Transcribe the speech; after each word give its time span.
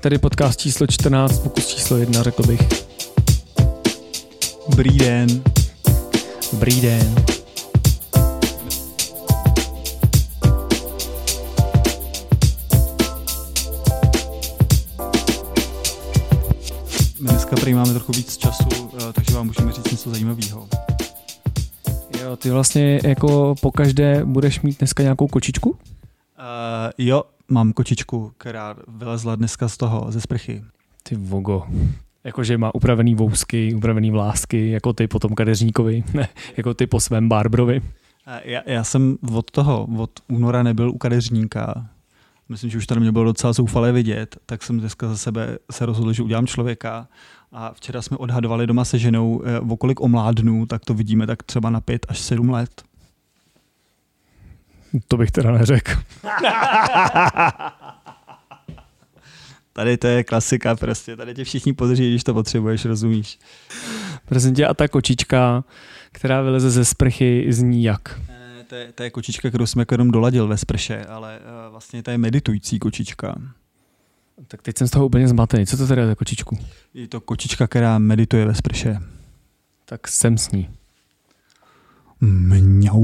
Tady 0.00 0.18
podcast 0.18 0.60
číslo 0.60 0.86
14, 0.86 1.38
pokus 1.38 1.66
číslo 1.66 1.96
1, 1.96 2.22
řekl 2.22 2.46
bych. 2.46 2.60
Dobrý 4.68 4.98
den. 4.98 5.42
Dobrý 6.52 6.80
den. 6.80 7.14
My 17.20 17.28
dneska 17.28 17.56
prý 17.56 17.74
máme 17.74 17.90
trochu 17.92 18.12
víc 18.12 18.36
času, 18.36 18.68
eh, 18.72 19.12
takže 19.12 19.34
vám 19.34 19.46
můžeme 19.46 19.72
říct 19.72 19.90
něco 19.90 20.10
zajímavého. 20.10 20.68
Jo, 22.22 22.36
ty 22.36 22.50
vlastně 22.50 23.00
jako 23.04 23.54
po 23.60 23.70
každé 23.70 24.24
budeš 24.24 24.60
mít 24.60 24.78
dneska 24.78 25.02
nějakou 25.02 25.26
kočičku? 25.26 25.70
Uh, 25.70 25.76
jo, 26.98 27.22
mám 27.48 27.72
kočičku, 27.72 28.32
která 28.38 28.76
vylezla 28.88 29.36
dneska 29.36 29.68
z 29.68 29.76
toho, 29.76 30.06
ze 30.08 30.20
sprchy. 30.20 30.64
Ty 31.02 31.16
vogo. 31.16 31.66
Jakože 32.24 32.58
má 32.58 32.74
upravený 32.74 33.14
vousky, 33.14 33.74
upravený 33.74 34.10
vlásky, 34.10 34.70
jako 34.70 34.92
ty 34.92 35.08
po 35.08 35.18
tom 35.18 35.34
kadeřníkovi, 35.34 36.04
ne, 36.14 36.28
jako 36.56 36.74
ty 36.74 36.86
po 36.86 37.00
svém 37.00 37.28
Barbrovi. 37.28 37.82
Já, 38.44 38.62
já 38.66 38.84
jsem 38.84 39.16
od 39.34 39.50
toho, 39.50 39.88
od 39.98 40.10
února 40.28 40.62
nebyl 40.62 40.90
u 40.90 40.98
kadeřníka. 40.98 41.88
Myslím, 42.48 42.70
že 42.70 42.78
už 42.78 42.86
tady 42.86 43.00
mě 43.00 43.12
bylo 43.12 43.24
docela 43.24 43.52
zoufalé 43.52 43.92
vidět, 43.92 44.36
tak 44.46 44.62
jsem 44.62 44.80
dneska 44.80 45.08
za 45.08 45.16
sebe 45.16 45.58
se 45.70 45.86
rozhodl, 45.86 46.12
že 46.12 46.22
udělám 46.22 46.46
člověka. 46.46 47.08
A 47.52 47.72
včera 47.72 48.02
jsme 48.02 48.16
odhadovali 48.16 48.66
doma 48.66 48.84
se 48.84 48.98
ženou, 48.98 49.42
eh, 49.44 49.60
o 49.60 49.76
kolik 49.76 50.00
omládnu, 50.00 50.66
tak 50.66 50.84
to 50.84 50.94
vidíme 50.94 51.26
tak 51.26 51.42
třeba 51.42 51.70
na 51.70 51.80
pět 51.80 52.06
až 52.08 52.18
sedm 52.18 52.50
let. 52.50 52.82
To 55.08 55.16
bych 55.16 55.30
teda 55.30 55.52
neřekl. 55.52 55.92
Tady 59.72 59.96
to 59.96 60.06
je 60.06 60.24
klasika 60.24 60.76
prostě, 60.76 61.16
tady 61.16 61.34
tě 61.34 61.44
všichni 61.44 61.72
podrží, 61.72 62.10
když 62.10 62.24
to 62.24 62.34
potřebuješ, 62.34 62.84
rozumíš. 62.84 63.38
Prosím 64.24 64.54
tě, 64.54 64.66
a 64.66 64.74
ta 64.74 64.88
kočička, 64.88 65.64
která 66.12 66.42
vyleze 66.42 66.70
ze 66.70 66.84
sprchy, 66.84 67.46
zní 67.48 67.84
jak? 67.84 68.20
Ne, 68.28 68.64
to 68.68 68.74
je, 68.74 68.92
to 68.92 69.02
je 69.02 69.10
kočička, 69.10 69.48
kterou 69.48 69.66
jsem 69.66 69.80
jako 69.80 69.94
jenom 69.94 70.10
doladil 70.10 70.48
ve 70.48 70.56
sprše, 70.56 71.04
ale 71.04 71.38
uh, 71.38 71.72
vlastně 71.72 72.02
to 72.02 72.10
je 72.10 72.18
meditující 72.18 72.78
kočička. 72.78 73.34
Tak 74.48 74.62
teď 74.62 74.78
jsem 74.78 74.88
z 74.88 74.90
toho 74.90 75.06
úplně 75.06 75.28
zmatený. 75.28 75.66
Co 75.66 75.76
to 75.76 75.86
teda 75.86 76.02
je 76.02 76.08
za 76.08 76.14
kočičku? 76.14 76.58
Je 76.94 77.08
to 77.08 77.20
kočička, 77.20 77.66
která 77.66 77.98
medituje 77.98 78.46
ve 78.46 78.54
sprše. 78.54 78.98
Tak 79.84 80.08
jsem 80.08 80.38
s 80.38 80.50
ní. 80.50 80.70
Mňau. 82.20 83.02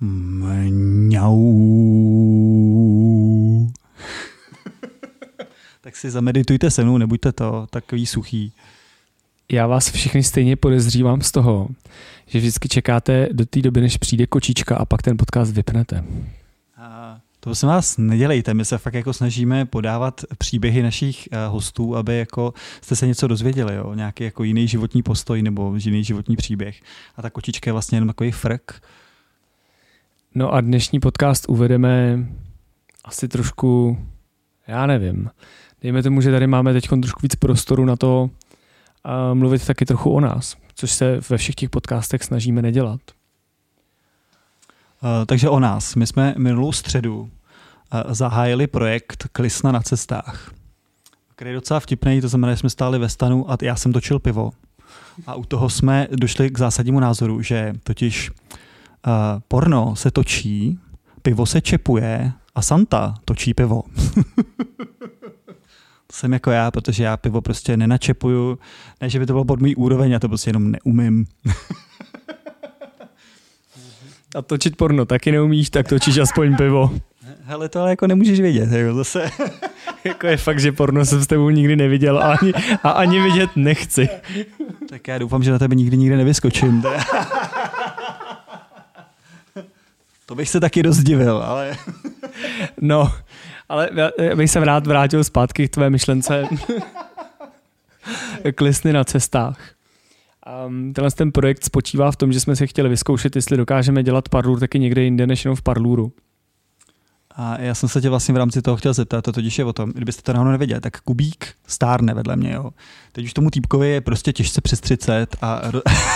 Mňau. 0.00 1.38
tak 5.80 5.96
si 5.96 6.10
zameditujte 6.10 6.70
se 6.70 6.84
mnou, 6.84 6.98
nebuďte 6.98 7.32
to 7.32 7.66
takový 7.70 8.06
suchý. 8.06 8.52
Já 9.52 9.66
vás 9.66 9.90
všechny 9.90 10.22
stejně 10.22 10.56
podezřívám 10.56 11.20
z 11.20 11.32
toho, 11.32 11.68
že 12.26 12.38
vždycky 12.38 12.68
čekáte 12.68 13.28
do 13.32 13.46
té 13.46 13.62
doby, 13.62 13.80
než 13.80 13.96
přijde 13.96 14.26
kočička 14.26 14.76
a 14.76 14.84
pak 14.84 15.02
ten 15.02 15.16
podcast 15.16 15.52
vypnete. 15.52 16.04
To 17.40 17.54
se 17.54 17.66
vás 17.66 17.98
nedělejte, 17.98 18.54
my 18.54 18.64
se 18.64 18.78
fakt 18.78 18.94
jako 18.94 19.12
snažíme 19.12 19.64
podávat 19.64 20.24
příběhy 20.38 20.82
našich 20.82 21.28
uh, 21.32 21.52
hostů, 21.52 21.96
aby 21.96 22.18
jako 22.18 22.54
jste 22.80 22.96
se 22.96 23.06
něco 23.06 23.26
dozvěděli, 23.26 23.74
jo? 23.74 23.94
nějaký 23.94 24.24
jako 24.24 24.44
jiný 24.44 24.68
životní 24.68 25.02
postoj 25.02 25.42
nebo 25.42 25.74
jiný 25.76 26.04
životní 26.04 26.36
příběh. 26.36 26.80
A 27.16 27.22
ta 27.22 27.30
kočička 27.30 27.68
je 27.68 27.72
vlastně 27.72 27.96
jenom 27.96 28.08
takový 28.08 28.30
frk. 28.30 28.82
No 30.34 30.54
a 30.54 30.60
dnešní 30.60 31.00
podcast 31.00 31.44
uvedeme 31.48 32.26
asi 33.04 33.28
trošku, 33.28 33.98
já 34.66 34.86
nevím, 34.86 35.30
dejme 35.82 36.02
tomu, 36.02 36.20
že 36.20 36.30
tady 36.30 36.46
máme 36.46 36.72
teď 36.72 36.88
trošku 36.88 37.20
víc 37.22 37.34
prostoru 37.34 37.84
na 37.84 37.96
to 37.96 38.30
a 39.04 39.34
mluvit 39.34 39.66
taky 39.66 39.84
trochu 39.84 40.10
o 40.10 40.20
nás, 40.20 40.56
což 40.74 40.92
se 40.92 41.20
ve 41.30 41.36
všech 41.36 41.54
těch 41.54 41.70
podcastech 41.70 42.22
snažíme 42.22 42.62
nedělat. 42.62 43.00
Uh, 45.02 45.24
takže 45.26 45.48
o 45.48 45.60
nás. 45.60 45.94
My 45.94 46.06
jsme 46.06 46.34
minulou 46.38 46.72
středu 46.72 47.30
zahájili 48.10 48.66
projekt 48.66 49.28
Klisna 49.32 49.72
na 49.72 49.80
cestách, 49.80 50.52
který 51.36 51.50
je 51.50 51.54
docela 51.54 51.80
vtipný, 51.80 52.20
to 52.20 52.28
znamená, 52.28 52.52
že 52.52 52.56
jsme 52.56 52.70
stáli 52.70 52.98
ve 52.98 53.08
stanu 53.08 53.50
a 53.50 53.56
já 53.62 53.76
jsem 53.76 53.92
točil 53.92 54.18
pivo. 54.18 54.50
A 55.26 55.34
u 55.34 55.44
toho 55.44 55.70
jsme 55.70 56.08
došli 56.10 56.50
k 56.50 56.58
zásadnímu 56.58 57.00
názoru, 57.00 57.42
že 57.42 57.72
totiž 57.82 58.30
uh, 58.30 58.34
porno 59.48 59.96
se 59.96 60.10
točí, 60.10 60.78
pivo 61.22 61.46
se 61.46 61.60
čepuje 61.60 62.32
a 62.54 62.62
Santa 62.62 63.14
točí 63.24 63.54
pivo. 63.54 63.82
to 66.06 66.12
jsem 66.12 66.32
jako 66.32 66.50
já, 66.50 66.70
protože 66.70 67.04
já 67.04 67.16
pivo 67.16 67.40
prostě 67.40 67.76
nenačepuju. 67.76 68.58
Ne, 69.00 69.10
že 69.10 69.18
by 69.18 69.26
to 69.26 69.32
bylo 69.32 69.44
pod 69.44 69.60
můj 69.60 69.74
úroveň, 69.78 70.10
já 70.10 70.18
to 70.18 70.28
prostě 70.28 70.50
jenom 70.50 70.70
neumím. 70.70 71.26
A 74.34 74.42
točit 74.42 74.76
porno 74.76 75.04
taky 75.04 75.32
neumíš, 75.32 75.70
tak 75.70 75.88
točíš 75.88 76.18
aspoň 76.18 76.56
pivo. 76.56 76.90
Hele, 77.48 77.68
to 77.68 77.80
ale 77.80 77.90
jako 77.90 78.06
nemůžeš 78.06 78.40
vědět, 78.40 78.72
jako 78.72 78.94
zase. 78.94 79.30
jako 80.04 80.26
je 80.26 80.36
fakt, 80.36 80.60
že 80.60 80.72
porno 80.72 81.04
jsem 81.04 81.22
s 81.22 81.26
tebou 81.26 81.50
nikdy 81.50 81.76
neviděl 81.76 82.18
a 82.18 82.32
ani, 82.32 82.52
a 82.82 82.90
ani 82.90 83.20
vidět 83.20 83.50
nechci. 83.56 84.08
tak 84.88 85.08
já 85.08 85.18
doufám, 85.18 85.42
že 85.42 85.50
na 85.50 85.58
tebe 85.58 85.74
nikdy 85.74 85.96
nikde 85.96 86.16
nevyskočím. 86.16 86.84
to 90.26 90.34
bych 90.34 90.48
se 90.48 90.60
taky 90.60 90.82
rozdivil, 90.82 91.42
ale... 91.42 91.76
no, 92.80 93.12
ale 93.68 93.90
já 94.18 94.36
bych 94.36 94.50
se 94.50 94.64
rád 94.64 94.86
vrátil 94.86 95.24
zpátky 95.24 95.68
k 95.68 95.70
tvé 95.70 95.90
myšlence 95.90 96.44
klisny 98.54 98.92
na 98.92 99.04
cestách. 99.04 99.58
Um, 100.66 100.92
tenhle 100.92 101.10
ten 101.10 101.32
projekt 101.32 101.64
spočívá 101.64 102.10
v 102.10 102.16
tom, 102.16 102.32
že 102.32 102.40
jsme 102.40 102.56
si 102.56 102.66
chtěli 102.66 102.88
vyzkoušet, 102.88 103.36
jestli 103.36 103.56
dokážeme 103.56 104.02
dělat 104.02 104.28
parlur 104.28 104.60
taky 104.60 104.78
někde 104.78 105.02
jinde 105.02 105.26
než 105.26 105.44
jenom 105.44 105.56
v 105.56 105.62
parluru. 105.62 106.12
A 107.40 107.60
já 107.60 107.74
jsem 107.74 107.88
se 107.88 108.00
tě 108.00 108.08
vlastně 108.08 108.34
v 108.34 108.36
rámci 108.36 108.62
toho 108.62 108.76
chtěl 108.76 108.94
zeptat, 108.94 109.22
to 109.22 109.32
totiž 109.32 109.58
je 109.58 109.64
o 109.64 109.72
tom, 109.72 109.90
kdybyste 109.90 110.22
to 110.22 110.32
náhodou 110.32 110.50
nevěděli, 110.50 110.80
tak 110.80 111.00
Kubík 111.00 111.54
stárne 111.66 112.14
vedle 112.14 112.36
mě. 112.36 112.52
Jo. 112.52 112.70
Teď 113.12 113.24
už 113.24 113.32
tomu 113.32 113.50
týpkovi 113.50 113.88
je 113.88 114.00
prostě 114.00 114.32
těžce 114.32 114.60
přes 114.60 114.80
30 114.80 115.36
a, 115.42 115.60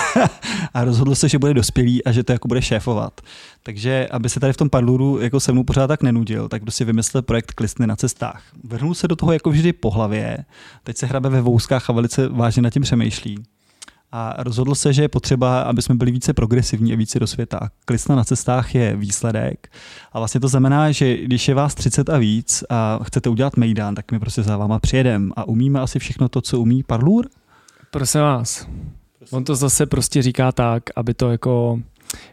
a 0.74 0.84
rozhodl 0.84 1.14
se, 1.14 1.28
že 1.28 1.38
bude 1.38 1.54
dospělý 1.54 2.04
a 2.04 2.12
že 2.12 2.24
to 2.24 2.32
jako 2.32 2.48
bude 2.48 2.62
šéfovat. 2.62 3.20
Takže 3.62 4.08
aby 4.10 4.28
se 4.28 4.40
tady 4.40 4.52
v 4.52 4.56
tom 4.56 4.70
parluru 4.70 5.20
jako 5.20 5.40
se 5.40 5.52
mnou 5.52 5.64
pořád 5.64 5.86
tak 5.86 6.02
nenudil, 6.02 6.48
tak 6.48 6.62
prostě 6.62 6.84
vymyslel 6.84 7.22
projekt 7.22 7.52
Klistny 7.52 7.86
na 7.86 7.96
cestách. 7.96 8.42
Vrhnul 8.64 8.94
se 8.94 9.08
do 9.08 9.16
toho 9.16 9.32
jako 9.32 9.50
vždy 9.50 9.72
po 9.72 9.90
hlavě, 9.90 10.38
teď 10.84 10.96
se 10.96 11.06
hrabe 11.06 11.28
ve 11.28 11.40
vouskách 11.40 11.90
a 11.90 11.92
velice 11.92 12.28
vážně 12.28 12.62
nad 12.62 12.70
tím 12.70 12.82
přemýšlí 12.82 13.44
a 14.12 14.34
rozhodl 14.38 14.74
se, 14.74 14.92
že 14.92 15.02
je 15.02 15.08
potřeba, 15.08 15.62
aby 15.62 15.82
jsme 15.82 15.94
byli 15.94 16.10
více 16.10 16.32
progresivní 16.32 16.92
a 16.92 16.96
více 16.96 17.18
do 17.18 17.26
světa. 17.26 17.70
Klisna 17.84 18.16
na 18.16 18.24
cestách 18.24 18.74
je 18.74 18.96
výsledek 18.96 19.72
a 20.12 20.18
vlastně 20.18 20.40
to 20.40 20.48
znamená, 20.48 20.92
že 20.92 21.16
když 21.16 21.48
je 21.48 21.54
vás 21.54 21.74
30 21.74 22.08
a 22.08 22.18
víc 22.18 22.64
a 22.70 23.00
chcete 23.02 23.28
udělat 23.28 23.56
mejdán, 23.56 23.94
tak 23.94 24.12
my 24.12 24.18
prostě 24.18 24.42
za 24.42 24.56
váma 24.56 24.78
přijedem 24.78 25.32
a 25.36 25.48
umíme 25.48 25.80
asi 25.80 25.98
všechno 25.98 26.28
to, 26.28 26.40
co 26.40 26.60
umí 26.60 26.82
Parlur? 26.82 27.28
Prosím 27.90 28.20
vás. 28.20 28.66
Prosím. 29.18 29.36
On 29.36 29.44
to 29.44 29.54
zase 29.54 29.86
prostě 29.86 30.22
říká 30.22 30.52
tak, 30.52 30.82
aby 30.96 31.14
to 31.14 31.30
jako 31.30 31.80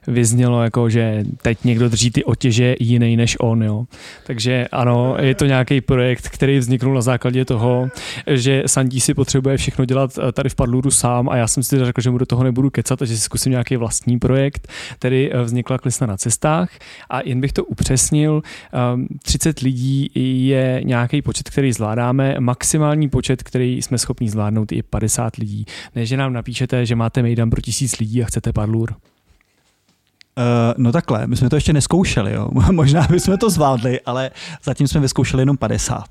vyznělo 0.07 0.63
jako, 0.63 0.89
že 0.89 1.23
teď 1.41 1.63
někdo 1.63 1.89
drží 1.89 2.11
ty 2.11 2.23
otěže 2.23 2.75
jiný 2.79 3.17
než 3.17 3.37
on. 3.39 3.63
Jo. 3.63 3.85
Takže 4.25 4.67
ano, 4.71 5.15
je 5.19 5.35
to 5.35 5.45
nějaký 5.45 5.81
projekt, 5.81 6.29
který 6.29 6.59
vzniknul 6.59 6.93
na 6.93 7.01
základě 7.01 7.45
toho, 7.45 7.89
že 8.27 8.63
Sandí 8.65 8.99
si 8.99 9.13
potřebuje 9.13 9.57
všechno 9.57 9.85
dělat 9.85 10.11
eh, 10.17 10.31
tady 10.31 10.49
v 10.49 10.55
Padluru 10.55 10.91
sám 10.91 11.29
a 11.29 11.35
já 11.35 11.47
jsem 11.47 11.63
si 11.63 11.85
řekl, 11.85 12.01
že 12.01 12.09
mu 12.09 12.17
do 12.17 12.25
toho 12.25 12.43
nebudu 12.43 12.69
kecat, 12.69 12.99
takže 12.99 13.17
si 13.17 13.21
zkusím 13.21 13.51
nějaký 13.51 13.75
vlastní 13.75 14.19
projekt, 14.19 14.67
který 14.95 15.33
eh, 15.33 15.41
vznikla 15.41 15.77
Klisna 15.77 16.07
na 16.07 16.17
cestách 16.17 16.69
a 17.09 17.21
jen 17.21 17.41
bych 17.41 17.53
to 17.53 17.65
upřesnil, 17.65 18.41
30 19.23 19.49
ehm, 19.49 19.63
lidí 19.63 20.09
je 20.47 20.81
nějaký 20.83 21.21
počet, 21.21 21.49
který 21.49 21.73
zvládáme, 21.73 22.35
maximální 22.39 23.09
počet, 23.09 23.43
který 23.43 23.81
jsme 23.81 23.97
schopni 23.97 24.29
zvládnout 24.29 24.71
je 24.71 24.83
50 24.83 25.35
lidí. 25.35 25.65
Ne, 25.95 26.05
že 26.05 26.17
nám 26.17 26.33
napíšete, 26.33 26.85
že 26.85 26.95
máte 26.95 27.21
mejdan 27.21 27.49
pro 27.49 27.61
tisíc 27.61 27.99
lidí 27.99 28.23
a 28.23 28.25
chcete 28.25 28.53
Padlur. 28.53 28.95
Uh, 30.37 30.73
no 30.77 30.91
takhle, 30.91 31.27
my 31.27 31.35
jsme 31.37 31.49
to 31.49 31.55
ještě 31.55 31.73
neskoušeli, 31.73 32.33
jo. 32.33 32.49
možná 32.71 33.07
bychom 33.07 33.37
to 33.37 33.49
zvládli, 33.49 34.01
ale 34.01 34.31
zatím 34.63 34.87
jsme 34.87 35.01
vyzkoušeli 35.01 35.41
jenom 35.41 35.57
50. 35.57 36.03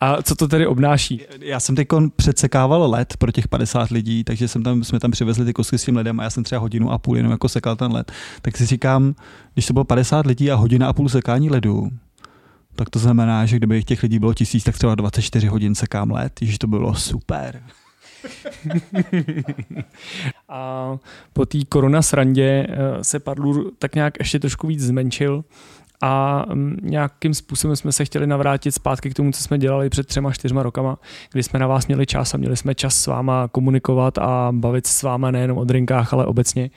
A 0.00 0.22
co 0.22 0.34
to 0.34 0.48
tedy 0.48 0.66
obnáší? 0.66 1.22
Já 1.40 1.60
jsem 1.60 1.74
teď 1.74 1.88
předsekával 2.16 2.90
led 2.90 3.16
pro 3.16 3.32
těch 3.32 3.48
50 3.48 3.90
lidí, 3.90 4.24
takže 4.24 4.48
jsem 4.48 4.62
tam, 4.62 4.84
jsme 4.84 5.00
tam 5.00 5.10
přivezli 5.10 5.44
ty 5.44 5.52
kosky 5.52 5.78
s 5.78 5.84
tím 5.84 5.96
ledem 5.96 6.20
a 6.20 6.22
já 6.22 6.30
jsem 6.30 6.44
třeba 6.44 6.60
hodinu 6.60 6.90
a 6.92 6.98
půl 6.98 7.16
jenom 7.16 7.32
jako 7.32 7.48
sekal 7.48 7.76
ten 7.76 7.92
led. 7.92 8.12
Tak 8.42 8.56
si 8.56 8.66
říkám, 8.66 9.14
když 9.54 9.66
to 9.66 9.72
bylo 9.72 9.84
50 9.84 10.26
lidí 10.26 10.50
a 10.50 10.54
hodina 10.54 10.88
a 10.88 10.92
půl 10.92 11.08
sekání 11.08 11.50
ledu, 11.50 11.90
tak 12.74 12.90
to 12.90 12.98
znamená, 12.98 13.46
že 13.46 13.56
kdyby 13.56 13.84
těch 13.84 14.02
lidí 14.02 14.18
bylo 14.18 14.34
tisíc, 14.34 14.64
tak 14.64 14.78
třeba 14.78 14.94
24 14.94 15.46
hodin 15.46 15.74
sekám 15.74 16.10
led, 16.10 16.32
že 16.40 16.58
to 16.58 16.66
bylo 16.66 16.94
super. 16.94 17.62
a 20.48 20.96
po 21.32 21.46
té 21.46 21.58
korona 21.68 22.02
srandě 22.02 22.66
eh, 22.68 23.04
se 23.04 23.20
Padlur 23.20 23.70
tak 23.78 23.94
nějak 23.94 24.18
ještě 24.18 24.38
trošku 24.38 24.66
víc 24.66 24.80
zmenšil 24.80 25.44
a 26.02 26.44
mm, 26.54 26.76
nějakým 26.82 27.34
způsobem 27.34 27.76
jsme 27.76 27.92
se 27.92 28.04
chtěli 28.04 28.26
navrátit 28.26 28.74
zpátky 28.74 29.10
k 29.10 29.14
tomu, 29.14 29.32
co 29.32 29.42
jsme 29.42 29.58
dělali 29.58 29.90
před 29.90 30.06
třema, 30.06 30.32
čtyřma 30.32 30.62
rokama, 30.62 30.98
kdy 31.32 31.42
jsme 31.42 31.58
na 31.58 31.66
vás 31.66 31.86
měli 31.86 32.06
čas 32.06 32.34
a 32.34 32.38
měli 32.38 32.56
jsme 32.56 32.74
čas 32.74 32.94
s 32.94 33.06
váma 33.06 33.48
komunikovat 33.48 34.18
a 34.18 34.48
bavit 34.52 34.86
s 34.86 35.02
váma 35.02 35.30
nejenom 35.30 35.58
o 35.58 35.64
drinkách, 35.64 36.12
ale 36.12 36.26
obecně. 36.26 36.70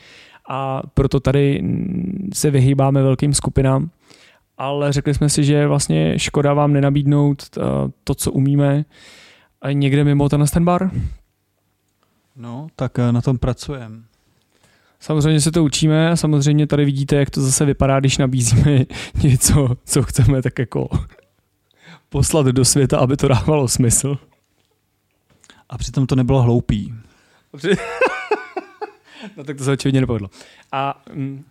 A 0.49 0.81
proto 0.93 1.19
tady 1.19 1.63
se 2.33 2.51
vyhýbáme 2.51 3.03
velkým 3.03 3.33
skupinám, 3.33 3.89
ale 4.57 4.93
řekli 4.93 5.13
jsme 5.13 5.29
si, 5.29 5.43
že 5.43 5.67
vlastně 5.67 6.19
škoda 6.19 6.53
vám 6.53 6.73
nenabídnout 6.73 7.43
eh, 7.57 7.61
to, 8.03 8.15
co 8.15 8.31
umíme, 8.31 8.85
někde 9.71 10.03
mimo 10.03 10.29
ten 10.29 10.65
bar. 10.65 10.91
No, 12.35 12.67
tak 12.75 12.99
eh, 12.99 13.11
na 13.11 13.21
tom 13.21 13.37
pracujeme. 13.37 14.03
Samozřejmě 14.99 15.41
se 15.41 15.51
to 15.51 15.63
učíme 15.63 16.11
a 16.11 16.15
samozřejmě 16.15 16.67
tady 16.67 16.85
vidíte, 16.85 17.15
jak 17.15 17.29
to 17.29 17.41
zase 17.41 17.65
vypadá, 17.65 17.99
když 17.99 18.17
nabízíme 18.17 18.85
něco, 19.23 19.69
co 19.85 20.03
chceme 20.03 20.41
tak 20.41 20.59
jako 20.59 20.89
poslat 22.09 22.45
do 22.45 22.65
světa, 22.65 22.99
aby 22.99 23.17
to 23.17 23.27
dávalo 23.27 23.67
smysl. 23.67 24.17
A 25.69 25.77
přitom 25.77 26.07
to 26.07 26.15
nebylo 26.15 26.41
hloupý. 26.41 26.93
no 29.37 29.43
tak 29.43 29.57
to 29.57 29.63
se 29.63 29.71
očividně 29.71 30.01
nepovedlo. 30.01 30.29
A 30.71 31.01
mm, 31.13 31.43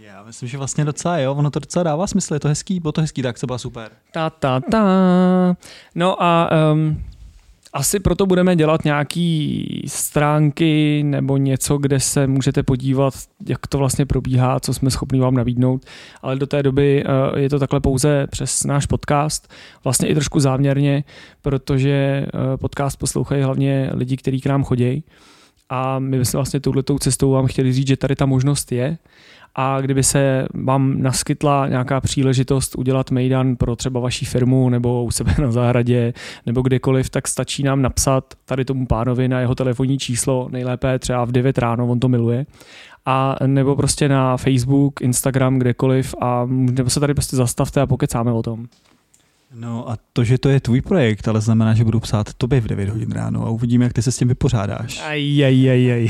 já 0.00 0.22
myslím, 0.22 0.48
že 0.48 0.58
vlastně 0.58 0.84
docela 0.84 1.18
jo, 1.18 1.34
ono 1.34 1.50
to 1.50 1.58
docela 1.58 1.82
dává 1.82 2.06
smysl, 2.06 2.34
je 2.34 2.40
to 2.40 2.48
hezký, 2.48 2.80
bylo 2.80 2.92
to 2.92 3.00
hezký, 3.00 3.22
tak 3.22 3.38
to 3.38 3.46
byla 3.46 3.58
super. 3.58 3.92
Ta, 4.12 4.30
ta, 4.30 4.60
ta. 4.60 4.84
No 5.94 6.22
a 6.22 6.50
um, 6.72 7.02
asi 7.72 8.00
proto 8.00 8.26
budeme 8.26 8.56
dělat 8.56 8.84
nějaký 8.84 9.82
stránky 9.86 11.02
nebo 11.02 11.36
něco, 11.36 11.78
kde 11.78 12.00
se 12.00 12.26
můžete 12.26 12.62
podívat, 12.62 13.14
jak 13.48 13.66
to 13.66 13.78
vlastně 13.78 14.06
probíhá, 14.06 14.60
co 14.60 14.74
jsme 14.74 14.90
schopni 14.90 15.20
vám 15.20 15.34
nabídnout, 15.34 15.86
ale 16.22 16.36
do 16.36 16.46
té 16.46 16.62
doby 16.62 17.04
eh, 17.04 17.40
je 17.40 17.50
to 17.50 17.58
takhle 17.58 17.80
pouze 17.80 18.26
přes 18.26 18.64
náš 18.64 18.86
podcast, 18.86 19.52
vlastně 19.84 20.08
i 20.08 20.14
trošku 20.14 20.40
záměrně, 20.40 21.04
protože 21.42 21.90
eh, 21.90 22.56
podcast 22.56 22.98
poslouchají 22.98 23.42
hlavně 23.42 23.90
lidi, 23.94 24.16
kteří 24.16 24.40
k 24.40 24.46
nám 24.46 24.64
chodí 24.64 25.04
a 25.70 25.98
my 25.98 26.18
bychom 26.18 26.38
vlastně 26.38 26.60
touhletou 26.60 26.98
cestou 26.98 27.30
vám 27.30 27.46
chtěli 27.46 27.72
říct, 27.72 27.86
že 27.86 27.96
tady 27.96 28.16
ta 28.16 28.26
možnost 28.26 28.72
je 28.72 28.98
a 29.54 29.80
kdyby 29.80 30.02
se 30.02 30.46
vám 30.54 31.02
naskytla 31.02 31.68
nějaká 31.68 32.00
příležitost 32.00 32.76
udělat 32.76 33.10
mejdan 33.10 33.56
pro 33.56 33.76
třeba 33.76 34.00
vaší 34.00 34.26
firmu 34.26 34.68
nebo 34.68 35.04
u 35.04 35.10
sebe 35.10 35.34
na 35.38 35.52
zahradě 35.52 36.12
nebo 36.46 36.62
kdekoliv, 36.62 37.10
tak 37.10 37.28
stačí 37.28 37.62
nám 37.62 37.82
napsat 37.82 38.34
tady 38.44 38.64
tomu 38.64 38.86
pánovi 38.86 39.28
na 39.28 39.40
jeho 39.40 39.54
telefonní 39.54 39.98
číslo, 39.98 40.48
nejlépe 40.50 40.98
třeba 40.98 41.24
v 41.24 41.32
9 41.32 41.58
ráno, 41.58 41.86
on 41.86 42.00
to 42.00 42.08
miluje, 42.08 42.46
a 43.06 43.36
nebo 43.46 43.76
prostě 43.76 44.08
na 44.08 44.36
Facebook, 44.36 45.00
Instagram, 45.00 45.58
kdekoliv 45.58 46.14
a 46.20 46.46
nebo 46.50 46.90
se 46.90 47.00
tady 47.00 47.14
prostě 47.14 47.36
zastavte 47.36 47.80
a 47.80 47.86
pokecáme 47.86 48.32
o 48.32 48.42
tom. 48.42 48.66
No 49.54 49.90
a 49.90 49.98
to, 50.12 50.24
že 50.24 50.38
to 50.38 50.48
je 50.48 50.60
tvůj 50.60 50.80
projekt, 50.80 51.28
ale 51.28 51.40
znamená, 51.40 51.74
že 51.74 51.84
budu 51.84 52.00
psát 52.00 52.34
tobě 52.34 52.60
v 52.60 52.66
9 52.66 52.88
hodin 52.88 53.12
ráno 53.12 53.46
a 53.46 53.50
uvidíme, 53.50 53.84
jak 53.84 53.92
ty 53.92 54.02
se 54.02 54.12
s 54.12 54.16
tím 54.16 54.28
vypořádáš. 54.28 55.00
Aj, 55.00 55.44
aj, 55.44 55.70
aj, 55.70 55.92
aj. 55.92 56.08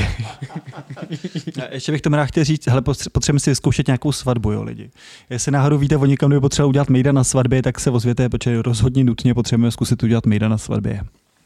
Ještě 1.70 1.92
bych 1.92 2.00
tomu 2.00 2.16
rád 2.16 2.26
chtěl 2.26 2.44
říct, 2.44 2.66
hele, 2.66 2.82
potřebujeme 3.12 3.40
si 3.40 3.50
vyzkoušet 3.50 3.86
nějakou 3.86 4.12
svatbu, 4.12 4.52
jo, 4.52 4.62
lidi. 4.62 4.90
Jestli 5.30 5.52
náhodou 5.52 5.78
víte 5.78 5.96
o 5.96 6.06
někam, 6.06 6.30
kdo 6.30 6.40
potřeba 6.40 6.66
udělat 6.66 6.88
mejda 6.88 7.12
na 7.12 7.24
svatbě, 7.24 7.62
tak 7.62 7.80
se 7.80 7.90
ozvěte, 7.90 8.28
protože 8.28 8.62
rozhodně 8.62 9.04
nutně 9.04 9.34
potřebujeme 9.34 9.70
zkusit 9.70 10.02
udělat 10.02 10.26
mejda 10.26 10.48
na 10.48 10.58
svatbě. 10.58 11.00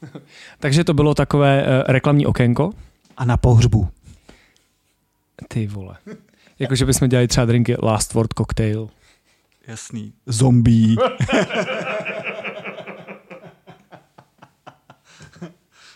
Takže 0.58 0.84
to 0.84 0.94
bylo 0.94 1.14
takové 1.14 1.62
uh, 1.62 1.68
reklamní 1.86 2.26
okénko. 2.26 2.72
A 3.16 3.24
na 3.24 3.36
pohřbu. 3.36 3.88
Ty 5.48 5.66
vole. 5.66 5.96
Jakože 6.58 6.86
bychom 6.86 7.08
dělali 7.08 7.28
třeba 7.28 7.46
drinky 7.46 7.76
Last 7.82 8.14
Word 8.14 8.30
Cocktail. 8.38 8.88
Jasný. 9.66 10.12
Zombie. 10.26 10.96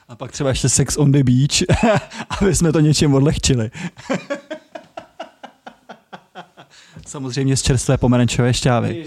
A 0.09 0.17
pak 0.17 0.33
třeba 0.33 0.51
ještě 0.51 0.69
Sex 0.69 0.97
on 0.97 1.13
the 1.13 1.23
Beach, 1.23 1.63
aby 2.41 2.55
jsme 2.55 2.73
to 2.73 2.81
něčím 2.81 3.15
odlehčili. 3.15 3.71
Samozřejmě 7.07 7.57
z 7.57 7.63
čerstvé 7.63 7.97
pomerančové 7.97 8.55
šťávy. 8.55 9.07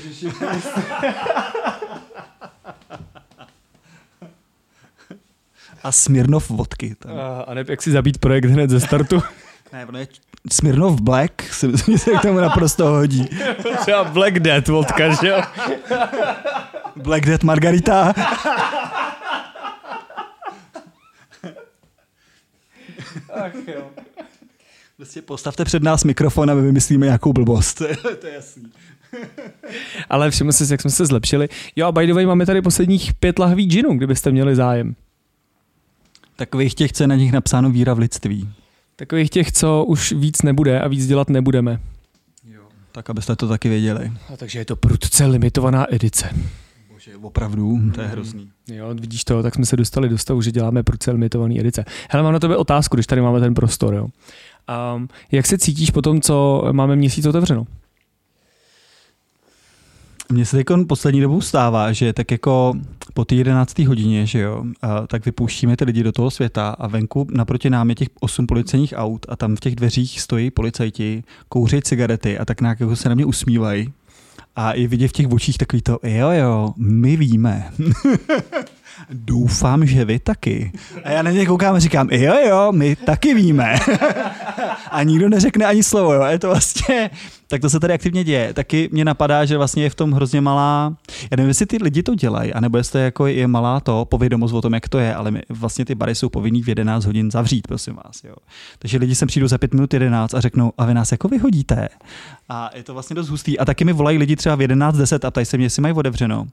A 5.83 5.91
Smirnov 5.91 6.49
vodky. 6.49 6.95
Tam. 6.95 7.19
A, 7.19 7.41
a 7.41 7.53
ne, 7.53 7.65
jak 7.67 7.81
si 7.81 7.91
zabít 7.91 8.17
projekt 8.17 8.45
hned 8.45 8.69
ze 8.69 8.79
startu. 8.79 9.21
Ne, 9.73 9.85
ono 9.85 9.99
je 9.99 10.07
Smirnov 10.49 11.01
Black, 11.01 11.53
si 11.53 11.67
myslím, 11.67 11.97
že 11.97 12.03
se 12.03 12.11
k 12.11 12.21
tomu 12.21 12.39
naprosto 12.39 12.87
hodí. 12.87 13.29
Třeba 13.81 14.03
Black 14.03 14.39
Death 14.39 14.67
vodka, 14.67 15.09
že 15.09 15.27
jo? 15.27 15.41
Black 16.95 17.25
Death 17.25 17.43
Margarita. 17.43 18.13
Ach 23.33 23.67
jo. 23.67 23.91
Prostě 24.97 25.21
postavte 25.21 25.65
před 25.65 25.83
nás 25.83 26.03
mikrofon 26.03 26.51
a 26.51 26.53
my 26.53 26.61
vymyslíme 26.61 27.05
nějakou 27.05 27.33
blbost. 27.33 27.77
to 28.19 28.27
je 28.27 28.33
jasný. 28.33 28.63
Ale 30.09 30.31
všiml 30.31 30.51
si, 30.51 30.73
jak 30.73 30.81
jsme 30.81 30.89
se 30.89 31.05
zlepšili. 31.05 31.49
Jo 31.75 31.87
a 31.87 31.91
by 31.91 32.07
the 32.07 32.13
way, 32.13 32.25
máme 32.25 32.45
tady 32.45 32.61
posledních 32.61 33.13
pět 33.13 33.39
lahví 33.39 33.65
džinu, 33.65 33.97
kdybyste 33.97 34.31
měli 34.31 34.55
zájem. 34.55 34.95
Takových 36.35 36.75
těch, 36.75 36.91
co 36.93 37.03
je 37.03 37.07
na 37.07 37.15
nich 37.15 37.31
napsáno 37.31 37.69
víra 37.69 37.93
v 37.93 37.99
lidství. 37.99 38.49
Takových 39.01 39.29
těch, 39.29 39.51
co 39.51 39.85
už 39.87 40.11
víc 40.11 40.41
nebude 40.41 40.81
a 40.81 40.87
víc 40.87 41.07
dělat 41.07 41.29
nebudeme. 41.29 41.79
Jo. 42.45 42.61
Tak 42.91 43.09
abyste 43.09 43.35
to 43.35 43.47
taky 43.47 43.69
věděli. 43.69 44.11
A 44.33 44.37
takže 44.37 44.59
je 44.59 44.65
to 44.65 44.75
prudce 44.75 45.25
limitovaná 45.25 45.93
edice. 45.93 46.29
Bože, 46.93 47.17
opravdu, 47.21 47.79
to 47.95 48.01
je 48.01 48.07
hrozný. 48.07 48.49
Jo, 48.67 48.93
vidíš 48.93 49.23
to, 49.23 49.43
tak 49.43 49.55
jsme 49.55 49.65
se 49.65 49.77
dostali 49.77 50.09
do 50.09 50.17
stavu, 50.17 50.41
že 50.41 50.51
děláme 50.51 50.83
prudce 50.83 51.11
limitované 51.11 51.59
edice. 51.59 51.85
Hele, 52.09 52.23
mám 52.23 52.33
na 52.33 52.39
tebe 52.39 52.57
otázku, 52.57 52.95
když 52.95 53.07
tady 53.07 53.21
máme 53.21 53.39
ten 53.39 53.53
prostor. 53.53 53.93
Jo. 53.93 54.07
Um, 54.95 55.07
jak 55.31 55.45
se 55.45 55.57
cítíš 55.57 55.91
po 55.91 56.01
tom, 56.01 56.21
co 56.21 56.63
máme 56.71 56.95
měsíc 56.95 57.25
otevřeno? 57.25 57.65
Mně 60.31 60.45
se 60.45 60.57
teď 60.57 60.67
poslední 60.87 61.21
dobou 61.21 61.41
stává, 61.41 61.91
že 61.91 62.13
tak 62.13 62.31
jako 62.31 62.73
po 63.13 63.25
té 63.25 63.35
11. 63.35 63.79
hodině, 63.79 64.25
že 64.25 64.39
jo, 64.39 64.63
a 64.81 65.07
tak 65.07 65.25
vypouštíme 65.25 65.77
ty 65.77 65.85
lidi 65.85 66.03
do 66.03 66.11
toho 66.11 66.31
světa 66.31 66.69
a 66.69 66.87
venku 66.87 67.27
naproti 67.31 67.69
nám 67.69 67.89
je 67.89 67.95
těch 67.95 68.07
osm 68.19 68.47
policejních 68.47 68.93
aut 68.97 69.25
a 69.29 69.35
tam 69.35 69.55
v 69.55 69.59
těch 69.59 69.75
dveřích 69.75 70.21
stojí 70.21 70.51
policajti, 70.51 71.23
kouří 71.49 71.81
cigarety 71.81 72.39
a 72.39 72.45
tak 72.45 72.61
nějak 72.61 72.79
jako 72.79 72.95
se 72.95 73.09
na 73.09 73.15
mě 73.15 73.25
usmívají. 73.25 73.93
A 74.55 74.71
i 74.71 74.87
vidět 74.87 75.07
v 75.07 75.11
těch 75.11 75.31
očích 75.31 75.57
takový 75.57 75.81
to, 75.81 75.99
jo 76.03 76.29
jo, 76.31 76.73
my 76.77 77.17
víme. 77.17 77.71
Doufám, 79.09 79.85
že 79.85 80.05
vy 80.05 80.19
taky. 80.19 80.71
A 81.03 81.11
já 81.11 81.21
na 81.21 81.31
ně 81.31 81.45
koukám 81.45 81.75
a 81.75 81.79
říkám, 81.79 82.09
jo 82.11 82.35
jo, 82.47 82.71
my 82.71 82.95
taky 82.95 83.33
víme. 83.33 83.75
a 84.91 85.03
nikdo 85.03 85.29
neřekne 85.29 85.65
ani 85.65 85.83
slovo, 85.83 86.13
jo. 86.13 86.23
Je 86.23 86.39
to 86.39 86.47
vlastně, 86.47 87.09
tak 87.51 87.61
to 87.61 87.69
se 87.69 87.79
tady 87.79 87.93
aktivně 87.93 88.23
děje. 88.23 88.53
Taky 88.53 88.89
mě 88.91 89.05
napadá, 89.05 89.45
že 89.45 89.57
vlastně 89.57 89.83
je 89.83 89.89
v 89.89 89.95
tom 89.95 90.11
hrozně 90.11 90.41
malá, 90.41 90.95
já 91.31 91.37
nevím, 91.37 91.47
jestli 91.47 91.65
ty 91.65 91.77
lidi 91.81 92.03
to 92.03 92.15
dělají, 92.15 92.53
anebo 92.53 92.77
jestli 92.77 93.01
jako 93.01 93.27
je 93.27 93.47
malá 93.47 93.79
to 93.79 94.05
povědomost 94.05 94.53
o 94.53 94.61
tom, 94.61 94.73
jak 94.73 94.89
to 94.89 94.99
je, 94.99 95.15
ale 95.15 95.31
my, 95.31 95.41
vlastně 95.49 95.85
ty 95.85 95.95
bary 95.95 96.15
jsou 96.15 96.29
povinný 96.29 96.63
v 96.63 96.69
11 96.69 97.05
hodin 97.05 97.31
zavřít, 97.31 97.67
prosím 97.67 97.95
vás. 97.95 98.23
Jo. 98.23 98.35
Takže 98.79 98.97
lidi 98.97 99.15
sem 99.15 99.27
přijdou 99.27 99.47
za 99.47 99.57
5 99.57 99.73
minut 99.73 99.93
11 99.93 100.33
a 100.33 100.41
řeknou, 100.41 100.71
a 100.77 100.85
vy 100.85 100.93
nás 100.93 101.11
jako 101.11 101.27
vyhodíte. 101.27 101.89
A 102.49 102.69
je 102.75 102.83
to 102.83 102.93
vlastně 102.93 103.15
dost 103.15 103.29
hustý. 103.29 103.59
A 103.59 103.65
taky 103.65 103.85
mi 103.85 103.93
volají 103.93 104.17
lidi 104.17 104.35
třeba 104.35 104.55
v 104.55 104.59
11.10 104.59 105.27
a 105.27 105.31
ptají 105.31 105.45
se 105.45 105.57
mě, 105.57 105.65
jestli 105.65 105.81
mají 105.81 105.93
otevřeno. 105.93 106.47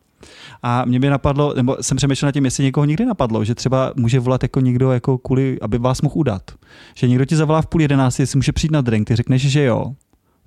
A 0.63 0.85
mě 0.85 1.01
by 1.01 1.11
napadlo, 1.11 1.55
nebo 1.57 1.77
jsem 1.81 1.97
přemýšlel 1.97 2.27
nad 2.29 2.33
tím, 2.33 2.45
jestli 2.45 2.65
někoho 2.65 2.85
někdy 2.85 3.07
napadlo, 3.07 3.45
že 3.45 3.55
třeba 3.55 3.93
může 3.97 4.21
volat 4.21 4.43
jako 4.43 4.61
někdo, 4.61 4.93
jako 4.93 5.19
kvůli, 5.19 5.59
aby 5.61 5.79
vás 5.79 6.03
mohl 6.03 6.15
udat. 6.19 6.43
Že 6.95 7.09
někdo 7.09 7.25
ti 7.25 7.37
zavolá 7.37 7.63
v 7.63 7.67
půl 7.67 7.83
jedenácti, 7.83 8.23
jestli 8.23 8.37
může 8.37 8.53
přijít 8.53 8.73
na 8.73 8.81
drink, 8.81 9.09
ty 9.09 9.17
řekneš, 9.17 9.43
že 9.43 9.65
jo, 9.65 9.95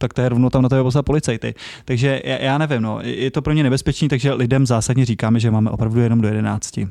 tak 0.01 0.13
to 0.13 0.21
je 0.21 0.29
rovnou 0.29 0.49
tam 0.49 0.61
na 0.61 0.69
tebe 0.69 0.83
poslat 0.83 1.05
policajty. 1.05 1.53
Takže 1.85 2.21
já, 2.25 2.37
já 2.37 2.57
nevím, 2.57 2.81
no, 2.81 2.99
je 3.01 3.31
to 3.31 3.41
pro 3.41 3.53
mě 3.53 3.63
nebezpečný, 3.63 4.07
takže 4.07 4.33
lidem 4.33 4.65
zásadně 4.65 5.05
říkáme, 5.05 5.39
že 5.39 5.51
máme 5.51 5.69
opravdu 5.69 5.99
jenom 5.99 6.21
do 6.21 6.27
jedenácti. 6.27 6.87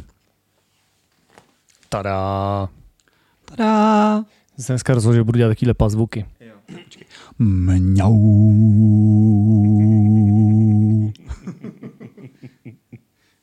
Tada. 1.88 2.68
Tada. 3.44 4.24
Jsem 4.58 4.74
dneska 4.74 4.94
rozhodl, 4.94 5.14
že 5.14 5.24
budu 5.24 5.38
dělat 5.38 5.50
takovýhle 5.50 5.74
pazvuky. 5.74 6.26
Mňau. 7.38 8.14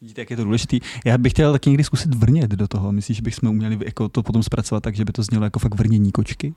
Vidíte, 0.01 0.21
jak 0.21 0.29
je 0.29 0.37
to 0.37 0.43
důležitý. 0.43 0.79
Já 1.05 1.17
bych 1.17 1.33
chtěl 1.33 1.51
taky 1.51 1.69
někdy 1.69 1.83
zkusit 1.83 2.15
vrnět 2.15 2.51
do 2.51 2.67
toho. 2.67 2.91
Myslíš, 2.91 3.17
že 3.17 3.23
bychom 3.23 3.49
uměli 3.49 3.79
jako 3.85 4.09
to 4.09 4.23
potom 4.23 4.43
zpracovat 4.43 4.83
tak, 4.83 4.95
že 4.95 5.05
by 5.05 5.13
to 5.13 5.23
znělo 5.23 5.43
jako 5.43 5.59
fakt 5.59 5.75
vrnění 5.75 6.11
kočky? 6.11 6.53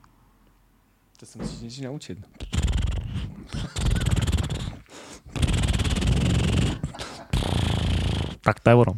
To 1.19 1.25
se 1.25 1.39
musíš 1.39 1.61
něco 1.61 1.83
naučit. 1.83 2.17
Tak 8.43 8.59
to 8.59 8.69
je 8.69 8.75
ono. 8.75 8.93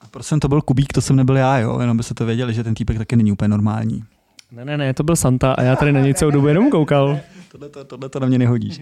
A 0.00 0.08
proč 0.10 0.26
jsem 0.26 0.40
to 0.40 0.48
byl 0.48 0.62
Kubík, 0.62 0.92
to 0.92 1.00
jsem 1.00 1.16
nebyl 1.16 1.36
já, 1.36 1.58
jo? 1.58 1.80
Jenom 1.80 1.96
by 1.96 2.02
se 2.02 2.14
to 2.14 2.26
věděli, 2.26 2.54
že 2.54 2.64
ten 2.64 2.74
týpek 2.74 2.98
taky 2.98 3.16
není 3.16 3.32
úplně 3.32 3.48
normální. 3.48 4.04
Ne, 4.52 4.64
ne, 4.64 4.76
ne, 4.78 4.94
to 4.94 5.02
byl 5.02 5.16
Santa 5.16 5.52
a 5.52 5.62
já 5.62 5.76
tady 5.76 5.92
na 5.92 6.00
něj 6.00 6.14
celou 6.14 6.30
dobu 6.30 6.46
jenom 6.46 6.70
koukal. 6.70 7.18
tohle, 7.52 7.68
to, 7.68 7.84
tohle 7.84 8.08
to 8.08 8.20
na 8.20 8.26
mě 8.26 8.38
nehodíš. 8.38 8.80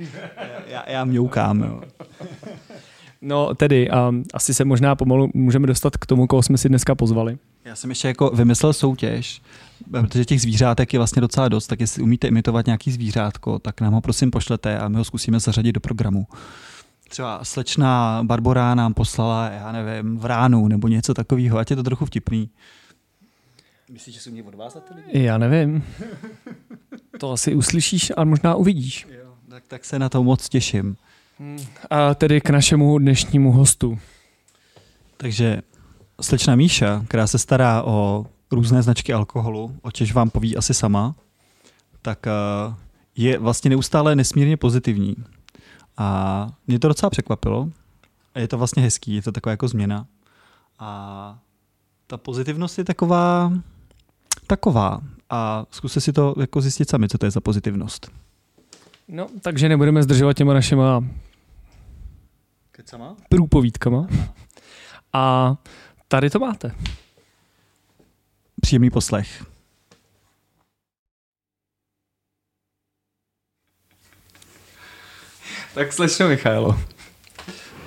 Já, 0.67 0.91
já 0.91 1.05
mňoukám, 1.05 1.61
jo. 1.61 1.81
No 3.23 3.55
tedy, 3.55 3.91
um, 3.91 4.25
asi 4.35 4.55
se 4.55 4.65
možná 4.65 4.95
pomalu 4.95 5.31
můžeme 5.35 5.67
dostat 5.67 5.97
k 5.97 6.07
tomu, 6.07 6.27
koho 6.27 6.43
jsme 6.43 6.59
si 6.59 6.69
dneska 6.69 6.95
pozvali. 6.95 7.39
Já 7.65 7.77
jsem 7.77 7.91
ještě 7.91 8.09
jako 8.09 8.31
vymyslel 8.31 8.73
soutěž, 8.73 9.43
protože 9.91 10.25
těch 10.25 10.41
zvířátek 10.41 10.93
je 10.93 10.99
vlastně 10.99 11.21
docela 11.21 11.49
dost, 11.49 11.67
tak 11.67 11.81
jestli 11.81 12.03
umíte 12.03 12.29
imitovat 12.29 12.67
nějaký 12.67 12.93
zvířátko, 12.93 13.59
tak 13.59 13.81
nám 13.81 13.93
ho 13.93 14.01
prosím 14.01 14.31
pošlete 14.31 14.79
a 14.79 14.89
my 14.89 14.97
ho 14.97 15.05
zkusíme 15.05 15.41
zařadit 15.41 15.73
do 15.73 15.81
programu. 15.81 16.27
Třeba 17.09 17.45
slečna 17.45 18.21
Barbora 18.23 18.75
nám 18.75 18.95
poslala, 18.95 19.51
já 19.51 19.73
nevím, 19.73 20.19
v 20.19 20.25
ránu 20.25 20.69
nebo 20.69 20.89
něco 20.89 21.15
takového, 21.15 21.59
ať 21.59 21.71
je 21.71 21.77
to 21.77 21.83
trochu 21.83 22.07
vtipný. 22.07 22.51
Myslíš, 23.93 24.15
že 24.15 24.21
se 24.21 24.31
mě 24.31 24.43
od 24.43 24.55
vás 24.55 24.75
ty 24.75 24.95
lidi? 24.95 25.25
Já 25.25 25.39
nevím. 25.39 25.85
To 27.19 27.33
asi 27.33 27.55
uslyšíš 27.55 28.13
a 28.17 28.25
možná 28.25 28.55
uvidíš. 28.55 29.07
Jo, 29.11 29.35
tak, 29.49 29.65
tak 29.67 29.85
se 29.85 29.99
na 29.99 30.09
to 30.09 30.23
moc 30.23 30.49
těším. 30.49 30.97
A 31.91 32.15
tedy 32.15 32.41
k 32.41 32.51
našemu 32.51 32.99
dnešnímu 32.99 33.53
hostu. 33.53 33.99
Takže 35.17 35.63
slečna 36.21 36.57
Míša, 36.57 37.05
která 37.09 37.27
se 37.27 37.39
stará 37.39 37.83
o 37.83 38.27
různé 38.51 38.83
značky 38.83 39.13
alkoholu, 39.13 39.77
o 39.83 39.91
čež 39.91 40.13
vám 40.15 40.31
poví 40.31 40.57
asi 40.57 40.75
sama, 40.75 41.15
tak 42.03 42.27
eh, 42.27 42.31
je 43.17 43.39
vlastně 43.39 43.71
neustále 43.71 44.17
nesmírně 44.17 44.57
pozitivní. 44.57 45.17
A 45.97 46.49
mě 46.67 46.79
to 46.79 46.89
docela 46.89 47.11
překvapilo. 47.11 47.69
A 48.35 48.39
je 48.39 48.49
to 48.49 48.59
vlastně 48.59 48.83
hezký, 48.83 49.15
je 49.15 49.23
to 49.23 49.33
taková 49.33 49.51
jako 49.51 49.69
změna. 49.69 50.07
A 50.79 51.39
ta 52.07 52.17
pozitivnost 52.17 52.79
je 52.79 52.85
taková, 52.85 53.53
taková. 54.47 55.01
A 55.31 55.67
zkuste 55.71 56.01
si 56.01 56.13
to 56.13 56.35
jako 56.41 56.61
zjistit 56.61 56.91
sami, 56.91 57.09
co 57.09 57.19
to 57.19 57.27
je 57.27 57.31
za 57.31 57.41
pozitivnost. 57.41 58.11
No, 59.09 59.27
takže 59.41 59.69
nebudeme 59.69 60.03
zdržovat 60.03 60.37
těma 60.37 60.55
našima 60.55 61.05
Kecama? 62.73 63.17
průpovídkama. 63.29 64.07
A 65.13 65.57
tady 66.09 66.31
to 66.31 66.39
máte. 66.39 66.75
Příjemný 68.61 68.91
poslech. 68.91 69.45
Tak 75.75 75.93
slečno 75.93 76.29
Michailo. 76.29 76.81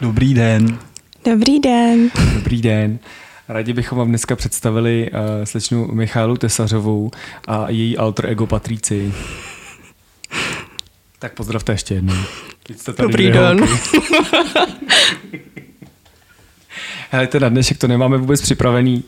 Dobrý 0.02 0.34
den. 0.34 0.80
Dobrý 1.26 1.60
den. 1.60 2.12
Dobrý 2.34 2.62
den. 2.62 3.00
Rádi 3.48 3.74
bychom 3.74 3.98
vám 3.98 4.08
dneska 4.08 4.36
představili 4.36 5.12
uh, 5.12 5.20
slečnu 5.44 5.88
Michálu 5.88 6.38
Tesařovou 6.38 7.12
a 7.48 7.70
její 7.70 7.98
alter 7.98 8.26
ego 8.26 8.48
Patrici. 8.48 9.14
Tak 11.20 11.34
pozdravte 11.34 11.72
ještě 11.72 11.94
jednou. 11.94 12.16
Dobrý 12.98 13.32
den. 13.32 13.66
holky. 17.12 17.38
Hele, 17.38 17.42
na 17.42 17.50
dnešek 17.50 17.78
to 17.78 17.88
nemáme 17.88 18.18
vůbec 18.18 18.42
připravený 18.42 19.04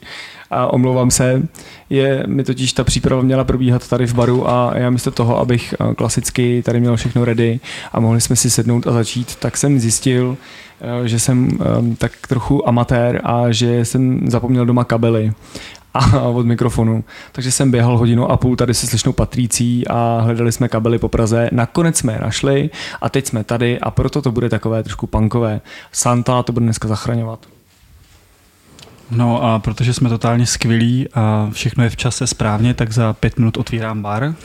a 0.51 0.73
omlouvám 0.73 1.11
se. 1.11 1.41
Je, 1.89 2.23
mi 2.27 2.43
totiž 2.43 2.73
ta 2.73 2.83
příprava 2.83 3.21
měla 3.21 3.43
probíhat 3.43 3.87
tady 3.87 4.07
v 4.07 4.13
baru 4.13 4.49
a 4.49 4.71
já 4.75 4.89
místo 4.89 5.11
toho, 5.11 5.39
abych 5.39 5.73
eh, 5.79 5.95
klasicky 5.95 6.63
tady 6.65 6.79
měl 6.79 6.95
všechno 6.95 7.25
ready 7.25 7.59
a 7.93 7.99
mohli 7.99 8.21
jsme 8.21 8.35
si 8.35 8.49
sednout 8.49 8.87
a 8.87 8.91
začít, 8.91 9.35
tak 9.35 9.57
jsem 9.57 9.79
zjistil, 9.79 10.37
eh, 10.81 11.07
že 11.07 11.19
jsem 11.19 11.49
eh, 11.61 11.95
tak 11.95 12.11
trochu 12.27 12.67
amatér 12.67 13.21
a 13.23 13.51
že 13.51 13.85
jsem 13.85 14.19
zapomněl 14.27 14.65
doma 14.65 14.83
kabely 14.83 15.31
a 15.93 16.21
od 16.29 16.45
mikrofonu. 16.45 17.03
Takže 17.31 17.51
jsem 17.51 17.71
běhal 17.71 17.97
hodinu 17.97 18.31
a 18.31 18.37
půl 18.37 18.55
tady 18.55 18.73
se 18.73 18.87
slyšnou 18.87 19.13
Patrící 19.13 19.87
a 19.87 20.21
hledali 20.21 20.51
jsme 20.51 20.69
kabely 20.69 20.99
po 20.99 21.09
Praze. 21.09 21.49
Nakonec 21.51 21.97
jsme 21.97 22.13
je 22.13 22.19
našli 22.19 22.69
a 23.01 23.09
teď 23.09 23.27
jsme 23.27 23.43
tady 23.43 23.79
a 23.79 23.91
proto 23.91 24.21
to 24.21 24.31
bude 24.31 24.49
takové 24.49 24.83
trošku 24.83 25.07
punkové. 25.07 25.61
Santa 25.91 26.43
to 26.43 26.53
bude 26.53 26.63
dneska 26.63 26.87
zachraňovat. 26.87 27.58
No 29.11 29.43
a 29.43 29.59
protože 29.59 29.93
jsme 29.93 30.09
totálně 30.09 30.45
skvělí 30.45 31.07
a 31.13 31.49
všechno 31.51 31.83
je 31.83 31.89
v 31.89 31.95
čase 31.97 32.27
správně, 32.27 32.73
tak 32.73 32.91
za 32.91 33.13
pět 33.13 33.37
minut 33.39 33.57
otvírám 33.57 34.01
bar 34.01 34.35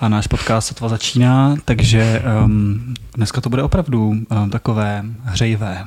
a 0.00 0.08
náš 0.08 0.26
podcast 0.26 0.68
sotva 0.68 0.88
začíná, 0.88 1.56
takže 1.64 2.22
um, 2.44 2.94
dneska 3.16 3.40
to 3.40 3.50
bude 3.50 3.62
opravdu 3.62 4.08
um, 4.08 4.50
takové 4.50 5.04
hřejivé. 5.24 5.84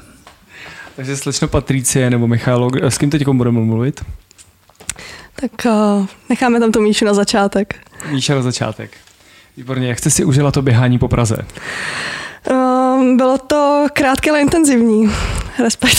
Takže 0.95 1.17
slečno 1.17 1.47
Patricie 1.47 2.09
nebo 2.09 2.27
Michalo, 2.27 2.69
s 2.81 2.97
kým 2.97 3.09
teď 3.09 3.27
budeme 3.27 3.59
mluvit? 3.59 4.05
Tak 5.35 5.51
uh, 5.65 6.05
necháme 6.29 6.59
tam 6.59 6.71
tu 6.71 6.81
Míšu 6.81 7.05
na 7.05 7.13
začátek. 7.13 7.75
Míša 8.11 8.35
na 8.35 8.41
začátek. 8.41 8.91
Výborně, 9.57 9.87
jak 9.87 9.99
jste 9.99 10.09
si 10.09 10.25
užila 10.25 10.51
to 10.51 10.61
běhání 10.61 10.99
po 10.99 11.07
Praze? 11.07 11.37
Uh, 12.51 13.17
bylo 13.17 13.37
to 13.37 13.87
krátké, 13.93 14.29
ale 14.29 14.41
intenzivní. 14.41 15.11
Respekt. 15.63 15.97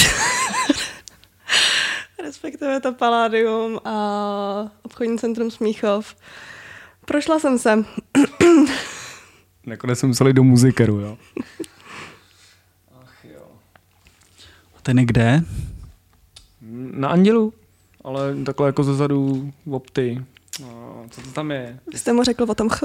Respektive 2.23 2.81
to 2.81 2.93
Paládium 2.93 3.81
a 3.85 4.71
obchodní 4.83 5.19
centrum 5.19 5.51
Smíchov. 5.51 6.15
Prošla 7.05 7.39
jsem 7.39 7.59
se. 7.59 7.85
Nakonec 9.67 9.99
jsme 9.99 10.09
museli 10.09 10.33
do 10.33 10.45
muzikeru, 10.45 11.01
jo? 11.01 11.19
Ach 13.03 13.25
jo. 13.25 13.47
Ten 14.83 14.99
je 14.99 15.05
kde? 15.05 15.43
Na 16.93 17.09
Andělu, 17.09 17.53
ale 18.05 18.37
takhle 18.45 18.67
jako 18.69 18.85
zezadu 18.85 19.53
v 19.67 19.75
opty. 19.75 20.25
No, 20.61 21.07
co 21.11 21.21
to 21.21 21.31
tam 21.31 21.51
je? 21.51 21.81
Vy 21.93 21.99
jste 21.99 22.13
mu 22.13 22.23
řekl 22.23 22.43
o 22.49 22.55
tom 22.55 22.69
ch. 22.69 22.83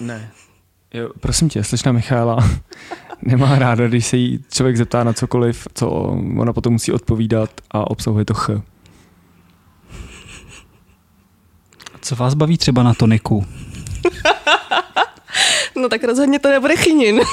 Ne. 0.00 0.32
Jo, 0.94 1.10
prosím 1.20 1.48
tě, 1.48 1.64
slečna 1.64 1.92
Michála 1.92 2.50
nemá 3.22 3.58
ráda, 3.58 3.88
když 3.88 4.06
se 4.06 4.16
jí 4.16 4.44
člověk 4.52 4.76
zeptá 4.76 5.04
na 5.04 5.12
cokoliv, 5.12 5.68
co 5.74 5.90
ona 6.38 6.52
potom 6.52 6.72
musí 6.72 6.92
odpovídat 6.92 7.50
a 7.70 7.90
obsahuje 7.90 8.24
to 8.24 8.34
ch. 8.34 8.50
Co 12.00 12.16
vás 12.16 12.34
baví 12.34 12.58
třeba 12.58 12.82
na 12.82 12.94
toniku? 12.94 13.46
No 15.76 15.88
tak 15.88 16.04
rozhodně 16.04 16.38
to 16.38 16.48
nebude 16.48 16.76
chynin. 16.76 17.20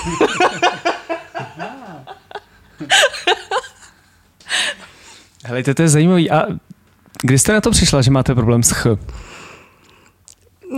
Helejte, 5.46 5.74
to 5.74 5.82
je 5.82 5.88
zajímavý. 5.88 6.32
A 6.32 6.44
kdy 7.22 7.40
jste 7.40 7.54
na 7.54 7.62
to 7.62 7.72
přišla, 7.72 8.02
že 8.02 8.12
máte 8.12 8.36
problém 8.36 8.64
s 8.64 8.72
ch? 8.72 8.88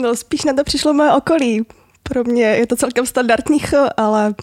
No 0.02 0.16
spíš 0.16 0.44
na 0.44 0.54
to 0.54 0.63
přišlo 0.63 0.94
moje 0.94 1.12
okolí. 1.12 1.66
Pro 2.03 2.24
mě 2.24 2.45
je 2.45 2.67
to 2.67 2.75
celkem 2.75 3.05
standardní 3.05 3.60
ch, 3.60 3.74
ale 3.98 4.33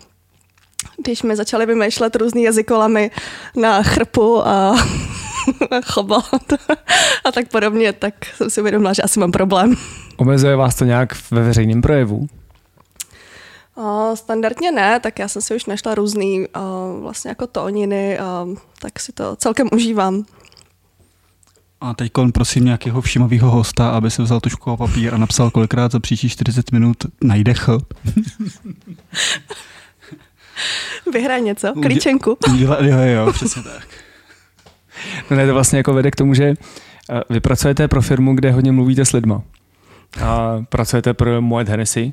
když 1.04 1.22
mi 1.22 1.36
začaly 1.36 1.66
vymýšlet 1.66 2.16
různý 2.16 2.42
jazykolamy 2.42 3.10
na 3.56 3.82
chrpu 3.82 4.46
a 4.46 4.76
chobat 5.84 6.52
a 7.24 7.32
tak 7.32 7.48
podobně, 7.48 7.92
tak 7.92 8.14
jsem 8.36 8.50
si 8.50 8.60
uvědomila, 8.60 8.92
že 8.92 9.02
asi 9.02 9.20
mám 9.20 9.32
problém. 9.32 9.74
Omezuje 10.16 10.56
vás 10.56 10.74
to 10.74 10.84
nějak 10.84 11.16
ve 11.30 11.42
veřejném 11.42 11.82
projevu? 11.82 12.26
A 13.76 14.16
standardně 14.16 14.72
ne, 14.72 15.00
tak 15.00 15.18
já 15.18 15.28
jsem 15.28 15.42
si 15.42 15.56
už 15.56 15.66
našla 15.66 15.94
různý 15.94 16.46
a 16.54 16.60
vlastně 17.00 17.28
jako 17.28 17.46
tóniny, 17.46 18.18
a 18.18 18.46
tak 18.78 19.00
si 19.00 19.12
to 19.12 19.36
celkem 19.36 19.68
užívám. 19.72 20.24
A 21.80 21.94
teď 21.94 22.12
prosím 22.34 22.64
nějakého 22.64 23.00
všímavého 23.00 23.50
hosta, 23.50 23.90
aby 23.90 24.10
si 24.10 24.22
vzal 24.22 24.40
tušku 24.40 24.70
a 24.70 24.76
papír 24.76 25.14
a 25.14 25.18
napsal, 25.18 25.50
kolikrát 25.50 25.92
za 25.92 26.00
příští 26.00 26.28
40 26.28 26.72
minut 26.72 26.96
najde 27.24 27.54
ch. 27.54 27.68
Vyhraj 31.12 31.42
něco, 31.42 31.72
klíčenku. 31.82 32.38
Uděla, 32.52 32.76
jo, 32.84 32.98
jo, 32.98 33.32
přesně 33.32 33.62
tak. 33.62 33.86
No 35.30 35.36
ne, 35.36 35.46
to 35.46 35.52
vlastně 35.52 35.76
jako 35.76 35.94
vede 35.94 36.10
k 36.10 36.16
tomu, 36.16 36.34
že 36.34 36.44
eh, 36.44 36.54
vy 37.30 37.40
pracujete 37.40 37.88
pro 37.88 38.02
firmu, 38.02 38.34
kde 38.34 38.50
hodně 38.50 38.72
mluvíte 38.72 39.04
s 39.04 39.12
lidma. 39.12 39.42
A 40.24 40.64
pracujete 40.68 41.14
pro 41.14 41.42
Moet 41.42 41.68
Hennessy. 41.68 42.12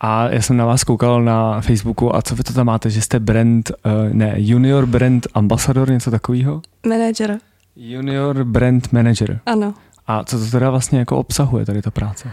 A 0.00 0.28
já 0.28 0.42
jsem 0.42 0.56
na 0.56 0.64
vás 0.64 0.84
koukal 0.84 1.22
na 1.22 1.60
Facebooku 1.60 2.16
a 2.16 2.22
co 2.22 2.34
vy 2.34 2.42
to 2.42 2.52
tam 2.52 2.66
máte, 2.66 2.90
že 2.90 3.02
jste 3.02 3.20
brand, 3.20 3.70
uh, 3.70 4.12
ne, 4.12 4.34
junior 4.36 4.86
brand 4.86 5.26
ambassador, 5.34 5.90
něco 5.90 6.10
takového? 6.10 6.62
Manager, 6.86 7.38
Junior 7.80 8.44
brand 8.44 8.92
manager. 8.92 9.40
ano. 9.46 9.74
A 10.06 10.24
co 10.24 10.38
to 10.38 10.50
teda 10.50 10.70
vlastně 10.70 10.98
jako 10.98 11.16
obsahuje 11.16 11.66
tady 11.66 11.82
ta 11.82 11.90
práce? 11.90 12.30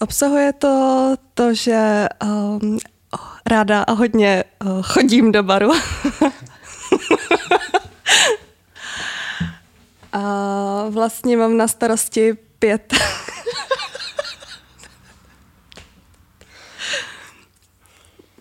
Obsahuje 0.00 0.52
to 0.52 1.14
to, 1.34 1.54
že 1.54 2.06
um, 2.24 2.78
ráda 3.46 3.82
a 3.82 3.92
hodně 3.92 4.44
uh, 4.64 4.82
chodím 4.82 5.32
do 5.32 5.42
baru. 5.42 5.70
a 10.12 10.22
vlastně 10.90 11.36
mám 11.36 11.56
na 11.56 11.68
starosti 11.68 12.32
pět. 12.58 12.94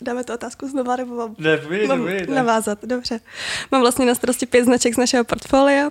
Dáme 0.01 0.24
tu 0.24 0.34
otázku 0.34 0.67
znova, 0.67 0.96
nebo 0.96 1.15
mám, 1.15 1.36
Ne, 1.38 1.58
povídej, 1.58 1.88
mám 1.88 2.08
navázat? 2.36 2.86
Dobře. 2.86 3.20
Mám 3.72 3.82
vlastně 3.82 4.06
na 4.06 4.15
starosti 4.15 4.46
pět 4.46 4.63
značek 4.65 4.94
z 4.94 4.98
našeho 4.98 5.24
portfolia. 5.24 5.89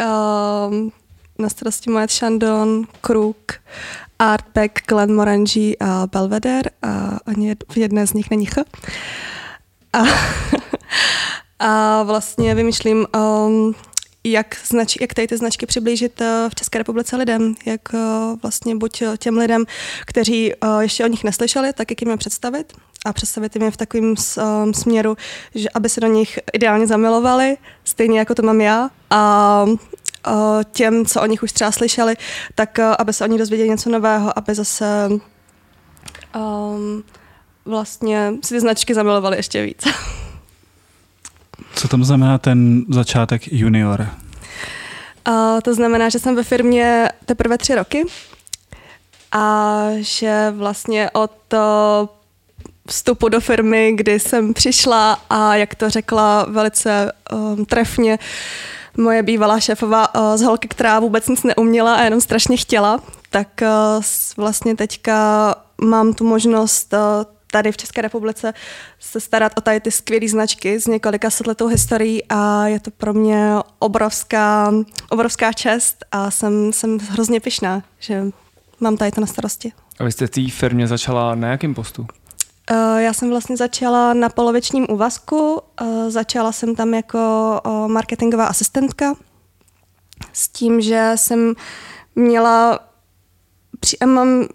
Um, 0.00 0.92
na 1.38 1.48
starosti 1.48 1.90
Moet 1.90 2.12
Chandon, 2.12 2.86
Kruk, 3.00 3.52
Artback, 4.18 4.86
Glenmorangie 4.86 5.76
a 5.80 6.06
Belvedere 6.06 6.70
a 6.82 7.18
ani 7.26 7.56
v 7.72 7.76
jedné 7.76 8.06
z 8.06 8.12
nich 8.12 8.30
není 8.30 8.46
ch. 8.46 8.58
A, 9.92 10.02
a 11.58 12.02
vlastně 12.02 12.54
vymýšlím, 12.54 13.06
um, 13.16 13.74
jak, 14.32 14.56
znač, 14.66 14.96
jak 15.00 15.14
tady 15.14 15.28
ty 15.28 15.36
značky 15.36 15.66
přiblížit 15.66 16.20
uh, 16.20 16.26
v 16.48 16.54
České 16.54 16.78
republice 16.78 17.16
lidem, 17.16 17.54
jak 17.66 17.80
uh, 17.92 18.00
vlastně 18.42 18.76
buď 18.76 19.02
těm 19.18 19.38
lidem, 19.38 19.64
kteří 20.06 20.52
ještě 20.80 21.04
o 21.04 21.08
nich 21.08 21.24
neslyšeli, 21.24 21.72
tak 21.72 21.90
jak 21.90 22.02
jim 22.02 22.10
je 22.10 22.16
představit 22.16 22.72
a 23.04 23.12
představit 23.12 23.56
jim 23.56 23.64
je 23.64 23.70
v 23.70 23.76
takovém 23.76 24.14
směru, 24.72 25.16
že 25.54 25.68
aby 25.74 25.88
se 25.88 26.00
do 26.00 26.06
nich 26.06 26.38
ideálně 26.52 26.86
zamilovali, 26.86 27.56
stejně 27.84 28.18
jako 28.18 28.34
to 28.34 28.42
mám 28.42 28.60
já 28.60 28.90
a 29.10 29.64
těm, 30.72 31.06
co 31.06 31.22
o 31.22 31.26
nich 31.26 31.42
už 31.42 31.52
třeba 31.52 31.72
slyšeli, 31.72 32.16
tak 32.54 32.78
aby 32.78 33.12
se 33.12 33.24
oni 33.24 33.38
dozvěděli 33.38 33.68
něco 33.68 33.90
nového, 33.90 34.38
aby 34.38 34.54
zase 34.54 35.08
um, 36.36 37.04
vlastně 37.64 38.32
si 38.44 38.54
ty 38.54 38.60
značky 38.60 38.94
zamilovali 38.94 39.36
ještě 39.36 39.62
víc. 39.62 39.84
Co 41.74 41.88
tam 41.88 42.04
znamená 42.04 42.38
ten 42.38 42.84
začátek 42.88 43.52
junior? 43.52 44.08
Uh, 45.28 45.60
to 45.60 45.74
znamená, 45.74 46.08
že 46.08 46.18
jsem 46.18 46.36
ve 46.36 46.42
firmě 46.42 47.08
teprve 47.24 47.58
tři 47.58 47.74
roky 47.74 48.04
a 49.32 49.84
že 49.98 50.52
vlastně 50.56 51.10
od 51.10 51.32
uh, 51.52 52.08
vstupu 52.88 53.28
do 53.28 53.40
firmy, 53.40 53.92
kdy 53.94 54.20
jsem 54.20 54.54
přišla 54.54 55.18
a 55.30 55.54
jak 55.56 55.74
to 55.74 55.90
řekla 55.90 56.46
velice 56.48 57.12
um, 57.32 57.64
trefně, 57.64 58.18
moje 58.96 59.22
bývalá 59.22 59.60
šéfová 59.60 60.14
uh, 60.14 60.36
z 60.36 60.42
holky, 60.42 60.68
která 60.68 61.00
vůbec 61.00 61.28
nic 61.28 61.42
neuměla 61.42 61.94
a 61.94 62.02
jenom 62.02 62.20
strašně 62.20 62.56
chtěla, 62.56 63.00
tak 63.30 63.48
uh, 63.62 64.02
vlastně 64.36 64.76
teďka 64.76 65.54
mám 65.80 66.14
tu 66.14 66.24
možnost 66.24 66.92
uh, 66.92 67.37
tady 67.52 67.72
v 67.72 67.76
České 67.76 68.02
republice 68.02 68.54
se 68.98 69.20
starat 69.20 69.52
o 69.56 69.60
tady 69.60 69.80
ty 69.80 69.90
skvělé 69.90 70.28
značky 70.28 70.80
s 70.80 70.86
několika 70.86 71.30
setletou 71.30 71.66
historií 71.66 72.22
a 72.28 72.66
je 72.66 72.80
to 72.80 72.90
pro 72.90 73.14
mě 73.14 73.54
obrovská, 73.78 74.72
obrovská 75.10 75.52
čest 75.52 76.04
a 76.12 76.30
jsem, 76.30 76.72
jsem 76.72 76.98
hrozně 76.98 77.40
pyšná, 77.40 77.82
že 77.98 78.24
mám 78.80 78.96
tady 78.96 79.10
to 79.10 79.20
na 79.20 79.26
starosti. 79.26 79.72
A 80.00 80.04
vy 80.04 80.12
jste 80.12 80.26
v 80.26 80.30
té 80.30 80.50
firmě 80.50 80.86
začala 80.86 81.34
na 81.34 81.48
jakém 81.48 81.74
postu? 81.74 82.06
Uh, 82.70 82.98
já 82.98 83.12
jsem 83.12 83.30
vlastně 83.30 83.56
začala 83.56 84.14
na 84.14 84.28
polovičním 84.28 84.86
úvazku. 84.90 85.62
Uh, 85.80 86.10
začala 86.10 86.52
jsem 86.52 86.74
tam 86.74 86.94
jako 86.94 87.18
uh, 87.66 87.88
marketingová 87.88 88.46
asistentka 88.46 89.14
s 90.32 90.48
tím, 90.48 90.80
že 90.80 91.12
jsem 91.14 91.54
měla, 92.14 92.78
mám 94.06 94.48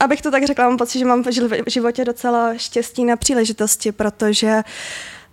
abych 0.00 0.22
to 0.22 0.30
tak 0.30 0.46
řekla, 0.46 0.68
mám 0.68 0.78
pocit, 0.78 0.98
že 0.98 1.04
mám 1.04 1.22
v 1.66 1.70
životě 1.70 2.04
docela 2.04 2.54
štěstí 2.56 3.04
na 3.04 3.16
příležitosti, 3.16 3.92
protože 3.92 4.62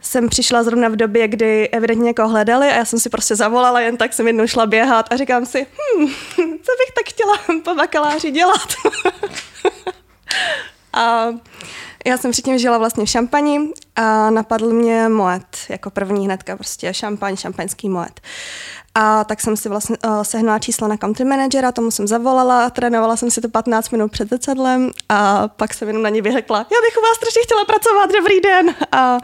jsem 0.01 0.29
přišla 0.29 0.63
zrovna 0.63 0.89
v 0.89 0.95
době, 0.95 1.27
kdy 1.27 1.69
evidentně 1.69 2.03
někoho 2.03 2.29
hledali 2.29 2.67
a 2.67 2.75
já 2.75 2.85
jsem 2.85 2.99
si 2.99 3.09
prostě 3.09 3.35
zavolala, 3.35 3.79
jen 3.79 3.97
tak 3.97 4.13
jsem 4.13 4.27
jednou 4.27 4.47
šla 4.47 4.65
běhat 4.65 5.13
a 5.13 5.17
říkám 5.17 5.45
si, 5.45 5.65
hm, 5.65 6.07
co 6.37 6.71
bych 6.79 6.93
tak 6.95 7.09
chtěla 7.09 7.61
po 7.63 7.75
bakaláři 7.75 8.31
dělat. 8.31 8.73
a 10.93 11.27
já 12.05 12.17
jsem 12.17 12.31
předtím 12.31 12.57
žila 12.57 12.77
vlastně 12.77 13.05
v 13.05 13.09
šampani 13.09 13.59
a 13.95 14.29
napadl 14.29 14.73
mě 14.73 15.09
Moet 15.09 15.57
jako 15.69 15.89
první 15.89 16.25
hnedka, 16.25 16.55
prostě 16.55 16.93
šampaň, 16.93 17.35
šampaňský 17.35 17.89
Moet. 17.89 18.19
A 18.95 19.23
tak 19.23 19.41
jsem 19.41 19.57
si 19.57 19.69
vlastně 19.69 19.97
uh, 20.05 20.21
sehnala 20.21 20.59
čísla 20.59 20.87
na 20.87 20.97
country 20.97 21.25
managera, 21.25 21.71
tomu 21.71 21.91
jsem 21.91 22.07
zavolala, 22.07 22.69
trénovala 22.69 23.17
jsem 23.17 23.31
si 23.31 23.41
to 23.41 23.49
15 23.49 23.89
minut 23.89 24.11
před 24.11 24.29
zrcadlem 24.29 24.91
a 25.09 25.47
pak 25.47 25.73
jsem 25.73 25.87
jenom 25.87 26.03
na 26.03 26.09
ně 26.09 26.21
vyhekla, 26.21 26.57
já 26.57 26.63
bych 26.63 26.97
u 26.97 27.01
vás 27.01 27.17
strašně 27.17 27.41
chtěla 27.43 27.65
pracovat, 27.65 28.11
dobrý 28.11 28.39
den. 28.41 28.75
A 28.91 29.17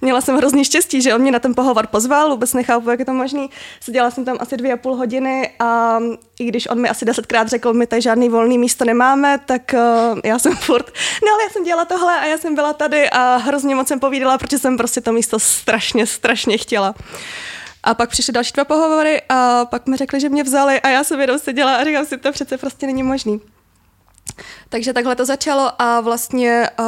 měla 0.00 0.20
jsem 0.20 0.36
hrozný 0.36 0.64
štěstí, 0.64 1.02
že 1.02 1.14
on 1.14 1.20
mě 1.20 1.32
na 1.32 1.38
ten 1.38 1.54
pohovor 1.54 1.86
pozval, 1.86 2.30
vůbec 2.30 2.54
nechápu, 2.54 2.90
jak 2.90 2.98
je 2.98 3.04
to 3.04 3.12
možný. 3.12 3.50
Seděla 3.80 4.10
jsem 4.10 4.24
tam 4.24 4.36
asi 4.40 4.56
dvě 4.56 4.72
a 4.72 4.76
půl 4.76 4.96
hodiny 4.96 5.50
a 5.58 5.98
i 6.40 6.44
když 6.44 6.66
on 6.66 6.80
mi 6.80 6.88
asi 6.88 7.04
desetkrát 7.04 7.48
řekl, 7.48 7.72
my 7.72 7.86
tady 7.86 8.02
žádný 8.02 8.28
volný 8.28 8.58
místo 8.58 8.84
nemáme, 8.84 9.38
tak 9.46 9.74
uh, 9.74 10.20
já 10.24 10.38
jsem 10.38 10.56
furt, 10.56 10.86
no 11.26 11.32
ale 11.32 11.42
já 11.42 11.48
jsem 11.50 11.64
dělala 11.64 11.84
tohle 11.84 12.20
a 12.20 12.24
já 12.24 12.38
jsem 12.38 12.54
byla 12.54 12.72
tady 12.72 13.10
a 13.10 13.36
hrozně 13.36 13.74
moc 13.74 13.88
jsem 13.88 14.00
povídala, 14.04 14.38
protože 14.38 14.58
jsem 14.58 14.76
prostě 14.76 15.00
to 15.00 15.12
místo 15.12 15.38
strašně, 15.38 16.06
strašně 16.06 16.58
chtěla. 16.58 16.94
A 17.82 17.94
pak 17.94 18.10
přišly 18.10 18.32
další 18.32 18.52
dva 18.52 18.64
pohovory 18.64 19.22
a 19.28 19.64
pak 19.64 19.86
mi 19.86 19.96
řekli, 19.96 20.20
že 20.20 20.28
mě 20.28 20.42
vzali 20.42 20.80
a 20.80 20.88
já 20.88 21.04
jsem 21.04 21.20
jenom 21.20 21.38
seděla 21.38 21.76
a 21.76 21.84
říkám 21.84 22.06
si, 22.06 22.18
to 22.18 22.32
přece 22.32 22.58
prostě 22.58 22.86
není 22.86 23.02
možný. 23.02 23.40
Takže 24.68 24.92
takhle 24.92 25.16
to 25.16 25.24
začalo 25.24 25.82
a 25.82 26.00
vlastně, 26.00 26.70
uh, 26.78 26.86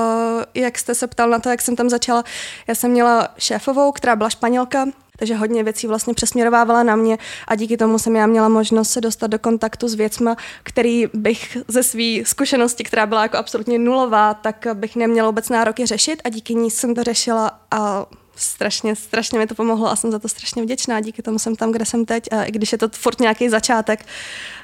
jak 0.55 0.79
jste 0.79 0.95
se 0.95 1.07
ptal 1.07 1.31
na 1.31 1.39
to, 1.39 1.49
jak 1.49 1.63
jsem 1.63 1.77
tam 1.77 1.89
začala, 1.89 2.25
já 2.67 2.75
jsem 2.75 2.91
měla 2.91 3.29
šéfovou, 3.39 3.93
která 3.93 4.17
byla 4.17 4.31
španělka, 4.31 4.85
takže 5.17 5.37
hodně 5.37 5.65
věcí 5.65 5.87
vlastně 5.87 6.15
přesměrovávala 6.15 6.83
na 6.83 6.97
mě 6.97 7.19
a 7.49 7.55
díky 7.55 7.77
tomu 7.77 7.99
jsem 7.99 8.17
já 8.17 8.27
měla 8.27 8.49
možnost 8.49 8.91
se 8.91 9.01
dostat 9.01 9.27
do 9.27 9.39
kontaktu 9.39 9.89
s 9.89 9.95
věcma, 9.95 10.37
který 10.63 11.05
bych 11.15 11.57
ze 11.69 11.83
své 11.83 12.25
zkušenosti, 12.25 12.85
která 12.85 13.07
byla 13.07 13.23
jako 13.23 13.37
absolutně 13.37 13.79
nulová, 13.79 14.35
tak 14.35 14.67
bych 14.75 14.97
neměla 14.97 15.29
vůbec 15.29 15.49
nároky 15.49 15.87
řešit 15.87 16.23
a 16.25 16.29
díky 16.29 16.55
ní 16.55 16.71
jsem 16.71 16.95
to 16.95 17.05
řešila 17.05 17.61
a 17.71 18.07
strašně, 18.37 18.97
strašně 18.97 19.39
mi 19.39 19.47
to 19.47 19.55
pomohlo 19.55 19.91
a 19.91 19.97
jsem 19.97 20.13
za 20.13 20.19
to 20.19 20.29
strašně 20.29 20.63
vděčná. 20.63 21.01
Díky 21.01 21.23
tomu 21.23 21.39
jsem 21.39 21.57
tam, 21.57 21.73
kde 21.73 21.85
jsem 21.85 22.05
teď 22.05 22.33
a 22.33 22.45
i 22.45 22.53
když 22.53 22.73
je 22.73 22.79
to 22.79 22.89
furt 22.89 23.21
nějaký 23.21 23.49
začátek, 23.49 24.07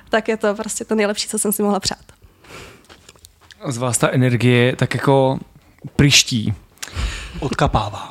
tak 0.09 0.29
je 0.29 0.37
to 0.37 0.55
prostě 0.55 0.85
to 0.85 0.95
nejlepší, 0.95 1.29
co 1.29 1.39
jsem 1.39 1.53
si 1.53 1.63
mohla 1.63 1.81
přát. 1.81 1.99
Z 3.69 3.79
vás 3.79 3.99
ta 3.99 4.09
energie 4.09 4.77
tak 4.77 4.95
jako 4.95 5.39
priští. 5.97 6.55
Odkapává. 7.41 8.11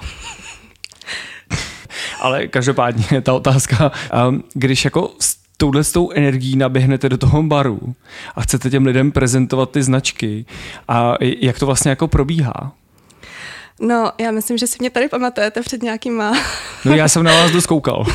Ale 2.21 2.47
každopádně 2.47 3.21
ta 3.21 3.33
otázka, 3.33 3.91
um, 4.27 4.43
když 4.53 4.85
jako 4.85 5.11
s 5.19 5.37
touhle 5.57 5.83
s 5.83 5.91
tou 5.91 6.11
energií 6.11 6.55
naběhnete 6.55 7.09
do 7.09 7.17
toho 7.17 7.43
baru 7.43 7.95
a 8.35 8.41
chcete 8.41 8.69
těm 8.69 8.85
lidem 8.85 9.11
prezentovat 9.11 9.71
ty 9.71 9.83
značky 9.83 10.45
a 10.87 11.13
jak 11.21 11.59
to 11.59 11.65
vlastně 11.65 11.89
jako 11.89 12.07
probíhá? 12.07 12.71
No, 13.79 14.11
já 14.21 14.31
myslím, 14.31 14.57
že 14.57 14.67
si 14.67 14.77
mě 14.79 14.89
tady 14.89 15.09
pamatujete 15.09 15.61
před 15.61 15.83
nějakýma... 15.83 16.33
No 16.85 16.95
já 16.95 17.07
jsem 17.07 17.23
na 17.23 17.33
vás 17.33 17.51
doskoukal. 17.51 18.05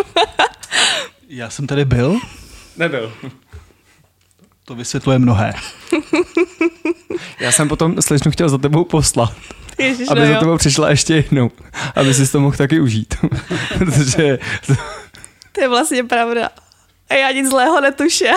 já 1.28 1.50
jsem 1.50 1.66
tady 1.66 1.84
byl? 1.84 2.20
Nebyl. 2.76 3.12
To 4.64 4.74
vysvětluje 4.74 5.18
mnohé. 5.18 5.54
Já 7.40 7.52
jsem 7.52 7.68
potom 7.68 8.02
slečnu 8.02 8.30
chtěl 8.30 8.48
za 8.48 8.58
tebou 8.58 8.84
poslat. 8.84 9.32
Ježiš, 9.78 10.08
aby 10.10 10.20
no 10.20 10.26
za 10.26 10.32
jo. 10.32 10.38
tebou 10.38 10.56
přišla 10.56 10.90
ještě 10.90 11.14
jednou. 11.14 11.50
Aby 11.94 12.14
si 12.14 12.32
to 12.32 12.40
mohl 12.40 12.56
taky 12.56 12.80
užít. 12.80 13.14
Protože... 13.78 14.38
To 15.52 15.60
je 15.60 15.68
vlastně 15.68 16.04
pravda. 16.04 16.50
A 17.10 17.14
já 17.14 17.30
nic 17.30 17.50
zlého 17.50 17.80
netuším. 17.80 18.28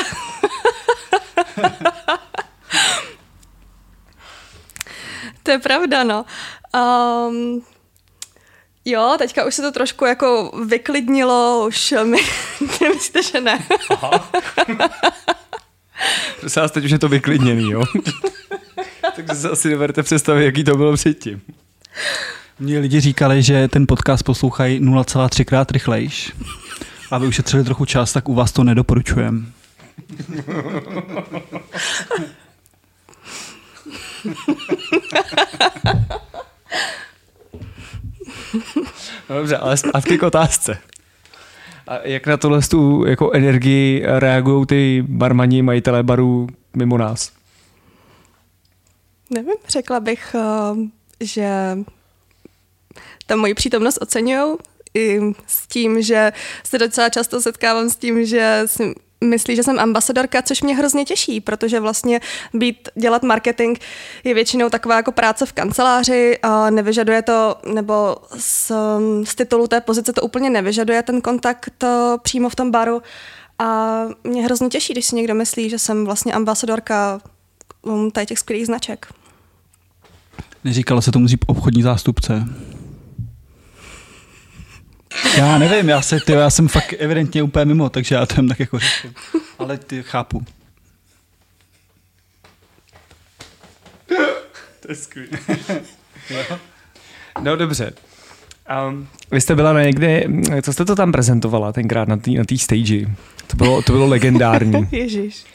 to 5.43 5.51
je 5.51 5.59
pravda, 5.59 6.03
no. 6.03 6.25
Um, 6.75 7.63
jo, 8.85 9.15
teďka 9.17 9.45
už 9.45 9.55
se 9.55 9.61
to 9.61 9.71
trošku 9.71 10.05
jako 10.05 10.51
vyklidnilo, 10.65 11.65
už 11.67 11.93
mi, 12.03 12.17
myslíte, 12.93 13.23
že 13.23 13.41
ne. 13.41 13.65
Aha. 13.89 14.31
Prosím 16.39 16.61
vás, 16.61 16.71
teď 16.71 16.85
už 16.85 16.91
je 16.91 16.99
to 16.99 17.09
vyklidněný, 17.09 17.71
jo? 17.71 17.83
Takže 19.15 19.35
se 19.35 19.49
asi 19.49 19.69
neberte 19.69 20.03
představit, 20.03 20.45
jaký 20.45 20.63
to 20.63 20.77
bylo 20.77 20.93
předtím. 20.93 21.41
Mně 22.59 22.79
lidi 22.79 22.99
říkali, 22.99 23.43
že 23.43 23.67
ten 23.67 23.87
podcast 23.87 24.23
poslouchají 24.23 24.79
0,3 24.81 25.45
krát 25.45 25.71
rychlejš. 25.71 26.33
Aby 27.11 27.27
ušetřili 27.27 27.63
trochu 27.63 27.85
čas, 27.85 28.13
tak 28.13 28.29
u 28.29 28.35
vás 28.35 28.51
to 28.51 28.63
nedoporučujem. 28.63 29.51
No 39.29 39.35
dobře, 39.35 39.57
ale 39.57 39.77
zpátky 39.77 40.17
k 40.17 40.23
otázce. 40.23 40.77
A 41.87 41.97
jak 42.03 42.27
na 42.27 42.37
tohle 42.37 42.61
tu 42.61 43.05
jako 43.07 43.31
energii 43.31 44.03
reagují 44.05 44.65
ty 44.65 45.03
barmani, 45.07 45.61
majitelé 45.61 46.03
barů 46.03 46.47
mimo 46.75 46.97
nás? 46.97 47.38
Nevím, 49.29 49.55
řekla 49.67 49.99
bych, 49.99 50.35
eh, 50.35 50.89
že 51.19 51.77
tam 53.25 53.39
moji 53.39 53.53
přítomnost 53.53 53.97
oceňují 54.01 54.57
i 54.93 55.19
s 55.47 55.67
tím, 55.67 56.01
že 56.01 56.33
se 56.63 56.77
docela 56.77 57.09
často 57.09 57.41
setkávám 57.41 57.89
s 57.89 57.95
tím, 57.95 58.25
že 58.25 58.63
si 58.65 58.93
myslí, 59.23 59.55
že 59.55 59.63
jsem 59.63 59.79
ambasadorka, 59.79 60.41
což 60.41 60.61
mě 60.61 60.75
hrozně 60.75 61.05
těší, 61.05 61.41
protože 61.41 61.79
vlastně 61.79 62.19
být, 62.53 62.89
dělat 62.95 63.23
marketing 63.23 63.79
je 64.23 64.33
většinou 64.33 64.69
taková 64.69 64.95
jako 64.95 65.11
práce 65.11 65.45
v 65.45 65.53
kanceláři 65.53 66.37
a 66.41 66.69
nevyžaduje 66.69 67.21
to, 67.21 67.55
nebo 67.73 68.15
z, 68.37 68.71
z 69.23 69.35
titulu 69.35 69.67
té 69.67 69.81
pozice 69.81 70.13
to 70.13 70.21
úplně 70.21 70.49
nevyžaduje 70.49 71.03
ten 71.03 71.21
kontakt 71.21 71.83
eh, 71.83 71.87
přímo 72.21 72.49
v 72.49 72.55
tom 72.55 72.71
baru 72.71 73.01
a 73.59 73.99
mě 74.23 74.43
hrozně 74.43 74.69
těší, 74.69 74.93
když 74.93 75.05
si 75.05 75.15
někdo 75.15 75.35
myslí, 75.35 75.69
že 75.69 75.79
jsem 75.79 76.05
vlastně 76.05 76.33
ambasadorka 76.33 77.21
um, 77.81 78.11
tady 78.11 78.25
těch 78.25 78.39
skvělých 78.39 78.65
značek. 78.65 79.07
Neříkalo 80.63 81.01
se 81.01 81.11
tomu 81.11 81.25
dřív 81.25 81.39
obchodní 81.47 81.81
zástupce. 81.81 82.45
Já 85.37 85.57
nevím, 85.57 85.89
já, 85.89 86.01
se, 86.01 86.19
ty, 86.19 86.31
já 86.31 86.49
jsem 86.49 86.67
fakt 86.67 86.93
evidentně 86.99 87.43
úplně 87.43 87.65
mimo, 87.65 87.89
takže 87.89 88.15
já 88.15 88.25
to 88.25 88.35
jen 88.35 88.47
tak 88.47 88.59
jako 88.59 88.79
řeším. 88.79 89.13
Ale 89.59 89.77
ty 89.77 90.03
chápu. 90.03 90.45
to 94.79 94.87
je 94.89 94.95
skvělé. 94.95 95.29
no 97.41 97.55
dobře. 97.55 97.93
Um, 98.89 99.07
vy 99.31 99.41
jste 99.41 99.55
byla 99.55 99.73
na 99.73 99.83
někde, 99.83 100.23
co 100.61 100.73
jste 100.73 100.85
to 100.85 100.95
tam 100.95 101.11
prezentovala 101.11 101.73
tenkrát 101.73 102.07
na 102.07 102.17
té 102.17 102.31
na 102.31 102.43
stage? 102.57 103.05
To 103.47 103.57
bylo, 103.57 103.81
to 103.81 103.91
bylo 103.91 104.07
legendární. 104.07 104.87
Ježíš. 104.91 105.45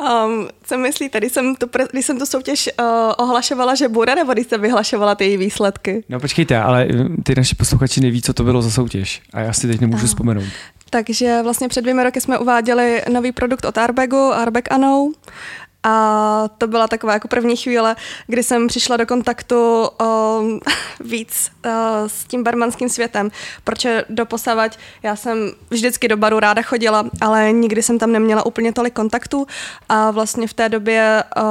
Um, 0.00 0.48
co 0.62 0.78
myslíte, 0.78 1.18
když 1.18 1.32
jsem 1.32 1.56
tu, 1.56 1.66
když 1.92 2.06
jsem 2.06 2.18
tu 2.18 2.26
soutěž 2.26 2.70
uh, 2.80 2.86
ohlašovala, 3.18 3.74
že 3.74 3.88
bude, 3.88 4.14
nebo 4.14 4.32
když 4.32 4.46
jsem 4.46 4.60
vyhlašovala 4.60 5.14
ty 5.14 5.24
její 5.24 5.36
výsledky? 5.36 6.04
No 6.08 6.20
počkejte, 6.20 6.58
ale 6.58 6.88
ty 7.22 7.34
naši 7.34 7.54
posluchači 7.54 8.00
neví, 8.00 8.22
co 8.22 8.32
to 8.32 8.44
bylo 8.44 8.62
za 8.62 8.70
soutěž. 8.70 9.22
A 9.32 9.40
já 9.40 9.52
si 9.52 9.66
teď 9.66 9.80
nemůžu 9.80 10.02
uh. 10.02 10.08
vzpomenout. 10.08 10.44
Takže 10.90 11.40
vlastně 11.42 11.68
před 11.68 11.80
dvěmi 11.80 12.04
roky 12.04 12.20
jsme 12.20 12.38
uváděli 12.38 13.02
nový 13.12 13.32
produkt 13.32 13.64
od 13.64 13.78
Arbegu, 13.78 14.32
Arbeg 14.32 14.72
Anou. 14.72 15.12
A 15.84 16.48
to 16.58 16.66
byla 16.66 16.88
taková 16.88 17.12
jako 17.12 17.28
první 17.28 17.56
chvíle, 17.56 17.96
kdy 18.26 18.42
jsem 18.42 18.66
přišla 18.66 18.96
do 18.96 19.06
kontaktu 19.06 19.88
um, 20.40 20.60
víc 21.00 21.50
uh, 21.66 21.72
s 22.06 22.24
tím 22.24 22.44
barmanským 22.44 22.88
světem, 22.88 23.30
protože 23.64 24.04
doposavať 24.08 24.78
já 25.02 25.16
jsem 25.16 25.52
vždycky 25.70 26.08
do 26.08 26.16
baru 26.16 26.40
ráda 26.40 26.62
chodila, 26.62 27.04
ale 27.20 27.52
nikdy 27.52 27.82
jsem 27.82 27.98
tam 27.98 28.12
neměla 28.12 28.46
úplně 28.46 28.72
tolik 28.72 28.94
kontaktů 28.94 29.46
a 29.88 30.10
vlastně 30.10 30.48
v 30.48 30.54
té 30.54 30.68
době 30.68 31.24
uh, 31.36 31.42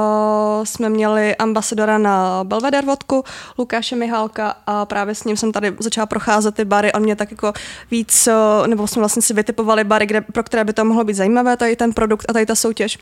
jsme 0.64 0.88
měli 0.88 1.36
ambasadora 1.36 1.98
na 1.98 2.44
Belvedere 2.44 2.86
vodku, 2.86 3.24
Lukáše 3.58 3.96
Mihálka 3.96 4.56
a 4.66 4.86
právě 4.86 5.14
s 5.14 5.24
ním 5.24 5.36
jsem 5.36 5.52
tady 5.52 5.76
začala 5.78 6.06
procházet 6.06 6.54
ty 6.54 6.64
bary. 6.64 6.92
On 6.92 7.02
mě 7.02 7.16
tak 7.16 7.30
jako 7.30 7.52
víc, 7.90 8.28
uh, 8.28 8.66
nebo 8.66 8.86
jsme 8.86 9.00
vlastně 9.00 9.22
si 9.22 9.34
vytipovali 9.34 9.84
bary, 9.84 10.06
kde, 10.06 10.20
pro 10.20 10.42
které 10.42 10.64
by 10.64 10.72
to 10.72 10.84
mohlo 10.84 11.04
být 11.04 11.14
zajímavé, 11.14 11.56
tady 11.56 11.76
ten 11.76 11.92
produkt 11.92 12.26
a 12.28 12.32
tady 12.32 12.46
ta 12.46 12.54
soutěž 12.54 12.98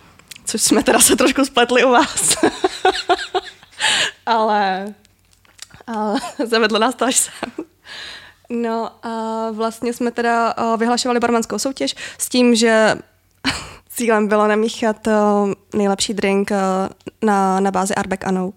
což 0.52 0.62
jsme 0.62 0.82
teda 0.82 1.00
se 1.00 1.16
trošku 1.16 1.44
spletli 1.44 1.84
u 1.84 1.90
vás. 1.90 2.36
ale, 4.26 4.94
ale 5.86 6.20
zavedlo 6.46 6.78
nás 6.78 6.94
to 6.94 7.04
až 7.04 7.16
sem. 7.16 7.50
No 8.50 9.06
a 9.06 9.50
vlastně 9.50 9.92
jsme 9.92 10.10
teda 10.10 10.54
vyhlašovali 10.76 11.20
barmanskou 11.20 11.58
soutěž 11.58 11.94
s 12.18 12.28
tím, 12.28 12.54
že 12.54 12.94
cílem 13.88 14.28
bylo 14.28 14.48
namíchat 14.48 15.08
nejlepší 15.74 16.14
drink 16.14 16.50
na, 17.22 17.60
na 17.60 17.70
bázi 17.70 17.94
Arbeck 17.94 18.24
Anou. 18.24 18.54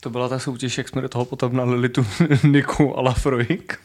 To 0.00 0.10
byla 0.10 0.28
ta 0.28 0.38
soutěž, 0.38 0.78
jak 0.78 0.88
jsme 0.88 1.02
do 1.02 1.08
toho 1.08 1.24
potom 1.24 1.56
nalili 1.56 1.88
tu 1.88 2.06
Niku 2.44 2.98
a 2.98 3.00
Lafroik. 3.00 3.78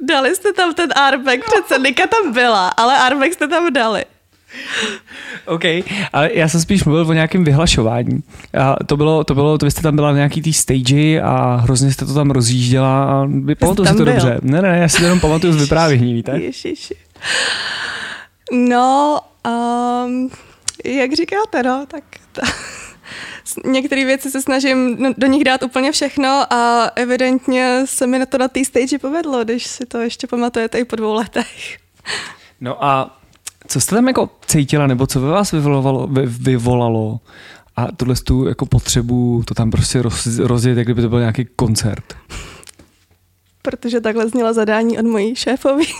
Dali 0.00 0.36
jste 0.36 0.52
tam 0.52 0.74
ten 0.74 0.90
Arbeck, 0.96 1.44
přece 1.44 1.78
Nika 1.78 2.06
tam 2.06 2.32
byla, 2.32 2.68
ale 2.68 2.98
Arbeck 2.98 3.34
jste 3.34 3.48
tam 3.48 3.72
dali. 3.72 4.04
OK, 5.46 5.64
ale 6.12 6.30
já 6.32 6.48
jsem 6.48 6.60
spíš 6.60 6.84
mluvil 6.84 7.06
o 7.08 7.12
nějakém 7.12 7.44
vyhlašování. 7.44 8.22
A 8.60 8.76
to 8.86 8.96
bylo, 8.96 9.24
to 9.24 9.34
bylo, 9.34 9.58
to 9.58 9.66
vy 9.66 9.70
jste 9.70 9.82
tam 9.82 9.96
byla 9.96 10.10
na 10.10 10.16
nějaký 10.16 10.42
té 10.42 10.52
stage 10.52 11.20
a 11.20 11.56
hrozně 11.56 11.92
jste 11.92 12.06
to 12.06 12.14
tam 12.14 12.30
rozjížděla 12.30 13.04
a 13.04 13.26
pamatuju 13.58 13.86
si 13.86 13.92
to 13.94 14.04
byl. 14.04 14.12
dobře. 14.12 14.38
Ne, 14.42 14.62
ne, 14.62 14.78
já 14.78 14.88
si 14.88 14.98
to 14.98 15.04
jenom 15.04 15.20
pamatuju 15.20 15.52
z 15.52 15.56
vyprávění, 15.56 16.14
víte? 16.14 16.38
Ježiši. 16.38 16.94
No, 18.52 19.20
um, 20.06 20.30
jak 20.84 21.12
říkáte, 21.12 21.62
no, 21.62 21.86
tak... 21.88 22.04
To 22.32 22.40
některé 23.64 24.04
věci 24.04 24.30
se 24.30 24.42
snažím 24.42 24.96
do 25.18 25.26
nich 25.26 25.44
dát 25.44 25.62
úplně 25.62 25.92
všechno 25.92 26.52
a 26.52 26.90
evidentně 26.96 27.82
se 27.84 28.06
mi 28.06 28.18
na 28.18 28.26
to 28.26 28.38
na 28.38 28.48
té 28.48 28.64
stage 28.64 28.98
povedlo, 28.98 29.44
když 29.44 29.66
si 29.66 29.86
to 29.86 30.00
ještě 30.00 30.26
pamatujete 30.26 30.78
i 30.78 30.84
po 30.84 30.96
dvou 30.96 31.14
letech. 31.14 31.78
No 32.60 32.84
a 32.84 33.20
co 33.68 33.80
jste 33.80 33.94
tam 33.94 34.08
jako 34.08 34.30
cítila, 34.46 34.86
nebo 34.86 35.06
co 35.06 35.20
ve 35.20 35.28
vás 35.28 35.52
vyvolalo, 35.52 36.06
vy, 36.06 36.26
vyvolalo 36.26 37.20
a 37.76 37.92
tuhle 37.92 38.14
tu 38.14 38.48
jako 38.48 38.66
potřebu 38.66 39.42
to 39.46 39.54
tam 39.54 39.70
prostě 39.70 40.02
roz, 40.02 40.38
rozjet, 40.38 40.78
jak 40.78 40.86
kdyby 40.86 41.02
to 41.02 41.08
byl 41.08 41.20
nějaký 41.20 41.46
koncert? 41.56 42.14
Protože 43.62 44.00
takhle 44.00 44.28
zněla 44.28 44.52
zadání 44.52 44.98
od 44.98 45.06
mojí 45.06 45.36
šéfovi. 45.36 45.84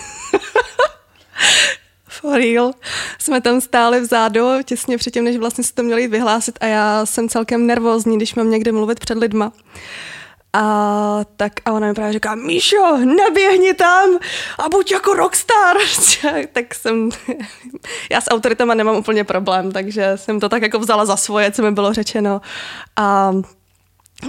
real. 2.32 2.72
Jsme 3.18 3.40
tam 3.40 3.60
stáli 3.60 4.00
vzadu, 4.00 4.48
těsně 4.64 4.98
předtím, 4.98 5.24
než 5.24 5.36
vlastně 5.36 5.64
se 5.64 5.74
to 5.74 5.82
měli 5.82 6.08
vyhlásit 6.08 6.58
a 6.60 6.66
já 6.66 7.06
jsem 7.06 7.28
celkem 7.28 7.66
nervózní, 7.66 8.16
když 8.16 8.34
mám 8.34 8.50
někde 8.50 8.72
mluvit 8.72 9.00
před 9.00 9.18
lidma. 9.18 9.52
A 10.56 11.20
tak 11.36 11.52
a 11.64 11.72
ona 11.72 11.86
mi 11.86 11.94
právě 11.94 12.12
říká, 12.12 12.34
Míšo, 12.34 12.96
neběhni 12.96 13.74
tam 13.74 14.18
a 14.58 14.68
buď 14.68 14.92
jako 14.92 15.14
rockstar. 15.14 15.76
tak 16.52 16.74
jsem, 16.74 17.10
já 18.10 18.20
s 18.20 18.30
autoritama 18.30 18.74
nemám 18.74 18.96
úplně 18.96 19.24
problém, 19.24 19.72
takže 19.72 20.12
jsem 20.16 20.40
to 20.40 20.48
tak 20.48 20.62
jako 20.62 20.78
vzala 20.78 21.04
za 21.04 21.16
svoje, 21.16 21.50
co 21.50 21.62
mi 21.62 21.70
bylo 21.70 21.92
řečeno. 21.92 22.40
A, 22.96 23.32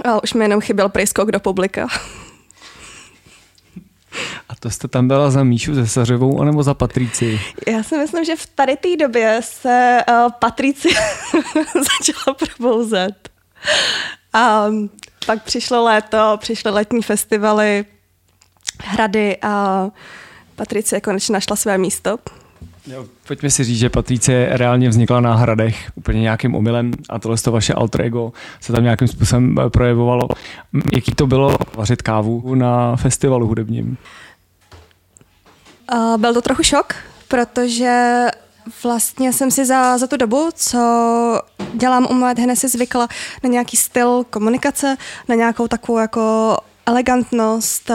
a 0.04 0.22
už 0.22 0.34
mi 0.34 0.44
jenom 0.44 0.60
chyběl 0.60 0.88
prejskok 0.88 1.30
do 1.30 1.40
publika. 1.40 1.86
To 4.66 4.70
jste 4.70 4.88
tam 4.88 5.08
byla 5.08 5.30
za 5.30 5.44
Míšu 5.44 5.74
ze 5.74 5.86
Sařevou 5.86 6.40
anebo 6.40 6.62
za 6.62 6.74
Patrici? 6.74 7.40
Já 7.66 7.82
si 7.82 7.98
myslím, 7.98 8.24
že 8.24 8.36
v 8.36 8.46
tady 8.46 8.76
té 8.76 8.96
době 8.96 9.40
se 9.42 9.98
uh, 10.08 10.32
Patrici 10.38 10.88
začala 11.74 12.36
probouzet. 12.38 13.28
A 14.32 14.66
pak 15.26 15.42
přišlo 15.42 15.84
léto, 15.84 16.36
přišly 16.40 16.70
letní 16.70 17.02
festivaly, 17.02 17.84
hrady 18.84 19.36
a 19.42 19.86
Patricie 20.56 21.00
konečně 21.00 21.32
našla 21.32 21.56
své 21.56 21.78
místo. 21.78 22.18
Jo, 22.86 23.06
pojďme 23.26 23.50
si 23.50 23.64
říct, 23.64 23.78
že 23.78 23.90
Patricie 23.90 24.48
reálně 24.52 24.88
vznikla 24.88 25.20
na 25.20 25.34
hradech 25.34 25.90
úplně 25.94 26.20
nějakým 26.20 26.54
omylem 26.54 26.92
a 27.08 27.18
tohle 27.18 27.36
to 27.36 27.52
vaše 27.52 27.74
alter 27.74 28.02
ego 28.02 28.32
se 28.60 28.72
tam 28.72 28.82
nějakým 28.82 29.08
způsobem 29.08 29.56
eh, 29.58 29.70
projevovalo. 29.70 30.28
Jaký 30.94 31.14
to 31.14 31.26
bylo 31.26 31.56
vařit 31.76 32.02
kávu 32.02 32.54
na 32.54 32.96
festivalu 32.96 33.46
hudebním? 33.46 33.96
Byl 36.16 36.34
to 36.34 36.42
trochu 36.42 36.62
šok, 36.62 36.94
protože 37.28 38.26
vlastně 38.82 39.32
jsem 39.32 39.50
si 39.50 39.64
za, 39.64 39.98
za 39.98 40.06
tu 40.06 40.16
dobu, 40.16 40.48
co 40.54 40.78
dělám 41.72 42.06
u 42.10 42.14
Moet 42.14 42.38
Hennessy, 42.38 42.68
zvykla 42.68 43.08
na 43.42 43.50
nějaký 43.50 43.76
styl 43.76 44.24
komunikace, 44.30 44.96
na 45.28 45.34
nějakou 45.34 45.68
takovou 45.68 45.98
jako 45.98 46.56
elegantnost, 46.86 47.90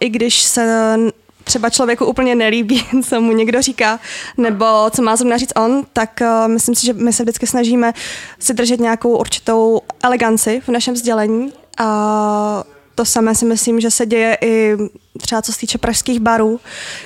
i 0.00 0.08
když 0.08 0.42
se 0.42 0.96
třeba 1.44 1.70
člověku 1.70 2.06
úplně 2.06 2.34
nelíbí, 2.34 2.86
co 3.08 3.20
mu 3.20 3.32
někdo 3.32 3.62
říká, 3.62 4.00
nebo 4.36 4.90
co 4.90 5.02
má 5.02 5.16
zrovna 5.16 5.36
říct 5.36 5.52
on, 5.56 5.86
tak 5.92 6.20
myslím 6.46 6.74
si, 6.74 6.86
že 6.86 6.92
my 6.92 7.12
se 7.12 7.22
vždycky 7.22 7.46
snažíme 7.46 7.92
si 8.38 8.54
držet 8.54 8.80
nějakou 8.80 9.16
určitou 9.18 9.80
eleganci 10.02 10.62
v 10.66 10.68
našem 10.68 10.96
sdělení. 10.96 11.52
A 11.78 12.64
to 12.94 13.04
samé 13.04 13.34
si 13.34 13.44
myslím, 13.44 13.80
že 13.80 13.90
se 13.90 14.06
děje 14.06 14.38
i 14.40 14.76
třeba 15.20 15.42
co 15.42 15.52
se 15.52 15.58
týče 15.58 15.78
pražských 15.78 16.20
barů, 16.20 16.60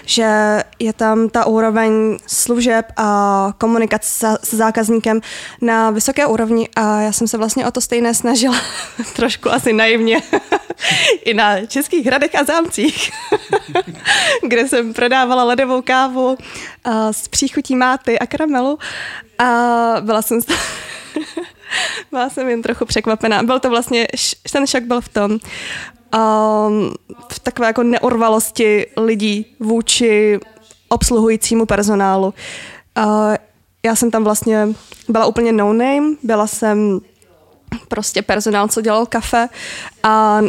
že 0.04 0.58
je 0.78 0.92
tam 0.92 1.28
ta 1.28 1.46
úroveň 1.46 2.18
služeb 2.26 2.86
a 2.96 3.52
komunikace 3.58 4.38
s 4.42 4.54
zákazníkem 4.54 5.20
na 5.60 5.90
vysoké 5.90 6.26
úrovni 6.26 6.68
a 6.76 7.00
já 7.00 7.12
jsem 7.12 7.28
se 7.28 7.38
vlastně 7.38 7.66
o 7.66 7.70
to 7.70 7.80
stejné 7.80 8.14
snažila 8.14 8.60
trošku 9.16 9.52
asi 9.52 9.72
naivně 9.72 10.22
i 11.24 11.34
na 11.34 11.66
českých 11.66 12.06
hradech 12.06 12.34
a 12.34 12.44
zámcích, 12.44 13.10
kde 14.48 14.68
jsem 14.68 14.94
prodávala 14.94 15.44
ledovou 15.44 15.82
kávu 15.82 16.38
s 17.10 17.28
příchutí 17.28 17.76
máty 17.76 18.18
a 18.18 18.26
karamelu 18.26 18.78
a 19.38 19.44
byla 20.00 20.22
jsem 20.22 20.40
byla 22.10 22.30
jsem 22.30 22.48
jen 22.48 22.62
trochu 22.62 22.84
překvapená. 22.84 23.42
Byl 23.42 23.60
to 23.60 23.70
vlastně, 23.70 24.08
ten 24.52 24.66
šok 24.66 24.82
byl 24.82 25.00
v 25.00 25.08
tom, 25.08 25.38
um, 26.16 26.94
v 27.32 27.38
takové 27.38 27.66
jako 27.66 27.82
neorvalosti 27.82 28.86
lidí 28.96 29.46
vůči 29.60 30.40
obsluhujícímu 30.88 31.66
personálu. 31.66 32.34
Uh, 32.98 33.34
já 33.82 33.96
jsem 33.96 34.10
tam 34.10 34.24
vlastně 34.24 34.68
byla 35.08 35.26
úplně 35.26 35.52
no 35.52 35.72
name, 35.72 36.16
byla 36.22 36.46
jsem 36.46 37.00
prostě 37.88 38.22
personál, 38.22 38.68
co 38.68 38.80
dělal 38.80 39.06
kafe 39.06 39.48
a 40.02 40.40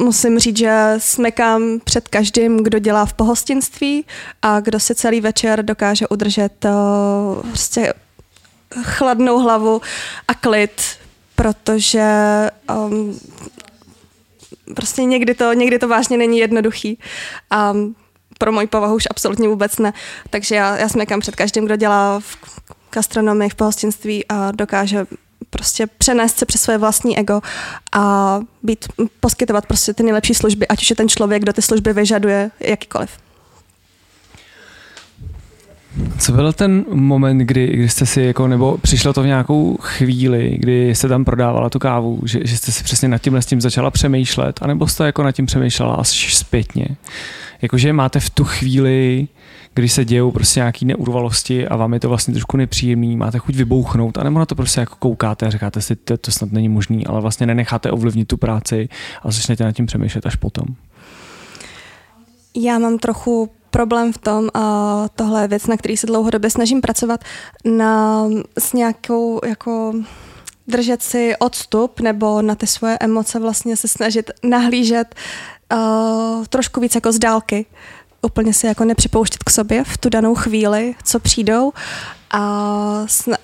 musím 0.00 0.38
říct, 0.38 0.56
že 0.56 0.94
smekám 0.98 1.80
před 1.84 2.08
každým, 2.08 2.62
kdo 2.62 2.78
dělá 2.78 3.06
v 3.06 3.12
pohostinství 3.12 4.04
a 4.42 4.60
kdo 4.60 4.80
si 4.80 4.94
celý 4.94 5.20
večer 5.20 5.62
dokáže 5.64 6.08
udržet 6.08 6.64
uh, 6.64 7.42
prostě 7.42 7.92
chladnou 8.82 9.38
hlavu 9.38 9.80
a 10.28 10.34
klid, 10.34 10.82
protože 11.34 12.10
um, 12.74 13.20
prostě 14.76 15.04
někdy 15.04 15.34
to, 15.34 15.52
někdy 15.52 15.78
to 15.78 15.88
vážně 15.88 16.16
není 16.16 16.38
jednoduchý. 16.38 16.98
A 17.50 17.74
pro 18.38 18.52
moji 18.52 18.66
povahu 18.66 18.94
už 18.94 19.08
absolutně 19.10 19.48
vůbec 19.48 19.78
ne. 19.78 19.92
Takže 20.30 20.54
já, 20.54 20.76
já 20.76 20.88
smekám 20.88 21.20
před 21.20 21.36
každým, 21.36 21.64
kdo 21.64 21.76
dělá 21.76 22.20
v 22.20 22.36
gastronomii, 22.92 23.50
v 23.50 23.54
pohostinství 23.54 24.24
a 24.28 24.50
dokáže 24.50 25.06
prostě 25.50 25.86
přenést 25.86 26.38
se 26.38 26.46
přes 26.46 26.62
svoje 26.62 26.78
vlastní 26.78 27.18
ego 27.18 27.40
a 27.92 28.40
být, 28.62 28.88
poskytovat 29.20 29.66
prostě 29.66 29.94
ty 29.94 30.02
nejlepší 30.02 30.34
služby, 30.34 30.68
ať 30.68 30.82
už 30.82 30.90
je 30.90 30.96
ten 30.96 31.08
člověk, 31.08 31.42
kdo 31.42 31.52
ty 31.52 31.62
služby 31.62 31.92
vyžaduje, 31.92 32.50
jakýkoliv. 32.60 33.10
Co 36.18 36.32
byl 36.32 36.52
ten 36.52 36.84
moment, 36.92 37.38
kdy, 37.38 37.66
kdy 37.66 37.88
jste 37.88 38.06
si, 38.06 38.22
jako, 38.22 38.48
nebo 38.48 38.78
přišlo 38.78 39.12
to 39.12 39.22
v 39.22 39.26
nějakou 39.26 39.76
chvíli, 39.80 40.56
kdy 40.58 40.94
jste 40.94 41.08
tam 41.08 41.24
prodávala 41.24 41.70
tu 41.70 41.78
kávu, 41.78 42.20
že, 42.24 42.40
že 42.44 42.56
jste 42.56 42.72
si 42.72 42.84
přesně 42.84 43.08
nad 43.08 43.18
tímhle 43.18 43.42
s 43.42 43.46
tím 43.46 43.60
začala 43.60 43.90
přemýšlet, 43.90 44.58
anebo 44.62 44.86
jste 44.86 45.06
jako 45.06 45.22
nad 45.22 45.32
tím 45.32 45.46
přemýšlela 45.46 45.94
až 45.94 46.36
zpětně? 46.36 46.86
Jakože 47.62 47.92
máte 47.92 48.20
v 48.20 48.30
tu 48.30 48.44
chvíli, 48.44 49.28
kdy 49.74 49.88
se 49.88 50.04
dějou 50.04 50.30
prostě 50.30 50.60
nějaké 50.60 50.86
neurvalosti 50.86 51.68
a 51.68 51.76
vám 51.76 51.94
je 51.94 52.00
to 52.00 52.08
vlastně 52.08 52.34
trošku 52.34 52.56
nepříjemný, 52.56 53.16
máte 53.16 53.38
chuť 53.38 53.54
vybouchnout, 53.54 54.18
anebo 54.18 54.38
na 54.38 54.46
to 54.46 54.54
prostě 54.54 54.80
jako 54.80 54.94
koukáte 54.98 55.46
a 55.46 55.50
říkáte 55.50 55.80
si, 55.80 55.96
to, 55.96 56.16
to 56.16 56.30
snad 56.30 56.52
není 56.52 56.68
možný, 56.68 57.06
ale 57.06 57.20
vlastně 57.20 57.46
nenecháte 57.46 57.90
ovlivnit 57.90 58.28
tu 58.28 58.36
práci 58.36 58.88
a 59.22 59.30
začnete 59.30 59.64
nad 59.64 59.72
tím 59.72 59.86
přemýšlet 59.86 60.26
až 60.26 60.36
potom. 60.36 60.66
Já 62.56 62.78
mám 62.78 62.98
trochu 62.98 63.50
problém 63.70 64.12
v 64.12 64.18
tom, 64.18 64.48
a 64.54 65.04
tohle 65.16 65.42
je 65.42 65.48
věc, 65.48 65.66
na 65.66 65.76
který 65.76 65.96
se 65.96 66.06
dlouhodobě 66.06 66.50
snažím 66.50 66.80
pracovat, 66.80 67.24
na, 67.64 68.24
s 68.58 68.72
nějakou 68.72 69.40
jako 69.46 69.94
držet 70.66 71.02
si 71.02 71.36
odstup 71.38 72.00
nebo 72.00 72.42
na 72.42 72.54
ty 72.54 72.66
svoje 72.66 72.98
emoce 73.00 73.38
vlastně 73.38 73.76
se 73.76 73.88
snažit 73.88 74.30
nahlížet 74.42 75.14
uh, 75.72 76.44
trošku 76.46 76.80
víc 76.80 76.94
jako 76.94 77.12
z 77.12 77.18
dálky. 77.18 77.66
Úplně 78.22 78.54
si 78.54 78.66
jako 78.66 78.84
nepřipouštět 78.84 79.44
k 79.44 79.50
sobě 79.50 79.84
v 79.84 79.98
tu 79.98 80.08
danou 80.08 80.34
chvíli, 80.34 80.94
co 81.04 81.20
přijdou 81.20 81.72
a 82.30 82.40
sna- 83.06 83.38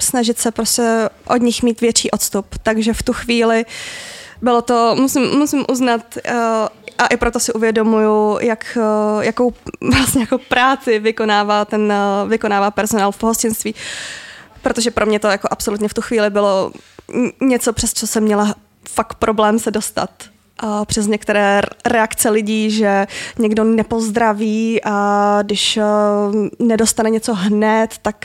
snažit 0.00 0.38
se 0.38 0.50
prostě 0.50 1.08
od 1.26 1.36
nich 1.36 1.62
mít 1.62 1.80
větší 1.80 2.10
odstup. 2.10 2.46
Takže 2.62 2.92
v 2.92 3.02
tu 3.02 3.12
chvíli 3.12 3.64
bylo 4.42 4.62
to, 4.62 4.96
musím, 4.98 5.22
musím 5.22 5.64
uznat, 5.68 6.18
a 6.98 7.06
i 7.06 7.16
proto 7.16 7.40
si 7.40 7.52
uvědomuju, 7.52 8.38
jak, 8.40 8.78
uh, 8.78 9.22
jakou 9.24 9.54
vlastně 9.96 10.20
jako 10.20 10.38
práci 10.38 10.98
vykonává 10.98 11.64
ten 11.64 11.92
uh, 11.92 12.30
vykonává 12.30 12.70
personál 12.70 13.12
v 13.12 13.18
pohostinství. 13.18 13.74
Protože 14.62 14.90
pro 14.90 15.06
mě 15.06 15.18
to 15.18 15.26
jako 15.26 15.48
absolutně 15.50 15.88
v 15.88 15.94
tu 15.94 16.02
chvíli 16.02 16.30
bylo 16.30 16.72
něco, 17.40 17.72
přes 17.72 17.92
co 17.92 18.06
jsem 18.06 18.22
měla 18.22 18.54
fakt 18.88 19.14
problém 19.14 19.58
se 19.58 19.70
dostat 19.70 20.10
a 20.58 20.84
přes 20.84 21.06
některé 21.06 21.60
reakce 21.84 22.30
lidí, 22.30 22.70
že 22.70 23.06
někdo 23.38 23.64
nepozdraví 23.64 24.80
a 24.84 25.38
když 25.42 25.78
nedostane 26.58 27.10
něco 27.10 27.34
hned, 27.34 27.98
tak 28.02 28.24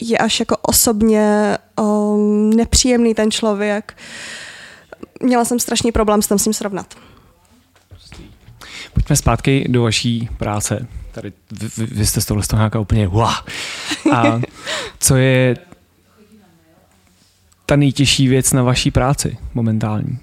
je 0.00 0.18
až 0.18 0.40
jako 0.40 0.56
osobně 0.56 1.58
nepříjemný 2.54 3.14
ten 3.14 3.30
člověk. 3.30 3.96
Měla 5.22 5.44
jsem 5.44 5.58
strašný 5.58 5.92
problém 5.92 6.22
s 6.22 6.44
tím 6.44 6.52
srovnat. 6.52 6.94
Pojďme 8.94 9.16
zpátky 9.16 9.66
do 9.68 9.82
vaší 9.82 10.28
práce. 10.36 10.86
Tady 11.12 11.32
vy, 11.76 11.86
vy 11.86 12.06
jste 12.06 12.20
z 12.20 12.26
tohle 12.26 12.42
nějaká 12.52 12.78
úplně 12.78 13.08
wow. 13.08 13.32
A 14.14 14.40
co 14.98 15.16
je 15.16 15.56
ta 17.66 17.76
nejtěžší 17.76 18.28
věc 18.28 18.52
na 18.52 18.62
vaší 18.62 18.90
práci 18.90 19.38
momentální? 19.54 20.18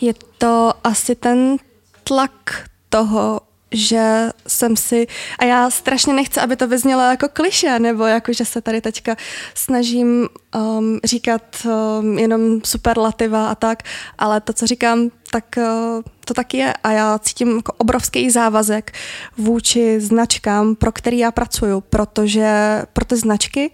Je 0.00 0.14
to 0.38 0.72
asi 0.84 1.14
ten 1.14 1.56
tlak 2.04 2.68
toho, 2.88 3.40
že 3.72 4.30
jsem 4.46 4.76
si, 4.76 5.06
a 5.38 5.44
já 5.44 5.70
strašně 5.70 6.12
nechci, 6.14 6.40
aby 6.40 6.56
to 6.56 6.68
vyznělo 6.68 7.02
jako 7.02 7.28
kliše, 7.32 7.78
nebo 7.78 8.04
jako, 8.04 8.32
že 8.32 8.44
se 8.44 8.60
tady 8.60 8.80
teďka 8.80 9.16
snažím 9.54 10.28
um, 10.54 11.00
říkat 11.04 11.42
um, 11.64 12.18
jenom 12.18 12.60
superlativa 12.64 13.50
a 13.50 13.54
tak, 13.54 13.82
ale 14.18 14.40
to, 14.40 14.52
co 14.52 14.66
říkám, 14.66 15.10
tak 15.30 15.44
uh, 15.56 16.02
to 16.24 16.34
tak 16.34 16.54
je 16.54 16.72
a 16.72 16.90
já 16.90 17.18
cítím 17.18 17.56
jako 17.56 17.72
obrovský 17.78 18.30
závazek 18.30 18.92
vůči 19.36 20.00
značkám, 20.00 20.74
pro 20.74 20.92
který 20.92 21.18
já 21.18 21.30
pracuju, 21.30 21.80
protože 21.80 22.82
pro 22.92 23.04
ty 23.04 23.16
značky, 23.16 23.70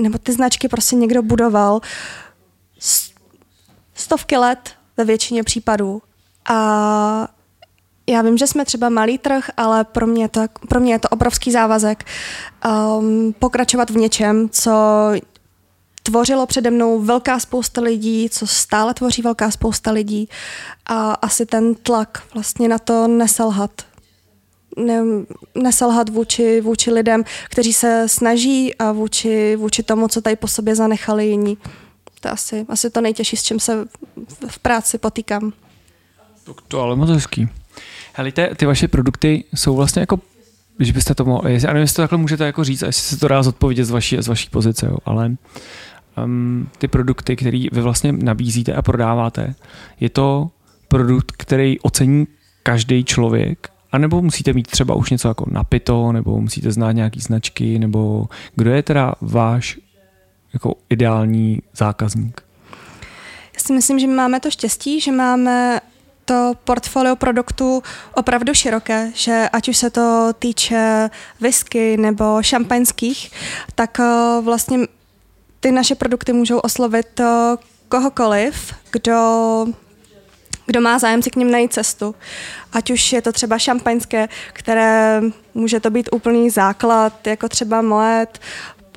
nebo 0.00 0.18
ty 0.18 0.32
značky 0.32 0.68
prostě 0.68 0.96
někdo 0.96 1.22
budoval 1.22 1.80
stovky 3.94 4.36
let 4.36 4.70
ve 4.96 5.04
většině 5.04 5.42
případů 5.42 6.02
a 6.48 7.28
já 8.06 8.22
vím, 8.22 8.38
že 8.38 8.46
jsme 8.46 8.64
třeba 8.64 8.88
malý 8.88 9.18
trh, 9.18 9.50
ale 9.56 9.84
pro 9.84 10.06
mě, 10.06 10.28
to, 10.28 10.40
pro 10.68 10.80
mě 10.80 10.92
je 10.94 10.98
to 10.98 11.08
obrovský 11.08 11.52
závazek 11.52 12.04
um, 12.98 13.34
pokračovat 13.38 13.90
v 13.90 13.96
něčem, 13.96 14.48
co 14.48 14.72
tvořilo 16.02 16.46
přede 16.46 16.70
mnou 16.70 17.00
velká 17.00 17.38
spousta 17.38 17.80
lidí, 17.80 18.28
co 18.30 18.46
stále 18.46 18.94
tvoří 18.94 19.22
velká 19.22 19.50
spousta 19.50 19.90
lidí 19.90 20.28
a 20.86 21.12
asi 21.12 21.46
ten 21.46 21.74
tlak 21.74 22.22
vlastně 22.34 22.68
na 22.68 22.78
to 22.78 23.08
neselhat. 23.08 23.70
Ne, 24.76 25.02
neselhat 25.54 26.08
vůči, 26.08 26.60
vůči 26.60 26.90
lidem, 26.90 27.24
kteří 27.50 27.72
se 27.72 28.04
snaží 28.06 28.74
a 28.74 28.92
vůči, 28.92 29.56
vůči 29.56 29.82
tomu, 29.82 30.08
co 30.08 30.20
tady 30.20 30.36
po 30.36 30.48
sobě 30.48 30.74
zanechali 30.74 31.26
jiní. 31.26 31.58
To 32.20 32.28
je 32.28 32.32
asi, 32.32 32.66
asi 32.68 32.90
to 32.90 33.00
nejtěžší, 33.00 33.36
s 33.36 33.42
čím 33.42 33.60
se 33.60 33.88
v 34.48 34.58
práci 34.58 34.98
potýkám. 34.98 35.52
To, 36.44 36.54
to 36.68 36.80
ale 36.80 36.96
moc 36.96 37.10
hezký. 37.10 37.48
Helejte, 38.16 38.50
ty 38.56 38.66
vaše 38.66 38.88
produkty 38.88 39.44
jsou 39.54 39.76
vlastně 39.76 40.00
jako 40.00 40.20
když 40.76 40.92
byste 40.92 41.14
to 41.14 41.24
mohli, 41.24 41.52
já 41.52 41.66
nevím, 41.66 41.80
jestli 41.80 41.96
to 41.96 42.02
takhle 42.02 42.18
můžete 42.18 42.46
jako 42.46 42.64
říct, 42.64 42.82
jestli 42.82 43.02
se 43.02 43.16
to 43.16 43.28
dá 43.28 43.42
zodpovědět 43.42 43.84
z 43.84 43.90
vaší, 43.90 44.16
z 44.20 44.28
vaší 44.28 44.50
pozice, 44.50 44.86
jo, 44.86 44.96
ale 45.04 45.36
um, 46.24 46.68
ty 46.78 46.88
produkty, 46.88 47.36
které 47.36 47.64
vy 47.72 47.80
vlastně 47.80 48.12
nabízíte 48.12 48.72
a 48.72 48.82
prodáváte, 48.82 49.54
je 50.00 50.10
to 50.10 50.50
produkt, 50.88 51.32
který 51.36 51.80
ocení 51.80 52.26
každý 52.62 53.04
člověk, 53.04 53.68
anebo 53.92 54.22
musíte 54.22 54.52
mít 54.52 54.66
třeba 54.70 54.94
už 54.94 55.10
něco 55.10 55.28
jako 55.28 55.44
napito, 55.50 56.12
nebo 56.12 56.40
musíte 56.40 56.72
znát 56.72 56.92
nějaký 56.92 57.20
značky, 57.20 57.78
nebo 57.78 58.26
kdo 58.56 58.70
je 58.70 58.82
teda 58.82 59.14
váš 59.20 59.78
jako 60.52 60.74
ideální 60.90 61.62
zákazník? 61.76 62.40
Já 63.54 63.60
si 63.60 63.72
myslím, 63.72 63.98
že 63.98 64.06
máme 64.06 64.40
to 64.40 64.50
štěstí, 64.50 65.00
že 65.00 65.12
máme 65.12 65.80
to 66.24 66.52
portfolio 66.64 67.16
produktů 67.16 67.82
opravdu 68.14 68.54
široké, 68.54 69.10
že 69.14 69.48
ať 69.52 69.68
už 69.68 69.76
se 69.76 69.90
to 69.90 70.32
týče 70.38 71.10
whisky 71.40 71.96
nebo 71.96 72.42
šampaňských, 72.42 73.30
tak 73.74 74.00
eh, 74.00 74.40
vlastně 74.40 74.78
ty 75.60 75.72
naše 75.72 75.94
produkty 75.94 76.32
můžou 76.32 76.58
oslovit 76.58 77.20
eh, 77.20 77.56
kohokoliv, 77.88 78.74
kdo 78.90 79.66
kdo 80.66 80.80
má 80.80 80.98
zájem 80.98 81.22
si 81.22 81.30
k 81.30 81.36
ním 81.36 81.50
najít 81.50 81.72
cestu. 81.72 82.14
Ať 82.72 82.90
už 82.90 83.12
je 83.12 83.22
to 83.22 83.32
třeba 83.32 83.58
šampaňské, 83.58 84.28
které 84.52 85.22
může 85.54 85.80
to 85.80 85.90
být 85.90 86.08
úplný 86.12 86.50
základ, 86.50 87.26
jako 87.26 87.48
třeba 87.48 87.82
Moet, 87.82 88.38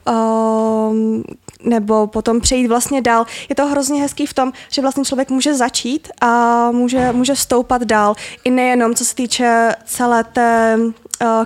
um, 0.10 1.24
nebo 1.64 2.08
potom 2.08 2.42
přejít 2.42 2.68
vlastně 2.68 3.02
dál. 3.02 3.26
Je 3.50 3.56
to 3.56 3.66
hrozně 3.68 4.02
hezký 4.02 4.26
v 4.26 4.34
tom, 4.34 4.54
že 4.72 4.82
vlastně 4.82 5.06
člověk 5.06 5.30
může 5.30 5.54
začít 5.54 6.08
a 6.22 6.72
může, 6.72 7.12
může 7.12 7.36
stoupat 7.36 7.84
dál. 7.84 8.16
I 8.44 8.50
nejenom 8.50 8.96
co 8.96 9.06
se 9.06 9.16
týče 9.16 9.72
celé 9.86 10.24
té 10.24 10.78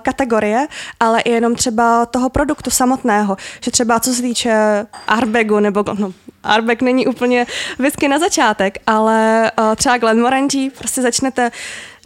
kategorie, 0.01 0.67
ale 0.99 1.21
i 1.21 1.31
jenom 1.31 1.55
třeba 1.55 2.05
toho 2.05 2.29
produktu 2.29 2.69
samotného. 2.69 3.37
Že 3.61 3.71
třeba 3.71 3.99
co 3.99 4.13
se 4.13 4.21
týče 4.21 4.85
Arbegu, 5.07 5.59
nebo 5.59 5.83
no, 5.99 6.13
Arbeg 6.43 6.81
není 6.81 7.07
úplně 7.07 7.45
whisky 7.79 8.07
na 8.07 8.19
začátek, 8.19 8.77
ale 8.87 9.51
uh, 9.59 9.75
třeba 9.75 9.97
Glenmorangie, 9.97 10.71
prostě 10.71 11.01
začnete 11.01 11.51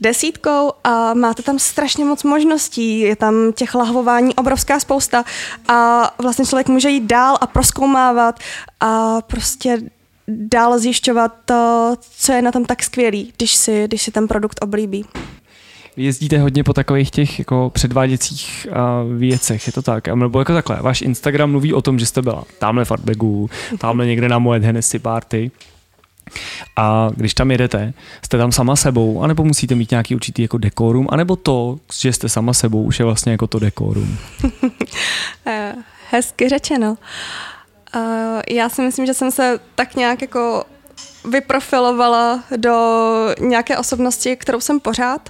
desítkou 0.01 0.71
a 0.83 1.13
máte 1.13 1.43
tam 1.43 1.59
strašně 1.59 2.05
moc 2.05 2.23
možností, 2.23 2.99
je 2.99 3.15
tam 3.15 3.53
těch 3.53 3.75
lahvování 3.75 4.35
obrovská 4.35 4.79
spousta 4.79 5.25
a 5.67 6.11
vlastně 6.17 6.45
člověk 6.45 6.67
může 6.67 6.89
jít 6.89 7.03
dál 7.03 7.37
a 7.41 7.47
proskoumávat 7.47 8.39
a 8.79 9.21
prostě 9.21 9.77
dál 10.27 10.79
zjišťovat 10.79 11.35
to, 11.45 11.93
co 12.17 12.31
je 12.31 12.41
na 12.41 12.51
tom 12.51 12.65
tak 12.65 12.83
skvělý, 12.83 13.33
když 13.37 13.55
si, 13.55 13.83
když 13.87 14.01
si 14.01 14.11
ten 14.11 14.27
produkt 14.27 14.59
oblíbí. 14.61 15.05
Vy 15.97 16.03
jezdíte 16.03 16.39
hodně 16.39 16.63
po 16.63 16.73
takových 16.73 17.11
těch 17.11 17.39
jako 17.39 17.71
předváděcích 17.73 18.67
uh, 18.69 19.13
věcech, 19.13 19.67
je 19.67 19.73
to 19.73 19.81
tak? 19.81 20.07
Nebo 20.07 20.39
jako 20.39 20.53
takhle, 20.53 20.77
váš 20.81 21.01
Instagram 21.01 21.51
mluví 21.51 21.73
o 21.73 21.81
tom, 21.81 21.99
že 21.99 22.05
jste 22.05 22.21
byla 22.21 22.43
tamhle 22.59 22.85
v 22.85 22.91
Artbagu, 22.91 23.49
tamhle 23.77 24.05
někde 24.05 24.29
na 24.29 24.39
Moet 24.39 24.63
Hennessy 24.63 24.99
Party. 24.99 25.51
A 26.75 27.09
když 27.15 27.33
tam 27.33 27.51
jedete, 27.51 27.93
jste 28.21 28.37
tam 28.37 28.51
sama 28.51 28.75
sebou, 28.75 29.21
anebo 29.21 29.43
musíte 29.43 29.75
mít 29.75 29.91
nějaký 29.91 30.15
určitý 30.15 30.41
jako 30.41 30.57
dekorum, 30.57 31.07
anebo 31.11 31.35
to, 31.35 31.77
že 31.99 32.13
jste 32.13 32.29
sama 32.29 32.53
sebou, 32.53 32.83
už 32.83 32.99
je 32.99 33.05
vlastně 33.05 33.31
jako 33.31 33.47
to 33.47 33.59
dekorum. 33.59 34.17
Eh, 35.47 35.75
hezky 36.11 36.49
řečeno. 36.49 36.97
Uh, 37.95 38.41
já 38.49 38.69
si 38.69 38.81
myslím, 38.81 39.05
že 39.05 39.13
jsem 39.13 39.31
se 39.31 39.59
tak 39.75 39.95
nějak 39.95 40.21
jako 40.21 40.63
vyprofilovala 41.29 42.43
do 42.57 42.75
nějaké 43.39 43.77
osobnosti, 43.77 44.35
kterou 44.35 44.59
jsem 44.59 44.79
pořád 44.79 45.29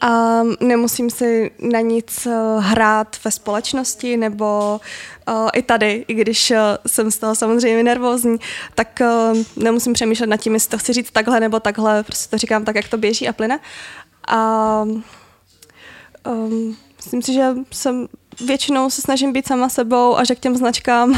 a 0.00 0.42
nemusím 0.60 1.10
si 1.10 1.50
na 1.58 1.80
nic 1.80 2.26
eh, 2.26 2.30
hrát 2.58 3.16
ve 3.24 3.30
společnosti 3.30 4.16
nebo 4.16 4.80
uh, 5.28 5.48
i 5.54 5.62
tady, 5.62 6.04
i 6.08 6.14
když 6.14 6.50
uh, 6.50 6.56
jsem 6.86 7.10
z 7.10 7.18
toho 7.18 7.34
samozřejmě 7.34 7.82
nervózní, 7.82 8.36
tak 8.74 9.02
nemusím 9.56 9.92
přemýšlet 9.92 10.26
nad 10.26 10.36
tím, 10.36 10.54
jestli 10.54 10.70
to 10.70 10.78
chci 10.78 10.92
říct 10.92 11.10
takhle 11.10 11.40
nebo 11.40 11.60
takhle, 11.60 12.02
prostě 12.02 12.30
to 12.30 12.38
říkám 12.38 12.64
tak, 12.64 12.76
jak 12.76 12.88
to 12.88 12.98
běží 12.98 13.28
a 13.28 13.32
plyne. 13.32 13.60
A 14.28 14.82
um, 16.26 16.76
myslím 16.96 17.22
si, 17.22 17.32
že 17.32 17.48
jsem 17.70 18.08
většinou 18.40 18.90
se 18.90 19.02
snažím 19.02 19.32
být 19.32 19.46
sama 19.46 19.68
sebou 19.68 20.16
a 20.16 20.24
že 20.24 20.34
k 20.34 20.38
těm 20.38 20.56
značkám 20.56 21.14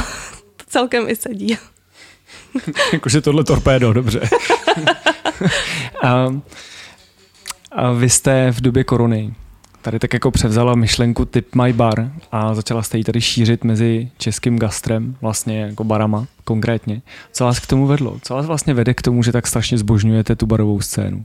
to 0.56 0.64
celkem 0.66 1.08
i 1.08 1.16
sedí. 1.16 1.58
Jakože 2.92 3.20
tohle 3.20 3.44
torpédo, 3.44 3.92
dobře. 3.92 4.20
a, 6.02 6.34
a 7.72 7.92
vy 7.92 8.10
jste 8.10 8.52
v 8.52 8.60
době 8.60 8.84
korony 8.84 9.34
tady 9.84 9.98
tak 9.98 10.12
jako 10.12 10.30
převzala 10.30 10.74
myšlenku 10.74 11.24
Tip 11.24 11.54
My 11.54 11.72
Bar 11.72 12.10
a 12.32 12.54
začala 12.54 12.82
jste 12.82 12.98
ji 12.98 13.04
tady 13.04 13.20
šířit 13.20 13.64
mezi 13.64 14.10
českým 14.18 14.58
gastrem, 14.58 15.16
vlastně 15.20 15.60
jako 15.60 15.84
barama 15.84 16.26
konkrétně. 16.44 17.02
Co 17.32 17.44
vás 17.44 17.60
k 17.60 17.66
tomu 17.66 17.86
vedlo? 17.86 18.18
Co 18.22 18.34
vás 18.34 18.46
vlastně 18.46 18.74
vede 18.74 18.94
k 18.94 19.02
tomu, 19.02 19.22
že 19.22 19.32
tak 19.32 19.46
strašně 19.46 19.78
zbožňujete 19.78 20.36
tu 20.36 20.46
barovou 20.46 20.80
scénu? 20.80 21.24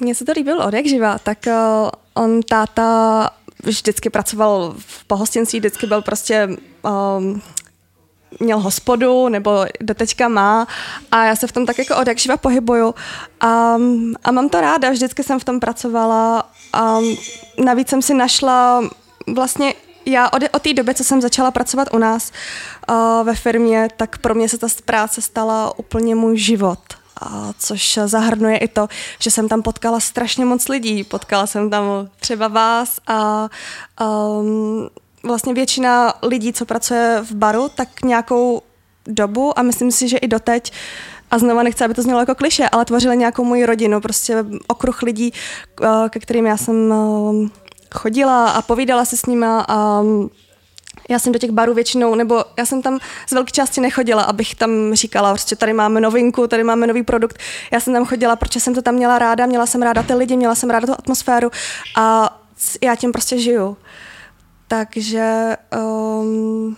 Mně 0.00 0.14
se 0.14 0.24
to 0.24 0.32
líbilo 0.32 0.66
od 0.66 0.74
jak 0.74 0.86
živa, 0.86 1.18
tak 1.18 1.38
uh, 1.46 1.88
on 2.14 2.42
táta 2.42 3.30
vždycky 3.64 4.10
pracoval 4.10 4.74
v 4.78 5.04
pohostinství, 5.04 5.58
vždycky 5.58 5.86
byl 5.86 6.02
prostě 6.02 6.48
um, 6.82 7.42
měl 8.40 8.60
hospodu, 8.60 9.28
nebo 9.28 9.66
doteďka 9.80 10.28
má 10.28 10.66
a 11.10 11.24
já 11.24 11.36
se 11.36 11.46
v 11.46 11.52
tom 11.52 11.66
tak 11.66 11.78
jako 11.78 11.96
od 11.96 12.08
jak 12.08 12.18
živa 12.18 12.36
pohybuju 12.36 12.94
a, 13.40 13.76
a 14.24 14.30
mám 14.30 14.48
to 14.48 14.60
ráda, 14.60 14.90
vždycky 14.90 15.22
jsem 15.22 15.40
v 15.40 15.44
tom 15.44 15.60
pracovala 15.60 16.50
a 16.72 16.98
navíc 17.64 17.88
jsem 17.88 18.02
si 18.02 18.14
našla 18.14 18.84
vlastně 19.34 19.74
já 20.06 20.30
od, 20.30 20.42
od 20.52 20.62
té 20.62 20.72
doby, 20.72 20.94
co 20.94 21.04
jsem 21.04 21.20
začala 21.20 21.50
pracovat 21.50 21.88
u 21.92 21.98
nás 21.98 22.32
uh, 22.90 23.26
ve 23.26 23.34
firmě, 23.34 23.88
tak 23.96 24.18
pro 24.18 24.34
mě 24.34 24.48
se 24.48 24.58
ta 24.58 24.66
práce 24.84 25.22
stala 25.22 25.78
úplně 25.78 26.14
můj 26.14 26.36
život. 26.38 26.78
A 27.20 27.52
což 27.58 27.98
zahrnuje 28.04 28.58
i 28.58 28.68
to, 28.68 28.88
že 29.18 29.30
jsem 29.30 29.48
tam 29.48 29.62
potkala 29.62 30.00
strašně 30.00 30.44
moc 30.44 30.68
lidí. 30.68 31.04
Potkala 31.04 31.46
jsem 31.46 31.70
tam 31.70 31.84
třeba 32.20 32.48
vás 32.48 32.98
a 33.06 33.48
um, 34.40 34.88
vlastně 35.28 35.54
většina 35.54 36.14
lidí, 36.22 36.52
co 36.52 36.64
pracuje 36.64 37.18
v 37.22 37.32
baru, 37.32 37.68
tak 37.74 37.88
nějakou 38.04 38.62
dobu 39.06 39.58
a 39.58 39.62
myslím 39.62 39.92
si, 39.92 40.08
že 40.08 40.18
i 40.18 40.28
doteď 40.28 40.72
a 41.30 41.38
znova 41.38 41.62
nechci, 41.62 41.84
aby 41.84 41.94
to 41.94 42.02
znělo 42.02 42.20
jako 42.20 42.34
kliše, 42.34 42.68
ale 42.68 42.84
tvořili 42.84 43.16
nějakou 43.16 43.44
moji 43.44 43.66
rodinu, 43.66 44.00
prostě 44.00 44.44
okruh 44.66 45.02
lidí, 45.02 45.32
eh, 45.82 46.08
ke 46.08 46.20
kterým 46.20 46.46
já 46.46 46.56
jsem 46.56 46.92
eh, 46.92 47.48
chodila 47.94 48.50
a 48.50 48.62
povídala 48.62 49.04
se 49.04 49.16
s 49.16 49.26
nima 49.26 49.64
a 49.68 50.02
já 51.08 51.18
jsem 51.18 51.32
do 51.32 51.38
těch 51.38 51.50
barů 51.50 51.74
většinou, 51.74 52.14
nebo 52.14 52.44
já 52.58 52.66
jsem 52.66 52.82
tam 52.82 52.98
z 53.26 53.32
velké 53.32 53.50
části 53.50 53.80
nechodila, 53.80 54.22
abych 54.22 54.54
tam 54.54 54.70
říkala, 54.92 55.30
prostě 55.30 55.56
tady 55.56 55.72
máme 55.72 56.00
novinku, 56.00 56.46
tady 56.46 56.64
máme 56.64 56.86
nový 56.86 57.02
produkt. 57.02 57.38
Já 57.70 57.80
jsem 57.80 57.94
tam 57.94 58.04
chodila, 58.04 58.36
protože 58.36 58.60
jsem 58.60 58.74
to 58.74 58.82
tam 58.82 58.94
měla 58.94 59.18
ráda, 59.18 59.46
měla 59.46 59.66
jsem 59.66 59.82
ráda 59.82 60.02
ty 60.02 60.14
lidi, 60.14 60.36
měla 60.36 60.54
jsem 60.54 60.70
ráda 60.70 60.86
tu 60.86 60.92
atmosféru 60.92 61.50
a 61.96 62.38
já 62.82 62.96
tím 62.96 63.12
prostě 63.12 63.38
žiju. 63.38 63.76
Takže 64.68 65.56
um, 66.20 66.76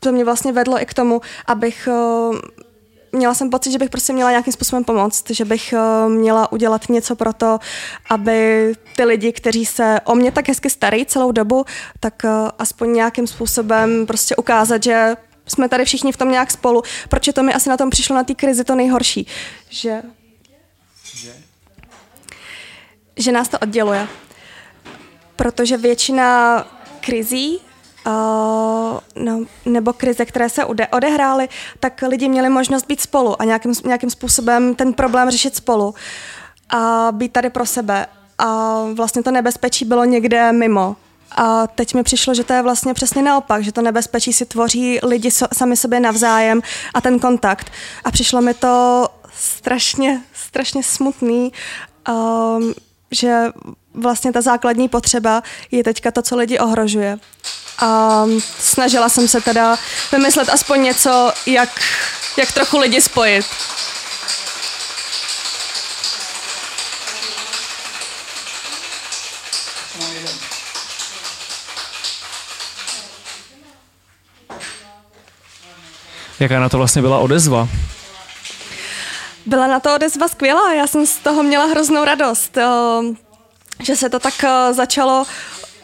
to 0.00 0.12
mě 0.12 0.24
vlastně 0.24 0.52
vedlo 0.52 0.82
i 0.82 0.86
k 0.86 0.94
tomu, 0.94 1.20
abych 1.46 1.88
um, 1.92 2.40
měla 3.12 3.34
jsem 3.34 3.50
pocit, 3.50 3.72
že 3.72 3.78
bych 3.78 3.90
prostě 3.90 4.12
měla 4.12 4.30
nějakým 4.30 4.52
způsobem 4.52 4.84
pomoct, 4.84 5.30
že 5.30 5.44
bych 5.44 5.74
um, 6.06 6.12
měla 6.12 6.52
udělat 6.52 6.88
něco 6.88 7.16
pro 7.16 7.32
to, 7.32 7.58
aby 8.10 8.72
ty 8.96 9.04
lidi, 9.04 9.32
kteří 9.32 9.66
se 9.66 10.00
o 10.04 10.14
mě 10.14 10.32
tak 10.32 10.48
hezky 10.48 10.70
starají 10.70 11.06
celou 11.06 11.32
dobu, 11.32 11.64
tak 12.00 12.22
uh, 12.24 12.30
aspoň 12.58 12.92
nějakým 12.92 13.26
způsobem 13.26 14.06
prostě 14.06 14.36
ukázat, 14.36 14.82
že 14.82 15.16
jsme 15.46 15.68
tady 15.68 15.84
všichni 15.84 16.12
v 16.12 16.16
tom 16.16 16.30
nějak 16.30 16.50
spolu. 16.50 16.82
Proč 17.08 17.28
to 17.34 17.42
mi 17.42 17.54
asi 17.54 17.68
na 17.68 17.76
tom 17.76 17.90
přišlo 17.90 18.16
na 18.16 18.24
té 18.24 18.34
krizi 18.34 18.64
to 18.64 18.74
nejhorší, 18.74 19.26
že? 19.68 20.02
Že 23.16 23.32
nás 23.32 23.48
to 23.48 23.58
odděluje. 23.58 24.08
Protože 25.36 25.76
většina 25.76 26.64
krizí, 27.04 27.60
uh, 28.06 28.12
no, 29.16 29.44
nebo 29.64 29.92
krize, 29.92 30.24
které 30.24 30.48
se 30.48 30.64
odehrály, 30.92 31.48
tak 31.80 32.02
lidi 32.08 32.28
měli 32.28 32.48
možnost 32.48 32.86
být 32.86 33.00
spolu 33.00 33.42
a 33.42 33.44
nějakým, 33.44 33.72
nějakým 33.84 34.10
způsobem 34.10 34.74
ten 34.74 34.92
problém 34.92 35.30
řešit 35.30 35.56
spolu 35.56 35.94
a 36.70 37.08
být 37.12 37.32
tady 37.32 37.50
pro 37.50 37.66
sebe. 37.66 38.06
A 38.38 38.78
vlastně 38.94 39.22
to 39.22 39.30
nebezpečí 39.30 39.84
bylo 39.84 40.04
někde 40.04 40.52
mimo. 40.52 40.96
A 41.36 41.66
teď 41.66 41.94
mi 41.94 42.02
přišlo, 42.02 42.34
že 42.34 42.44
to 42.44 42.52
je 42.52 42.62
vlastně 42.62 42.94
přesně 42.94 43.22
naopak, 43.22 43.64
že 43.64 43.72
to 43.72 43.82
nebezpečí 43.82 44.32
si 44.32 44.46
tvoří 44.46 44.98
lidi 45.02 45.30
so, 45.30 45.54
sami 45.54 45.76
sobě 45.76 46.00
navzájem 46.00 46.60
a 46.94 47.00
ten 47.00 47.18
kontakt. 47.18 47.70
A 48.04 48.10
přišlo 48.10 48.40
mi 48.40 48.54
to 48.54 49.08
strašně, 49.34 50.22
strašně 50.32 50.82
smutný, 50.82 51.52
um, 52.08 52.74
že 53.12 53.44
vlastně 53.94 54.32
ta 54.32 54.40
základní 54.40 54.88
potřeba 54.88 55.42
je 55.70 55.84
teďka 55.84 56.10
to, 56.10 56.22
co 56.22 56.36
lidi 56.36 56.58
ohrožuje. 56.58 57.18
A 57.78 58.24
snažila 58.58 59.08
jsem 59.08 59.28
se 59.28 59.40
teda 59.40 59.76
vymyslet 60.12 60.48
aspoň 60.48 60.82
něco, 60.82 61.32
jak, 61.46 61.80
jak 62.38 62.52
trochu 62.52 62.78
lidi 62.78 63.00
spojit. 63.00 63.46
Jaká 76.40 76.60
na 76.60 76.68
to 76.68 76.78
vlastně 76.78 77.02
byla 77.02 77.18
odezva? 77.18 77.68
Byla 79.46 79.66
na 79.66 79.80
to 79.80 79.94
odezva 79.94 80.28
skvělá, 80.28 80.72
já 80.72 80.86
jsem 80.86 81.06
z 81.06 81.16
toho 81.16 81.42
měla 81.42 81.64
hroznou 81.64 82.04
radost 82.04 82.58
že 83.82 83.96
se 83.96 84.10
to 84.10 84.18
tak 84.18 84.44
eh, 84.44 84.74
začalo 84.74 85.24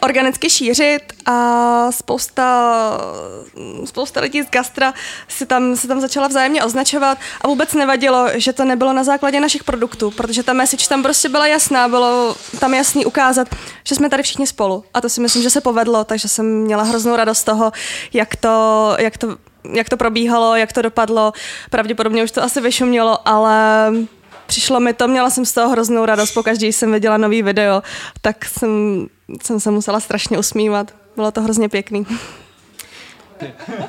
organicky 0.03 0.51
šířit 0.51 1.03
a 1.27 1.93
spousta, 1.93 3.01
spousta 3.85 4.21
lidí 4.21 4.43
z 4.43 4.51
gastra 4.51 4.95
se 5.29 5.47
tam, 5.47 5.77
se 5.77 5.89
tam 5.89 6.01
začala 6.01 6.29
vzájemně 6.29 6.65
označovat 6.65 7.19
a 7.41 7.49
vůbec 7.49 7.75
nevadilo, 7.75 8.27
že 8.35 8.53
to 8.53 8.65
nebylo 8.65 8.93
na 8.93 9.05
základě 9.05 9.41
našich 9.41 9.65
produktů, 9.65 10.11
protože 10.11 10.43
ta 10.43 10.53
message 10.53 10.89
tam 10.89 11.03
prostě 11.03 11.29
byla 11.29 11.47
jasná, 11.47 11.89
bylo 11.89 12.37
tam 12.59 12.75
jasný 12.75 13.07
ukázat, 13.07 13.49
že 13.85 13.95
jsme 13.95 14.09
tady 14.09 14.23
všichni 14.23 14.47
spolu. 14.47 14.85
A 14.95 15.01
to 15.01 15.09
si 15.09 15.21
myslím, 15.21 15.43
že 15.43 15.51
se 15.51 15.61
povedlo, 15.61 16.05
takže 16.05 16.29
jsem 16.29 16.47
měla 16.47 16.83
hroznou 16.83 17.17
radost 17.17 17.45
toho, 17.45 17.73
jak 18.13 18.37
to, 18.37 18.95
jak 18.99 19.19
to 19.19 19.37
jak 19.73 19.89
to 19.89 19.97
probíhalo, 19.97 20.57
jak 20.57 20.73
to 20.73 20.83
dopadlo. 20.83 21.33
Pravděpodobně 21.71 22.25
už 22.25 22.31
to 22.31 22.43
asi 22.43 22.61
vyšumělo, 22.61 23.29
ale 23.29 23.93
přišlo 24.47 24.81
mi 24.81 24.93
to, 24.93 25.09
měla 25.09 25.31
jsem 25.31 25.45
z 25.45 25.53
toho 25.53 25.71
hroznou 25.71 26.07
radost, 26.07 26.33
pokaždé 26.33 26.67
jsem 26.67 26.93
viděla 26.93 27.17
nový 27.17 27.43
video, 27.43 27.83
tak 28.21 28.45
jsem, 28.45 29.07
jsem 29.43 29.61
se 29.61 29.71
musela 29.71 30.01
strašně 30.01 30.39
usmívat. 30.39 30.95
Bylo 31.17 31.31
to 31.31 31.43
hrozně 31.43 31.69
pěkný. 31.69 32.07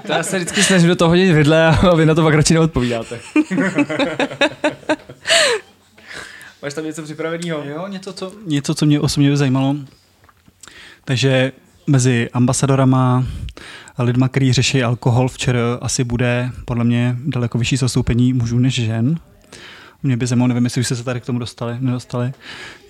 To 0.06 0.12
já 0.12 0.24
se 0.24 0.38
vždycky 0.38 0.64
snažím 0.64 0.88
do 0.88 0.96
toho 0.96 1.10
hodit 1.10 1.34
vidle 1.34 1.68
a 1.68 1.96
vy 1.96 2.06
na 2.06 2.16
to 2.16 2.24
pak 2.24 2.34
radši 2.34 2.54
neodpovídáte. 2.54 3.20
Máš 6.62 6.74
tam 6.74 6.86
něco 6.86 7.04
připraveného? 7.04 7.64
Jo, 7.64 7.88
něco 7.88 8.14
co, 8.14 8.34
něco, 8.46 8.76
co 8.76 8.86
mě 8.86 9.00
osobně 9.00 9.38
zajímalo. 9.38 9.76
Takže 11.06 11.52
mezi 11.88 12.30
ambasadorama 12.34 13.26
lidma, 14.04 14.28
kteří 14.28 14.54
řeší 14.54 14.84
alkohol 14.84 15.28
včera, 15.28 15.60
asi 15.82 16.04
bude 16.04 16.52
podle 16.66 16.84
mě 16.84 17.18
daleko 17.26 17.58
vyšší 17.58 17.78
zastoupení 17.78 18.34
mužů 18.34 18.60
než 18.60 18.74
žen. 18.74 19.20
Mě 20.04 20.18
by 20.18 20.28
zajímalo, 20.28 20.48
nevím, 20.48 20.64
jestli 20.64 20.82
už 20.82 20.86
jste 20.86 20.96
se 20.96 21.04
tady 21.04 21.22
k 21.22 21.26
tomu 21.26 21.40
dostali, 21.40 21.78
nedostali. 21.80 22.32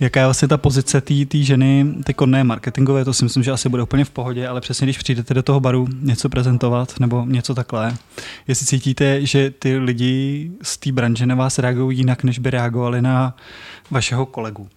Jaká 0.00 0.20
je 0.20 0.26
vlastně 0.26 0.48
ta 0.48 0.58
pozice 0.58 1.00
té 1.00 1.38
ženy, 1.38 1.86
ty 2.04 2.14
konné 2.14 2.44
marketingové, 2.44 3.04
to 3.04 3.14
si 3.14 3.24
myslím, 3.24 3.42
že 3.42 3.50
asi 3.50 3.68
bude 3.68 3.82
úplně 3.82 4.04
v 4.04 4.10
pohodě, 4.10 4.48
ale 4.48 4.60
přesně 4.60 4.86
když 4.86 4.98
přijdete 4.98 5.34
do 5.34 5.42
toho 5.42 5.60
baru 5.60 5.88
něco 6.00 6.28
prezentovat 6.28 7.00
nebo 7.00 7.24
něco 7.24 7.54
takhle, 7.54 7.96
jestli 8.48 8.66
cítíte, 8.66 9.26
že 9.26 9.50
ty 9.50 9.78
lidi 9.78 10.50
z 10.62 10.78
té 10.78 10.92
branže 10.92 11.26
na 11.26 11.34
vás 11.34 11.58
reagují 11.58 11.98
jinak, 11.98 12.24
než 12.24 12.38
by 12.38 12.50
reagovali 12.50 13.02
na 13.02 13.36
vašeho 13.90 14.26
kolegu. 14.26 14.68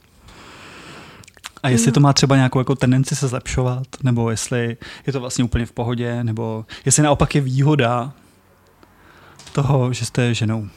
A 1.64 1.70
jestli 1.70 1.92
to 1.92 2.00
má 2.00 2.14
třeba 2.14 2.36
nějakou 2.36 2.60
jako 2.60 2.76
tendenci 2.76 3.16
se 3.16 3.28
zlepšovat, 3.28 3.88
nebo 4.04 4.30
jestli 4.30 4.78
je 5.08 5.14
to 5.14 5.20
vlastně 5.20 5.44
úplně 5.44 5.66
v 5.66 5.72
pohodě, 5.72 6.24
nebo 6.24 6.66
jestli 6.86 7.04
naopak 7.04 7.36
je 7.36 7.42
výhoda 7.42 8.14
toho, 9.52 9.94
že 9.94 10.06
jste 10.06 10.34
ženou. 10.34 10.68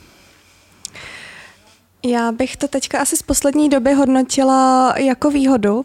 Já 2.04 2.32
bych 2.32 2.56
to 2.56 2.68
teďka 2.68 2.98
asi 3.00 3.16
z 3.16 3.22
poslední 3.22 3.68
doby 3.68 3.94
hodnotila 3.94 4.94
jako 4.98 5.30
výhodu. 5.30 5.84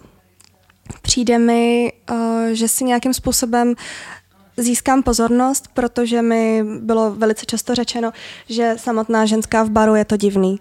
Přijde 1.02 1.40
mi, 1.40 1.94
uh, 2.12 2.18
že 2.52 2.68
si 2.68 2.84
nějakým 2.84 3.14
způsobem 3.14 3.76
získám 4.58 5.04
pozornost, 5.04 5.68
protože 5.74 6.22
mi 6.22 6.64
bylo 6.80 7.12
velice 7.16 7.46
často 7.46 7.76
řečeno, 7.76 8.12
že 8.50 8.76
samotná 8.78 9.26
ženská 9.26 9.64
v 9.64 9.70
baru 9.70 9.96
je 9.96 10.06
to 10.06 10.18
divný. 10.18 10.60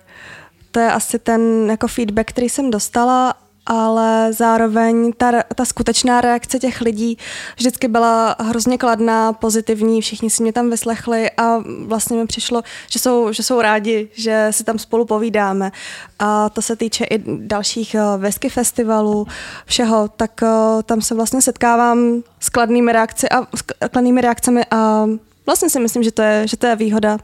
To 0.70 0.80
je 0.80 0.92
asi 0.92 1.18
ten 1.18 1.70
jako 1.70 1.88
feedback, 1.88 2.28
který 2.28 2.48
jsem 2.48 2.70
dostala 2.70 3.34
ale 3.72 4.32
zároveň 4.32 5.12
ta, 5.16 5.42
ta 5.54 5.64
skutečná 5.64 6.20
reakce 6.20 6.58
těch 6.58 6.80
lidí 6.80 7.18
vždycky 7.56 7.88
byla 7.88 8.36
hrozně 8.38 8.78
kladná, 8.78 9.32
pozitivní, 9.32 10.00
všichni 10.00 10.30
si 10.30 10.42
mě 10.42 10.52
tam 10.52 10.70
vyslechli 10.70 11.30
a 11.30 11.62
vlastně 11.86 12.16
mi 12.16 12.26
přišlo, 12.26 12.62
že 12.88 12.98
jsou, 12.98 13.32
že 13.32 13.42
jsou 13.42 13.60
rádi, 13.60 14.08
že 14.12 14.48
si 14.50 14.64
tam 14.64 14.78
spolu 14.78 15.04
povídáme. 15.04 15.72
A 16.18 16.48
to 16.48 16.62
se 16.62 16.76
týče 16.76 17.04
i 17.04 17.22
dalších 17.26 17.96
whisky 18.18 18.46
eh, 18.46 18.50
festivalů, 18.50 19.26
všeho, 19.66 20.08
tak 20.16 20.42
eh, 20.42 20.82
tam 20.82 21.02
se 21.02 21.14
vlastně 21.14 21.42
setkávám 21.42 22.22
s 22.40 22.48
kladnými, 22.48 22.92
reakci 22.92 23.28
a, 23.28 23.46
s 23.56 23.88
kladnými 23.90 24.20
reakcemi 24.20 24.64
a 24.70 25.06
vlastně 25.46 25.70
si 25.70 25.80
myslím, 25.80 26.02
že 26.02 26.12
to 26.12 26.22
je, 26.22 26.48
že 26.48 26.56
to 26.56 26.66
je 26.66 26.76
výhoda 26.76 27.18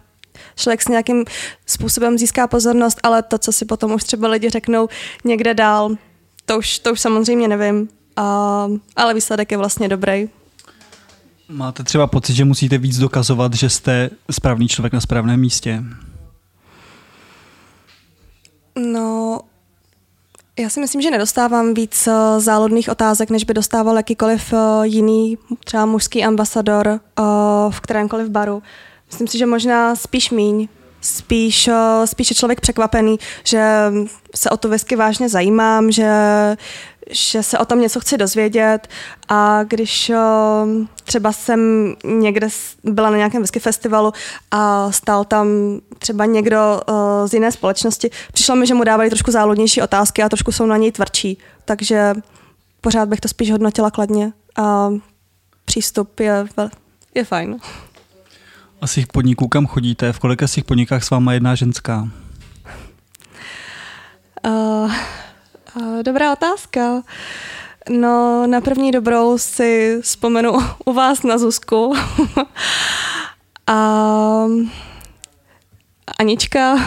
člověk 0.57 0.83
s 0.83 0.89
nějakým 0.89 1.25
způsobem 1.67 2.19
získá 2.19 2.47
pozornost, 2.47 3.01
ale 3.03 3.23
to, 3.23 3.39
co 3.39 3.53
si 3.53 3.65
potom 3.65 3.93
už 3.93 4.05
třeba 4.05 4.29
lidi 4.29 4.51
řeknou 4.51 4.89
někde 5.25 5.55
dál, 5.55 5.97
to 6.47 6.59
už, 6.59 6.79
to 6.79 6.93
už 6.93 7.01
samozřejmě 7.01 7.49
nevím, 7.49 7.89
a, 8.17 8.67
ale 8.97 9.15
výsledek 9.15 9.51
je 9.53 9.59
vlastně 9.59 9.89
dobrý. 9.89 10.29
Máte 11.49 11.85
třeba 11.85 12.07
pocit, 12.07 12.35
že 12.35 12.45
musíte 12.45 12.79
víc 12.79 12.99
dokazovat, 12.99 13.55
že 13.55 13.71
jste 13.71 14.11
správný 14.31 14.69
člověk 14.69 14.93
na 14.93 15.01
správném 15.01 15.41
místě? 15.41 15.83
No, 18.93 19.41
já 20.59 20.69
si 20.69 20.81
myslím, 20.81 21.03
že 21.03 21.11
nedostávám 21.11 21.75
víc 21.75 22.07
eh, 22.07 22.41
záludných 22.41 22.89
otázek, 22.89 23.31
než 23.31 23.45
by 23.45 23.55
dostával 23.55 23.97
jakýkoliv 23.97 24.53
eh, 24.53 24.87
jiný, 24.87 25.39
třeba 25.65 25.87
mužský 25.87 26.25
ambasador 26.25 26.89
eh, 26.89 27.23
v 27.71 27.81
kterémkoliv 27.81 28.29
baru. 28.29 28.63
Myslím 29.07 29.29
si, 29.29 29.39
že 29.39 29.47
možná 29.47 29.97
spíš 29.97 30.31
míň, 30.31 30.69
spíš, 31.07 31.69
eh, 31.69 32.07
spíš 32.07 32.31
je 32.31 32.37
člověk 32.37 32.61
překvapený, 32.61 33.19
že 33.45 33.93
se 34.35 34.51
o 34.51 34.57
to 34.57 34.69
whisky 34.69 34.97
vážně 34.97 35.29
zajímám, 35.29 35.93
že, 35.93 36.11
že 37.11 37.43
se 37.43 37.59
o 37.59 37.65
tom 37.65 37.81
něco 37.81 38.01
chci 38.01 38.19
dozvědět 38.19 38.89
a 39.29 39.65
když 39.65 40.11
eh, 40.11 40.17
třeba 41.05 41.33
jsem 41.33 41.61
někde 42.05 42.49
byla 42.85 43.11
na 43.11 43.17
nějakém 43.17 43.43
whisky 43.43 43.61
festivalu 43.61 44.13
a 44.51 44.93
stál 44.93 45.25
tam 45.25 45.49
třeba 45.99 46.25
někdo 46.25 46.81
eh, 46.89 47.29
z 47.29 47.35
jiné 47.35 47.53
společnosti, 47.53 48.11
přišlo 48.33 48.57
mi, 48.57 48.67
že 48.67 48.75
mu 48.75 48.85
dávají 48.85 49.11
trošku 49.11 49.31
záludnější 49.31 49.83
otázky 49.83 50.23
a 50.23 50.29
trošku 50.29 50.53
jsou 50.53 50.67
na 50.67 50.77
něj 50.77 50.93
tvrdší, 50.93 51.39
takže 51.65 52.15
pořád 52.81 53.09
bych 53.09 53.21
to 53.21 53.29
spíš 53.29 53.51
hodnotila 53.51 53.91
kladně 53.91 54.33
a 54.57 54.91
přístup 55.65 56.21
je, 56.21 56.47
je 57.15 57.25
fajn. 57.25 57.59
A 58.81 58.87
z 58.87 58.95
těch 58.95 59.07
podniků, 59.07 59.49
kam 59.49 59.67
chodíte, 59.67 60.13
v 60.13 60.19
kolika 60.19 60.47
z 60.47 60.53
těch 60.53 60.65
podnikách 60.65 61.05
s 61.05 61.11
váma 61.11 61.33
jedna 61.33 61.55
ženská? 61.55 62.09
Uh, 64.47 64.93
uh, 65.77 66.03
dobrá 66.03 66.33
otázka. 66.33 67.03
No, 67.91 68.47
na 68.47 68.61
první 68.61 68.93
dobrou 68.93 69.39
si 69.39 69.99
vzpomenu 70.03 70.53
u 70.85 70.93
vás 70.93 71.23
na 71.23 71.39
Zuzku. 71.39 71.95
A 73.67 74.47
Anička. 76.19 76.77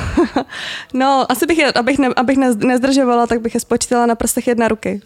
No, 0.94 1.32
asi 1.32 1.46
bych 1.46 1.58
je, 1.58 1.74
abych, 1.74 2.00
ne, 2.00 2.08
abych 2.16 2.38
nezdržovala, 2.58 3.28
tak 3.28 3.42
bych 3.42 3.54
je 3.54 3.60
spočítala 3.60 4.06
na 4.06 4.16
prstech 4.16 4.48
jedna 4.48 4.68
ruky. 4.68 5.02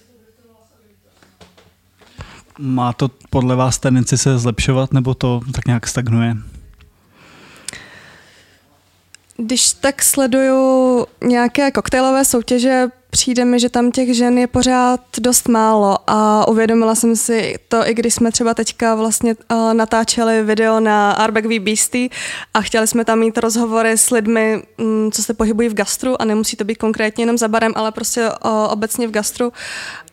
Má 2.60 2.94
to 2.94 3.10
podle 3.30 3.56
vás 3.56 3.80
tendenci 3.80 4.18
se 4.18 4.38
zlepšovat, 4.38 4.94
nebo 4.94 5.14
to 5.14 5.42
tak 5.54 5.68
nějak 5.68 5.88
stagnuje? 5.88 6.38
Když 9.38 9.74
tak 9.74 10.04
sleduju 10.04 11.06
nějaké 11.24 11.72
koktejlové 11.72 12.26
soutěže, 12.26 12.88
přijde 13.10 13.46
mi, 13.46 13.60
že 13.60 13.70
tam 13.70 13.92
těch 13.92 14.16
žen 14.16 14.38
je 14.38 14.48
pořád 14.48 15.00
dost 15.20 15.48
málo 15.48 15.98
a 16.08 16.48
uvědomila 16.48 16.96
jsem 16.96 17.16
si 17.16 17.56
to, 17.68 17.90
i 17.90 17.94
když 17.94 18.14
jsme 18.14 18.32
třeba 18.32 18.54
teďka 18.54 18.96
vlastně 18.96 19.36
uh, 19.52 19.74
natáčeli 19.74 20.44
video 20.44 20.80
na 20.80 21.12
Arbeck 21.12 21.48
v 21.48 21.60
Beastie 21.60 22.10
a 22.54 22.62
chtěli 22.62 22.88
jsme 22.88 23.06
tam 23.06 23.20
mít 23.20 23.38
rozhovory 23.38 23.92
s 23.92 24.12
lidmi, 24.12 24.64
um, 24.78 25.12
co 25.12 25.24
se 25.24 25.34
pohybují 25.34 25.70
v 25.70 25.74
gastru 25.74 26.22
a 26.22 26.26
nemusí 26.26 26.58
to 26.58 26.64
být 26.64 26.76
konkrétně 26.76 27.22
jenom 27.22 27.38
za 27.38 27.48
barem, 27.48 27.72
ale 27.76 27.92
prostě 27.92 28.30
uh, 28.30 28.52
obecně 28.70 29.08
v 29.08 29.12
gastru 29.12 29.54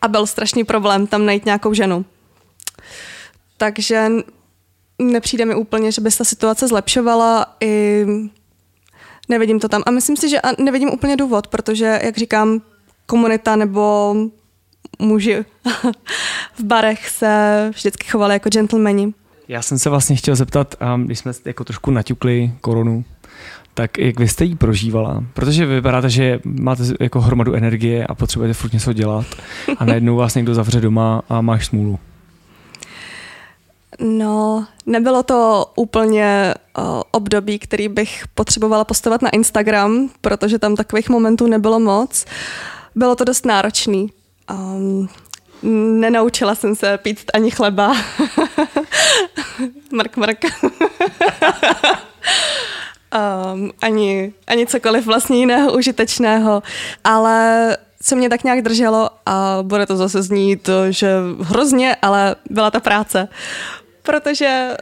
a 0.01 0.07
byl 0.07 0.27
strašný 0.27 0.63
problém 0.63 1.07
tam 1.07 1.25
najít 1.25 1.45
nějakou 1.45 1.73
ženu. 1.73 2.05
Takže 3.57 4.11
nepřijde 4.99 5.45
mi 5.45 5.55
úplně, 5.55 5.91
že 5.91 6.01
by 6.01 6.11
se 6.11 6.17
ta 6.17 6.23
situace 6.23 6.67
zlepšovala 6.67 7.55
i 7.59 8.05
nevidím 9.31 9.59
to 9.59 9.69
tam. 9.69 9.83
A 9.85 9.91
myslím 9.91 10.17
si, 10.17 10.29
že 10.29 10.39
nevidím 10.59 10.89
úplně 10.89 11.17
důvod, 11.17 11.47
protože, 11.47 11.99
jak 12.03 12.17
říkám, 12.17 12.61
komunita 13.05 13.55
nebo 13.55 14.15
muži 14.99 15.45
v 16.59 16.63
barech 16.63 17.09
se 17.09 17.69
vždycky 17.75 18.07
chovali 18.07 18.33
jako 18.33 18.49
gentlemani. 18.49 19.13
Já 19.47 19.61
jsem 19.61 19.79
se 19.79 19.89
vlastně 19.89 20.15
chtěl 20.15 20.35
zeptat, 20.35 20.75
když 21.05 21.19
jsme 21.19 21.31
jako 21.45 21.63
trošku 21.63 21.91
naťukli 21.91 22.51
korunu, 22.61 23.05
tak 23.73 23.97
jak 23.97 24.19
vy 24.19 24.27
jste 24.27 24.45
jí 24.45 24.55
prožívala? 24.55 25.23
Protože 25.33 25.65
vy 25.65 25.75
vypadáte, 25.75 26.09
že 26.09 26.39
máte 26.45 26.83
jako 26.99 27.21
hromadu 27.21 27.53
energie 27.53 28.07
a 28.07 28.15
potřebujete 28.15 28.53
furt 28.53 28.73
něco 28.73 28.93
dělat 28.93 29.25
a 29.77 29.85
najednou 29.85 30.15
vás 30.15 30.35
někdo 30.35 30.53
zavře 30.53 30.81
doma 30.81 31.21
a 31.29 31.41
máš 31.41 31.65
smůlu. 31.65 31.99
No, 34.03 34.67
nebylo 34.85 35.23
to 35.23 35.65
úplně 35.75 36.53
uh, 36.77 37.01
období, 37.11 37.59
který 37.59 37.87
bych 37.87 38.23
potřebovala 38.33 38.83
postovat 38.83 39.21
na 39.21 39.29
Instagram, 39.29 40.09
protože 40.21 40.59
tam 40.59 40.75
takových 40.75 41.09
momentů 41.09 41.47
nebylo 41.47 41.79
moc. 41.79 42.25
Bylo 42.95 43.15
to 43.15 43.23
dost 43.23 43.45
náročný. 43.45 44.11
Um, 44.51 45.09
nenaučila 45.99 46.55
jsem 46.55 46.75
se 46.75 46.97
pít 46.97 47.19
ani 47.33 47.51
chleba. 47.51 47.95
mrk, 49.91 50.17
mrk. 50.17 50.45
um, 53.53 53.71
ani, 53.81 54.33
ani 54.47 54.67
cokoliv 54.67 55.05
vlastně 55.05 55.37
jiného 55.37 55.73
užitečného, 55.73 56.63
ale 57.03 57.77
co 58.03 58.15
mě 58.15 58.29
tak 58.29 58.43
nějak 58.43 58.61
drželo 58.61 59.09
a 59.25 59.57
bude 59.61 59.85
to 59.85 59.97
zase 59.97 60.21
znít, 60.21 60.69
že 60.89 61.15
hrozně, 61.39 61.95
ale 62.01 62.35
byla 62.49 62.71
ta 62.71 62.79
práce 62.79 63.27
protože 64.01 64.77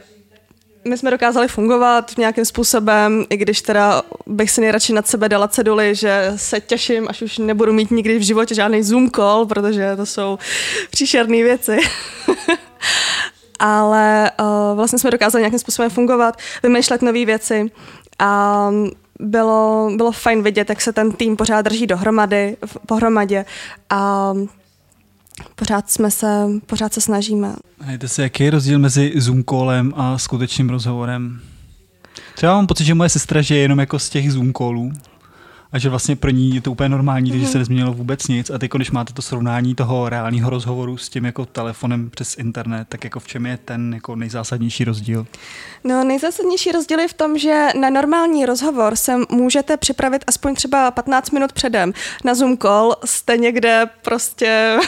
my 0.84 0.98
jsme 0.98 1.10
dokázali 1.10 1.48
fungovat 1.48 2.10
nějakým 2.18 2.44
způsobem, 2.44 3.24
i 3.30 3.36
když 3.36 3.62
teda 3.62 4.02
bych 4.26 4.50
si 4.50 4.60
nejradši 4.60 4.92
nad 4.92 5.06
sebe 5.06 5.28
dala 5.28 5.48
ceduly, 5.48 5.94
že 5.94 6.32
se 6.36 6.60
těším, 6.60 7.08
až 7.08 7.22
už 7.22 7.38
nebudu 7.38 7.72
mít 7.72 7.90
nikdy 7.90 8.18
v 8.18 8.22
životě 8.22 8.54
žádný 8.54 8.82
Zoom 8.82 9.10
call, 9.10 9.46
protože 9.46 9.96
to 9.96 10.06
jsou 10.06 10.38
příšerné 10.90 11.42
věci. 11.42 11.78
Ale 13.58 14.30
uh, 14.40 14.76
vlastně 14.76 14.98
jsme 14.98 15.10
dokázali 15.10 15.42
nějakým 15.42 15.58
způsobem 15.58 15.90
fungovat, 15.90 16.36
vymýšlet 16.62 17.02
nové 17.02 17.24
věci 17.24 17.70
a 18.18 18.70
bylo, 19.20 19.90
bylo 19.96 20.12
fajn 20.12 20.42
vidět, 20.42 20.68
jak 20.68 20.80
se 20.80 20.92
ten 20.92 21.12
tým 21.12 21.36
pořád 21.36 21.62
drží 21.62 21.86
dohromady, 21.86 22.56
pohromadě 22.86 23.44
a 23.90 24.32
pořád 25.56 25.90
jsme 25.90 26.10
se, 26.10 26.46
pořád 26.66 26.92
se 26.92 27.00
snažíme. 27.00 27.54
Hejte 27.80 28.08
se, 28.08 28.22
jaký 28.22 28.44
je 28.44 28.50
rozdíl 28.50 28.78
mezi 28.78 29.12
Zoom 29.16 29.44
callem 29.44 29.92
a 29.96 30.18
skutečným 30.18 30.70
rozhovorem? 30.70 31.40
Třeba 32.34 32.54
mám 32.54 32.66
pocit, 32.66 32.84
že 32.84 32.94
moje 32.94 33.08
sestra 33.08 33.42
žije 33.42 33.60
jenom 33.60 33.78
jako 33.78 33.98
z 33.98 34.08
těch 34.08 34.32
Zoom 34.32 34.52
callů 34.52 34.92
a 35.72 35.78
že 35.78 35.88
vlastně 35.88 36.16
pro 36.16 36.30
ní 36.30 36.54
je 36.54 36.60
to 36.60 36.72
úplně 36.72 36.88
normální, 36.88 37.32
mm-hmm. 37.32 37.40
že 37.40 37.46
se 37.46 37.58
nezměnilo 37.58 37.92
vůbec 37.92 38.28
nic. 38.28 38.50
A 38.50 38.58
teď, 38.58 38.70
když 38.70 38.90
máte 38.90 39.12
to 39.12 39.22
srovnání 39.22 39.74
toho 39.74 40.08
reálného 40.08 40.50
rozhovoru 40.50 40.96
s 40.96 41.08
tím 41.08 41.24
jako 41.24 41.46
telefonem 41.46 42.10
přes 42.10 42.38
internet, 42.38 42.88
tak 42.88 43.04
jako 43.04 43.20
v 43.20 43.26
čem 43.26 43.46
je 43.46 43.58
ten 43.64 43.94
jako 43.94 44.16
nejzásadnější 44.16 44.84
rozdíl? 44.84 45.26
No, 45.84 46.04
nejzásadnější 46.04 46.72
rozdíl 46.72 46.98
je 46.98 47.08
v 47.08 47.12
tom, 47.12 47.38
že 47.38 47.68
na 47.80 47.90
normální 47.90 48.46
rozhovor 48.46 48.96
se 48.96 49.12
můžete 49.30 49.76
připravit 49.76 50.24
aspoň 50.26 50.54
třeba 50.54 50.90
15 50.90 51.30
minut 51.30 51.52
předem. 51.52 51.92
Na 52.24 52.34
Zoom 52.34 52.58
call 52.58 52.96
jste 53.04 53.36
někde 53.36 53.86
prostě 54.02 54.78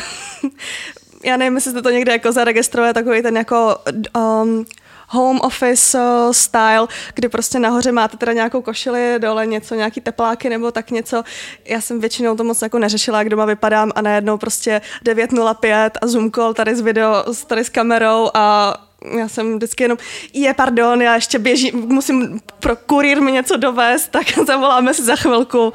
já 1.24 1.36
nevím, 1.36 1.54
jestli 1.54 1.70
jste 1.70 1.82
to 1.82 1.90
někde 1.90 2.12
jako 2.12 2.32
zaregistruje, 2.32 2.94
takový 2.94 3.22
ten 3.22 3.36
jako 3.36 3.76
um, 4.16 4.64
home 5.12 5.40
office 5.40 5.98
uh, 5.98 6.32
style, 6.32 6.86
kdy 7.14 7.28
prostě 7.28 7.58
nahoře 7.58 7.92
máte 7.92 8.16
teda 8.16 8.32
nějakou 8.32 8.62
košili, 8.62 9.14
dole 9.18 9.46
něco, 9.46 9.74
nějaký 9.74 10.00
tepláky 10.00 10.48
nebo 10.48 10.70
tak 10.70 10.90
něco. 10.90 11.22
Já 11.64 11.80
jsem 11.80 12.00
většinou 12.00 12.36
to 12.36 12.44
moc 12.44 12.62
jako 12.62 12.78
neřešila, 12.78 13.18
jak 13.18 13.28
doma 13.28 13.44
vypadám 13.44 13.92
a 13.94 14.02
najednou 14.02 14.38
prostě 14.38 14.80
9.05 15.04 15.90
a 16.02 16.06
Zoom 16.06 16.30
call 16.30 16.54
tady 16.54 16.76
s 16.76 16.80
video, 16.80 17.24
tady 17.46 17.64
s 17.64 17.68
kamerou 17.68 18.30
a 18.34 18.74
já 19.18 19.28
jsem 19.28 19.56
vždycky 19.56 19.84
jenom, 19.84 19.98
je 20.32 20.54
pardon, 20.54 21.02
já 21.02 21.14
ještě 21.14 21.38
běžím, 21.38 21.86
musím 21.86 22.40
pro 22.60 22.76
kurýr 22.76 23.20
mi 23.20 23.32
něco 23.32 23.56
dovést, 23.56 24.10
tak 24.10 24.26
zavoláme 24.46 24.94
si 24.94 25.02
za 25.02 25.16
chvilku. 25.16 25.72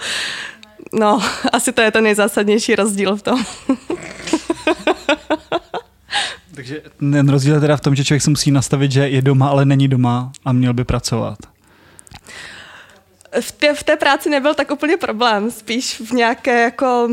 No, 0.93 1.19
asi 1.51 1.71
to 1.71 1.81
je 1.81 1.91
ten 1.91 2.03
nejzásadnější 2.03 2.75
rozdíl 2.75 3.15
v 3.15 3.21
tom. 3.21 3.43
Takže 6.57 6.81
ten 6.99 7.29
rozdíl 7.29 7.53
je 7.53 7.59
teda 7.59 7.77
v 7.77 7.81
tom, 7.81 7.95
že 7.95 8.05
člověk 8.05 8.21
se 8.21 8.29
musí 8.29 8.51
nastavit, 8.51 8.91
že 8.91 9.09
je 9.09 9.21
doma, 9.21 9.49
ale 9.49 9.65
není 9.65 9.87
doma 9.87 10.31
a 10.45 10.53
měl 10.53 10.73
by 10.73 10.83
pracovat. 10.83 11.37
V 13.41 13.51
té, 13.51 13.73
v 13.73 13.83
té 13.83 13.95
práci 13.95 14.29
nebyl 14.29 14.53
tak 14.53 14.71
úplně 14.71 14.97
problém, 14.97 15.51
spíš 15.51 16.01
v 16.01 16.11
nějaké 16.11 16.61
jako... 16.61 17.09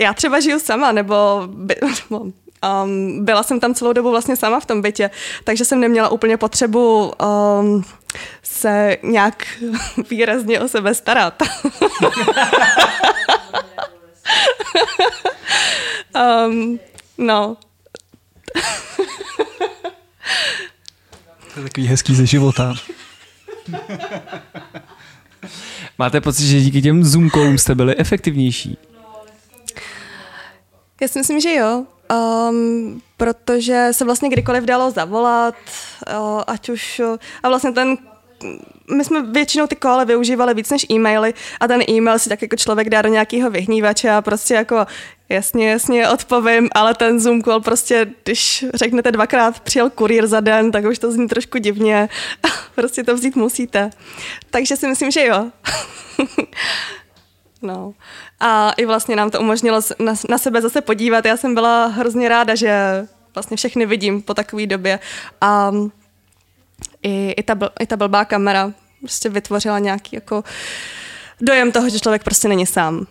Já 0.00 0.14
třeba 0.14 0.40
žiju 0.40 0.60
sama, 0.60 0.92
nebo, 0.92 1.42
by, 1.46 1.76
um, 2.10 2.32
byla 3.24 3.42
jsem 3.42 3.60
tam 3.60 3.74
celou 3.74 3.92
dobu 3.92 4.10
vlastně 4.10 4.36
sama 4.36 4.60
v 4.60 4.66
tom 4.66 4.82
bytě, 4.82 5.10
takže 5.44 5.64
jsem 5.64 5.80
neměla 5.80 6.08
úplně 6.08 6.36
potřebu 6.36 7.12
um, 7.60 7.84
se 8.42 8.96
nějak 9.02 9.46
výrazně 10.10 10.60
o 10.60 10.68
sebe 10.68 10.94
starat. 10.94 11.42
um, 16.46 16.78
no. 17.18 17.56
To 21.54 21.60
je 21.60 21.62
takový 21.62 21.86
hezký 21.86 22.14
ze 22.14 22.26
života. 22.26 22.74
Máte 25.98 26.20
pocit, 26.20 26.46
že 26.46 26.60
díky 26.60 26.82
těm 26.82 27.04
Zoom 27.04 27.30
callům 27.30 27.58
jste 27.58 27.74
byli 27.74 27.96
efektivnější? 27.96 28.78
Já 31.00 31.08
si 31.08 31.18
myslím, 31.18 31.40
že 31.40 31.54
jo. 31.54 31.84
Um, 32.50 33.02
protože 33.16 33.88
se 33.92 34.04
vlastně 34.04 34.28
kdykoliv 34.28 34.64
dalo 34.64 34.90
zavolat, 34.90 35.54
uh, 36.08 36.42
ať 36.46 36.68
už... 36.68 37.00
Uh, 37.04 37.16
a 37.42 37.48
vlastně 37.48 37.72
ten 37.72 37.96
my 38.94 39.04
jsme 39.04 39.22
většinou 39.22 39.66
ty 39.66 39.76
kole 39.76 40.04
využívali 40.04 40.54
víc 40.54 40.70
než 40.70 40.86
e-maily 40.90 41.34
a 41.60 41.68
ten 41.68 41.82
e-mail 41.90 42.18
si 42.18 42.28
tak 42.28 42.42
jako 42.42 42.56
člověk 42.56 42.90
dá 42.90 43.02
do 43.02 43.08
nějakého 43.08 43.50
vyhnívače 43.50 44.10
a 44.10 44.22
prostě 44.22 44.54
jako 44.54 44.86
jasně, 45.28 45.70
jasně 45.70 46.08
odpovím, 46.08 46.68
ale 46.72 46.94
ten 46.94 47.20
Zoom 47.20 47.42
call 47.42 47.60
prostě, 47.60 48.06
když 48.24 48.64
řeknete 48.74 49.12
dvakrát 49.12 49.60
přijel 49.60 49.90
kurýr 49.90 50.26
za 50.26 50.40
den, 50.40 50.70
tak 50.70 50.84
už 50.84 50.98
to 50.98 51.12
zní 51.12 51.28
trošku 51.28 51.58
divně. 51.58 52.08
prostě 52.74 53.04
to 53.04 53.14
vzít 53.14 53.36
musíte. 53.36 53.90
Takže 54.50 54.76
si 54.76 54.88
myslím, 54.88 55.10
že 55.10 55.26
jo. 55.26 55.50
no. 57.62 57.94
A 58.40 58.72
i 58.76 58.86
vlastně 58.86 59.16
nám 59.16 59.30
to 59.30 59.40
umožnilo 59.40 59.80
na, 59.98 60.14
na 60.28 60.38
sebe 60.38 60.62
zase 60.62 60.80
podívat. 60.80 61.24
Já 61.24 61.36
jsem 61.36 61.54
byla 61.54 61.86
hrozně 61.86 62.28
ráda, 62.28 62.54
že 62.54 63.06
vlastně 63.34 63.56
všechny 63.56 63.86
vidím 63.86 64.22
po 64.22 64.34
takové 64.34 64.66
době. 64.66 64.98
A 65.40 65.72
i, 67.02 67.34
i, 67.36 67.42
ta, 67.42 67.58
i 67.80 67.86
ta 67.86 67.96
blbá 67.96 68.24
kamera 68.24 68.72
prostě 69.00 69.28
vytvořila 69.28 69.78
nějaký 69.78 70.16
jako 70.16 70.44
dojem 71.40 71.72
toho, 71.72 71.88
že 71.88 72.00
člověk 72.00 72.24
prostě 72.24 72.48
není 72.48 72.66
sám. 72.66 73.06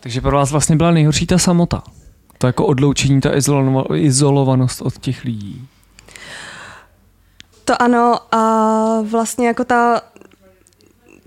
Takže 0.00 0.20
pro 0.20 0.36
vás 0.36 0.50
vlastně 0.50 0.76
byla 0.76 0.90
nejhorší 0.90 1.26
ta 1.26 1.38
samota. 1.38 1.82
To 2.38 2.46
jako 2.46 2.66
odloučení, 2.66 3.20
ta 3.20 3.30
izolovanost 3.94 4.82
od 4.82 4.98
těch 4.98 5.24
lidí. 5.24 5.68
To 7.64 7.82
ano 7.82 8.34
a 8.34 8.40
vlastně 9.02 9.46
jako 9.46 9.64
ta, 9.64 10.00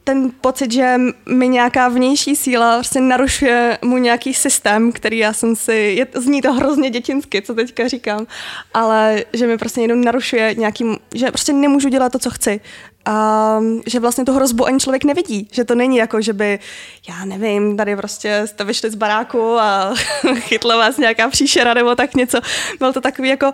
ten 0.03 0.31
pocit, 0.41 0.71
že 0.71 0.95
mi 1.29 1.47
nějaká 1.47 1.87
vnější 1.87 2.35
síla 2.35 2.77
prostě 2.77 3.01
narušuje 3.01 3.77
mu 3.81 3.97
nějaký 3.97 4.33
systém, 4.33 4.91
který 4.91 5.17
já 5.17 5.33
jsem 5.33 5.55
si, 5.55 5.73
je, 5.73 6.07
zní 6.13 6.41
to 6.41 6.53
hrozně 6.53 6.89
dětinsky, 6.89 7.41
co 7.41 7.53
teďka 7.53 7.87
říkám, 7.87 8.27
ale 8.73 9.25
že 9.33 9.47
mi 9.47 9.57
prostě 9.57 9.81
jenom 9.81 10.03
narušuje 10.03 10.55
nějaký, 10.57 10.85
že 11.15 11.27
prostě 11.27 11.53
nemůžu 11.53 11.89
dělat 11.89 12.11
to, 12.11 12.19
co 12.19 12.29
chci. 12.29 12.61
A 13.05 13.59
že 13.87 13.99
vlastně 13.99 14.25
tu 14.25 14.33
hrozbu 14.33 14.65
ani 14.65 14.79
člověk 14.79 15.03
nevidí, 15.03 15.47
že 15.51 15.63
to 15.63 15.75
není 15.75 15.97
jako, 15.97 16.21
že 16.21 16.33
by, 16.33 16.59
já 17.09 17.25
nevím, 17.25 17.77
tady 17.77 17.95
prostě 17.95 18.41
jste 18.45 18.63
vyšli 18.63 18.89
z 18.89 18.95
baráku 18.95 19.59
a 19.59 19.93
chytla 20.39 20.77
vás 20.77 20.97
nějaká 20.97 21.29
příšera 21.29 21.73
nebo 21.73 21.95
tak 21.95 22.15
něco. 22.15 22.39
Bylo 22.79 22.93
to 22.93 23.01
takový 23.01 23.29
jako, 23.29 23.51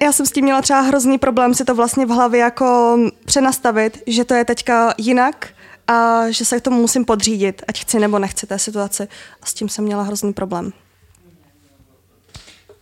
já 0.00 0.12
jsem 0.12 0.26
s 0.26 0.32
tím 0.32 0.44
měla 0.44 0.62
třeba 0.62 0.80
hrozný 0.80 1.18
problém 1.18 1.54
si 1.54 1.64
to 1.64 1.74
vlastně 1.74 2.06
v 2.06 2.10
hlavě 2.10 2.40
jako 2.40 2.98
přenastavit, 3.24 4.02
že 4.06 4.24
to 4.24 4.34
je 4.34 4.44
teďka 4.44 4.94
jinak 4.98 5.48
a 5.88 6.30
že 6.30 6.44
se 6.44 6.60
k 6.60 6.62
tomu 6.62 6.80
musím 6.80 7.04
podřídit, 7.04 7.62
ať 7.68 7.80
chci 7.80 7.98
nebo 7.98 8.18
nechci 8.18 8.46
té 8.46 8.58
situaci. 8.58 9.08
A 9.42 9.46
s 9.46 9.54
tím 9.54 9.68
jsem 9.68 9.84
měla 9.84 10.02
hrozný 10.02 10.32
problém. 10.32 10.72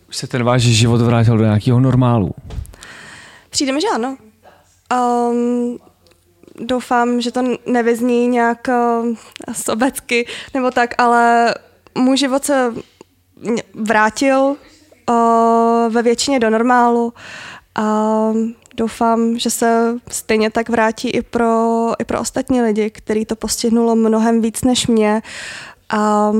Už 0.08 0.16
se 0.16 0.26
ten 0.26 0.44
váš 0.44 0.62
život 0.62 1.00
vrátil 1.00 1.38
do 1.38 1.44
nějakého 1.44 1.80
normálu? 1.80 2.30
Přijde 3.50 3.72
mi, 3.72 3.80
že 3.80 3.88
ano. 3.94 4.16
Um, 5.30 5.78
doufám, 6.60 7.20
že 7.20 7.32
to 7.32 7.42
nevyzní 7.66 8.28
nějak 8.28 8.68
uh, 8.68 9.16
sobecky 9.52 10.26
nebo 10.54 10.70
tak, 10.70 10.94
ale 10.98 11.54
můj 11.94 12.16
život 12.16 12.44
se 12.44 12.74
vrátil 13.74 14.56
uh, 15.08 15.92
ve 15.92 16.02
většině 16.02 16.40
do 16.40 16.50
normálu 16.50 17.12
a 17.74 18.32
doufám, 18.76 19.38
že 19.38 19.50
se 19.50 19.94
stejně 20.10 20.50
tak 20.50 20.68
vrátí 20.68 21.10
i 21.10 21.22
pro, 21.22 21.92
i 21.98 22.04
pro 22.04 22.20
ostatní 22.20 22.62
lidi, 22.62 22.90
který 22.90 23.24
to 23.24 23.36
postihnulo 23.36 23.96
mnohem 23.96 24.40
víc 24.40 24.64
než 24.64 24.86
mě. 24.86 25.22
A 25.90 26.32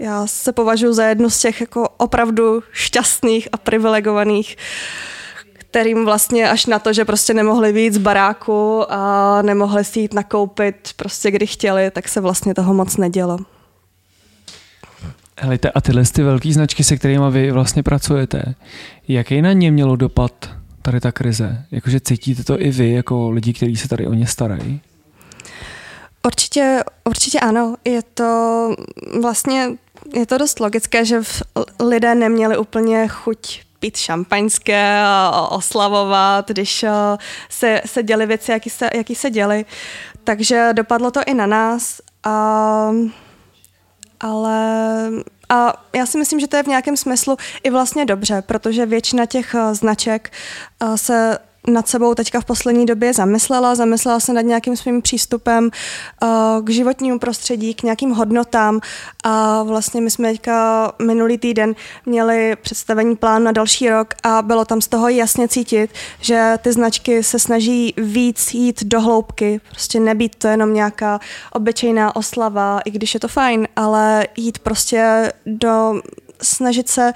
já 0.00 0.26
se 0.26 0.52
považuji 0.52 0.92
za 0.92 1.04
jednu 1.04 1.30
z 1.30 1.40
těch 1.40 1.60
jako 1.60 1.88
opravdu 1.96 2.62
šťastných 2.72 3.48
a 3.52 3.56
privilegovaných 3.56 4.56
kterým 5.72 6.04
vlastně 6.04 6.50
až 6.50 6.66
na 6.66 6.78
to, 6.78 6.92
že 6.92 7.04
prostě 7.04 7.34
nemohli 7.34 7.72
víc 7.72 7.94
z 7.94 7.98
baráku 7.98 8.84
a 8.92 9.42
nemohli 9.42 9.84
si 9.84 10.00
jít 10.00 10.14
nakoupit 10.14 10.90
prostě 10.96 11.30
kdy 11.30 11.46
chtěli, 11.46 11.90
tak 11.90 12.08
se 12.08 12.20
vlastně 12.20 12.54
toho 12.54 12.74
moc 12.74 12.96
nedělo. 12.96 13.38
Helejte, 15.38 15.70
a 15.70 15.80
tyhle 15.80 16.02
ty 16.04 16.22
velké 16.22 16.52
značky, 16.52 16.84
se 16.84 16.96
kterými 16.96 17.24
vy 17.30 17.50
vlastně 17.50 17.82
pracujete, 17.82 18.54
jaký 19.08 19.42
na 19.42 19.52
ně 19.52 19.70
mělo 19.70 19.96
dopad 19.96 20.50
tady 20.82 21.00
ta 21.00 21.12
krize? 21.12 21.64
Jakože 21.70 22.00
cítíte 22.00 22.44
to 22.44 22.60
i 22.60 22.70
vy, 22.70 22.92
jako 22.92 23.30
lidi, 23.30 23.52
kteří 23.52 23.76
se 23.76 23.88
tady 23.88 24.06
o 24.06 24.14
ně 24.14 24.26
starají? 24.26 24.80
Určitě, 26.26 26.84
určitě 27.04 27.40
ano. 27.40 27.74
Je 27.84 28.02
to 28.02 28.70
vlastně, 29.20 29.68
je 30.14 30.26
to 30.26 30.38
dost 30.38 30.60
logické, 30.60 31.04
že 31.04 31.20
lidé 31.80 32.14
neměli 32.14 32.58
úplně 32.58 33.08
chuť 33.08 33.62
pít 33.80 33.96
šampaňské 33.96 35.00
a 35.04 35.48
oslavovat, 35.50 36.48
když 36.48 36.84
se, 37.48 37.80
se 37.86 38.02
děly 38.02 38.26
věci, 38.26 38.52
jaký 38.52 38.70
se, 38.70 38.90
jaký 38.94 39.14
se 39.14 39.30
děly. 39.30 39.64
Takže 40.24 40.70
dopadlo 40.72 41.10
to 41.10 41.20
i 41.26 41.34
na 41.34 41.46
nás. 41.46 42.00
A 42.24 42.90
ale 44.22 45.10
a 45.48 45.84
já 45.92 46.06
si 46.06 46.18
myslím, 46.18 46.40
že 46.40 46.48
to 46.48 46.56
je 46.56 46.62
v 46.62 46.66
nějakém 46.66 46.96
smyslu 46.96 47.36
i 47.62 47.70
vlastně 47.70 48.04
dobře, 48.04 48.42
protože 48.42 48.86
většina 48.86 49.26
těch 49.26 49.54
eh, 49.54 49.74
značek 49.74 50.32
eh, 50.80 50.98
se 50.98 51.38
nad 51.68 51.88
sebou 51.88 52.14
teďka 52.14 52.40
v 52.40 52.44
poslední 52.44 52.86
době 52.86 53.14
zamyslela, 53.14 53.74
zamyslela 53.74 54.20
se 54.20 54.32
nad 54.32 54.40
nějakým 54.40 54.76
svým 54.76 55.02
přístupem 55.02 55.70
uh, 56.22 56.28
k 56.64 56.70
životnímu 56.70 57.18
prostředí, 57.18 57.74
k 57.74 57.82
nějakým 57.82 58.10
hodnotám. 58.10 58.80
A 59.24 59.62
vlastně 59.62 60.00
my 60.00 60.10
jsme 60.10 60.32
teďka 60.32 60.92
minulý 61.02 61.38
týden 61.38 61.74
měli 62.06 62.56
představení 62.62 63.16
plán 63.16 63.44
na 63.44 63.52
další 63.52 63.90
rok 63.90 64.14
a 64.22 64.42
bylo 64.42 64.64
tam 64.64 64.80
z 64.80 64.88
toho 64.88 65.08
jasně 65.08 65.48
cítit, 65.48 65.90
že 66.20 66.58
ty 66.62 66.72
značky 66.72 67.22
se 67.22 67.38
snaží 67.38 67.94
víc 67.96 68.54
jít 68.54 68.84
do 68.84 69.00
hloubky, 69.00 69.60
prostě 69.70 70.00
nebýt 70.00 70.36
to 70.36 70.48
jenom 70.48 70.74
nějaká 70.74 71.20
obyčejná 71.52 72.16
oslava, 72.16 72.80
i 72.84 72.90
když 72.90 73.14
je 73.14 73.20
to 73.20 73.28
fajn, 73.28 73.68
ale 73.76 74.26
jít 74.36 74.58
prostě 74.58 75.32
do, 75.46 76.00
snažit 76.42 76.88
se 76.88 77.12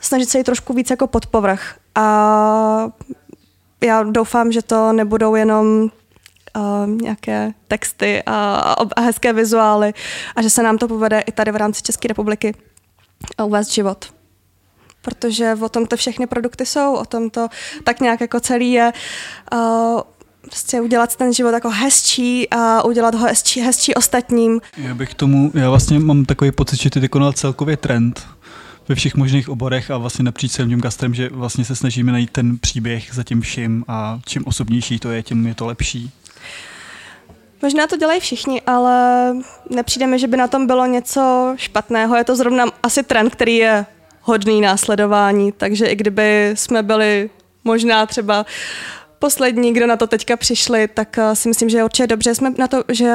snažit 0.00 0.28
se 0.30 0.38
jít 0.38 0.44
trošku 0.44 0.72
víc 0.72 0.90
jako 0.90 1.06
pod 1.06 1.26
povrch. 1.26 1.74
A 1.94 2.88
já 3.80 4.02
doufám, 4.02 4.52
že 4.52 4.62
to 4.62 4.92
nebudou 4.92 5.34
jenom 5.34 5.90
uh, 6.56 6.88
nějaké 6.88 7.52
texty 7.68 8.22
a, 8.26 8.56
a 8.96 9.00
hezké 9.00 9.32
vizuály 9.32 9.94
a 10.36 10.42
že 10.42 10.50
se 10.50 10.62
nám 10.62 10.78
to 10.78 10.88
povede 10.88 11.20
i 11.20 11.32
tady 11.32 11.52
v 11.52 11.56
rámci 11.56 11.82
České 11.82 12.08
republiky 12.08 12.54
uvést 13.44 13.72
život. 13.72 14.04
Protože 15.02 15.56
o 15.60 15.68
tom 15.68 15.86
to 15.86 15.96
všechny 15.96 16.26
produkty 16.26 16.66
jsou, 16.66 16.94
o 16.94 17.04
tom 17.04 17.30
to 17.30 17.48
tak 17.84 18.00
nějak 18.00 18.20
jako 18.20 18.40
celý 18.40 18.72
je. 18.72 18.92
Uh, 19.52 20.00
prostě 20.44 20.80
udělat 20.80 21.16
ten 21.16 21.32
život 21.32 21.50
jako 21.50 21.70
hezčí 21.70 22.50
a 22.50 22.84
udělat 22.84 23.14
ho 23.14 23.26
hezčí, 23.26 23.60
hezčí 23.60 23.94
ostatním. 23.94 24.60
Já 24.76 24.94
bych 24.94 25.14
tomu, 25.14 25.50
já 25.54 25.70
vlastně 25.70 25.98
mám 25.98 26.24
takový 26.24 26.52
pocit, 26.52 26.82
že 26.82 26.90
ty 26.90 27.08
konal 27.08 27.32
celkově 27.32 27.76
trend 27.76 28.26
ve 28.88 28.94
všech 28.94 29.14
možných 29.14 29.48
oborech 29.48 29.90
a 29.90 29.98
vlastně 29.98 30.24
napříč 30.24 30.52
celým 30.52 30.80
gastrem, 30.80 31.14
že 31.14 31.28
vlastně 31.28 31.64
se 31.64 31.76
snažíme 31.76 32.12
najít 32.12 32.30
ten 32.30 32.58
příběh 32.58 33.14
za 33.14 33.22
tím 33.22 33.40
vším 33.40 33.84
a 33.88 34.20
čím 34.26 34.42
osobnější 34.46 34.98
to 34.98 35.10
je, 35.10 35.22
tím 35.22 35.46
je 35.46 35.54
to 35.54 35.66
lepší. 35.66 36.10
Možná 37.62 37.86
to 37.86 37.96
dělají 37.96 38.20
všichni, 38.20 38.62
ale 38.62 39.32
nepřijde 39.70 40.06
mi, 40.06 40.18
že 40.18 40.28
by 40.28 40.36
na 40.36 40.48
tom 40.48 40.66
bylo 40.66 40.86
něco 40.86 41.54
špatného. 41.56 42.16
Je 42.16 42.24
to 42.24 42.36
zrovna 42.36 42.64
asi 42.82 43.02
trend, 43.02 43.30
který 43.30 43.56
je 43.56 43.86
hodný 44.20 44.60
následování, 44.60 45.52
takže 45.52 45.86
i 45.86 45.96
kdyby 45.96 46.52
jsme 46.54 46.82
byli 46.82 47.30
možná 47.64 48.06
třeba 48.06 48.46
poslední, 49.18 49.72
kdo 49.72 49.86
na 49.86 49.96
to 49.96 50.06
teďka 50.06 50.36
přišli, 50.36 50.88
tak 50.88 51.18
eh, 51.18 51.36
si 51.36 51.48
myslím, 51.48 51.68
že 51.68 51.76
je 51.76 51.84
určitě 51.84 52.06
dobře, 52.06 52.34
jsme 52.34 52.52
na 52.58 52.68
to, 52.68 52.84
že, 52.88 53.14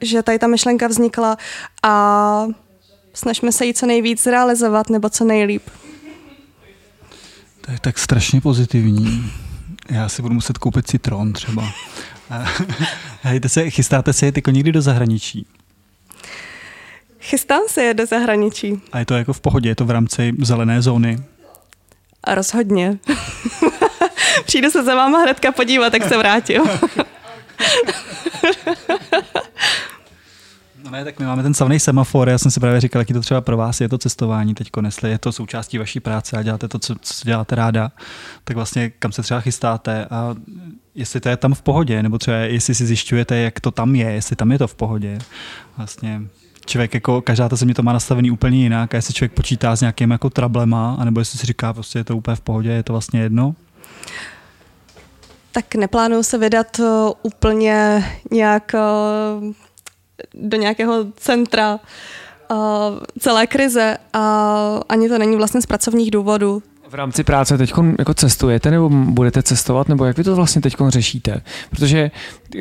že 0.00 0.22
tady 0.22 0.38
ta 0.38 0.46
myšlenka 0.46 0.86
vznikla 0.86 1.36
a 1.82 2.46
snažíme 3.14 3.52
se 3.52 3.66
jí 3.66 3.74
co 3.74 3.86
nejvíc 3.86 4.22
zrealizovat 4.22 4.90
nebo 4.90 5.08
co 5.08 5.24
nejlíp. 5.24 5.62
To 7.60 7.72
je 7.72 7.78
tak 7.80 7.98
strašně 7.98 8.40
pozitivní. 8.40 9.32
Já 9.90 10.08
si 10.08 10.22
budu 10.22 10.34
muset 10.34 10.58
koupit 10.58 10.86
citron 10.86 11.32
třeba. 11.32 11.72
Hejte 13.22 13.48
se, 13.48 13.70
chystáte 13.70 14.12
se 14.12 14.26
jet 14.26 14.36
jako 14.36 14.50
někdy 14.50 14.72
do 14.72 14.82
zahraničí? 14.82 15.46
Chystám 17.20 17.62
se 17.68 17.82
jet 17.82 17.96
do 17.96 18.06
zahraničí. 18.06 18.82
A 18.92 18.98
je 18.98 19.06
to 19.06 19.14
jako 19.14 19.32
v 19.32 19.40
pohodě, 19.40 19.68
je 19.68 19.74
to 19.74 19.84
v 19.84 19.90
rámci 19.90 20.32
zelené 20.42 20.82
zóny? 20.82 21.18
A 22.24 22.34
rozhodně. 22.34 22.98
Přijdu 24.44 24.70
se 24.70 24.84
za 24.84 24.94
váma 24.94 25.18
hnedka 25.18 25.52
podívat, 25.52 25.94
jak 25.94 26.08
se 26.08 26.16
vrátím. 26.16 26.62
No 30.84 30.90
ne, 30.90 31.04
tak 31.04 31.18
my 31.18 31.26
máme 31.26 31.42
ten 31.42 31.54
slavný 31.54 31.80
semafor, 31.80 32.28
já 32.28 32.38
jsem 32.38 32.50
si 32.50 32.60
právě 32.60 32.80
říkal, 32.80 33.00
jaký 33.00 33.12
to 33.12 33.20
třeba 33.20 33.40
pro 33.40 33.56
vás 33.56 33.80
je 33.80 33.88
to 33.88 33.98
cestování 33.98 34.54
teď, 34.54 34.70
jestli 34.84 35.10
je 35.10 35.18
to 35.18 35.32
součástí 35.32 35.78
vaší 35.78 36.00
práce 36.00 36.36
a 36.36 36.42
děláte 36.42 36.68
to, 36.68 36.78
co, 36.78 36.94
co 37.00 37.24
děláte 37.24 37.54
ráda, 37.54 37.92
tak 38.44 38.56
vlastně 38.56 38.90
kam 38.90 39.12
se 39.12 39.22
třeba 39.22 39.40
chystáte 39.40 40.06
a 40.10 40.34
jestli 40.94 41.20
to 41.20 41.28
je 41.28 41.36
tam 41.36 41.54
v 41.54 41.62
pohodě, 41.62 42.02
nebo 42.02 42.18
třeba 42.18 42.36
jestli 42.36 42.74
si 42.74 42.86
zjišťujete, 42.86 43.36
jak 43.36 43.60
to 43.60 43.70
tam 43.70 43.94
je, 43.94 44.10
jestli 44.12 44.36
tam 44.36 44.52
je 44.52 44.58
to 44.58 44.66
v 44.66 44.74
pohodě. 44.74 45.18
Vlastně 45.76 46.22
člověk 46.66 46.94
jako, 46.94 47.20
každá 47.20 47.48
ta 47.48 47.56
země 47.56 47.74
to 47.74 47.82
má 47.82 47.92
nastavený 47.92 48.30
úplně 48.30 48.58
jinak 48.58 48.94
a 48.94 48.96
jestli 48.96 49.14
člověk 49.14 49.32
počítá 49.32 49.76
s 49.76 49.80
nějakým 49.80 50.10
jako 50.10 50.30
trablema, 50.30 50.96
anebo 50.98 51.20
jestli 51.20 51.38
si 51.38 51.46
říká, 51.46 51.72
prostě 51.72 51.98
je 51.98 52.04
to 52.04 52.16
úplně 52.16 52.36
v 52.36 52.40
pohodě, 52.40 52.70
je 52.70 52.82
to 52.82 52.92
vlastně 52.92 53.20
jedno. 53.20 53.54
Tak 55.52 55.74
neplánuju 55.74 56.22
se 56.22 56.38
vydat 56.38 56.78
uh, 56.78 57.10
úplně 57.22 58.04
nějak 58.30 58.74
uh, 58.74 59.54
do 60.34 60.56
nějakého 60.56 61.04
centra 61.16 61.74
uh, 62.50 62.56
celé 63.18 63.46
krize 63.46 63.96
a 64.12 64.80
ani 64.88 65.08
to 65.08 65.18
není 65.18 65.36
vlastně 65.36 65.62
z 65.62 65.66
pracovních 65.66 66.10
důvodů. 66.10 66.62
V 66.88 66.94
rámci 66.94 67.24
práce 67.24 67.58
teď 67.58 67.72
jako 67.98 68.14
cestujete 68.14 68.70
nebo 68.70 68.88
budete 68.90 69.42
cestovat, 69.42 69.88
nebo 69.88 70.04
jak 70.04 70.16
vy 70.16 70.24
to 70.24 70.36
vlastně 70.36 70.62
teď 70.62 70.76
řešíte? 70.88 71.42
Protože 71.70 72.10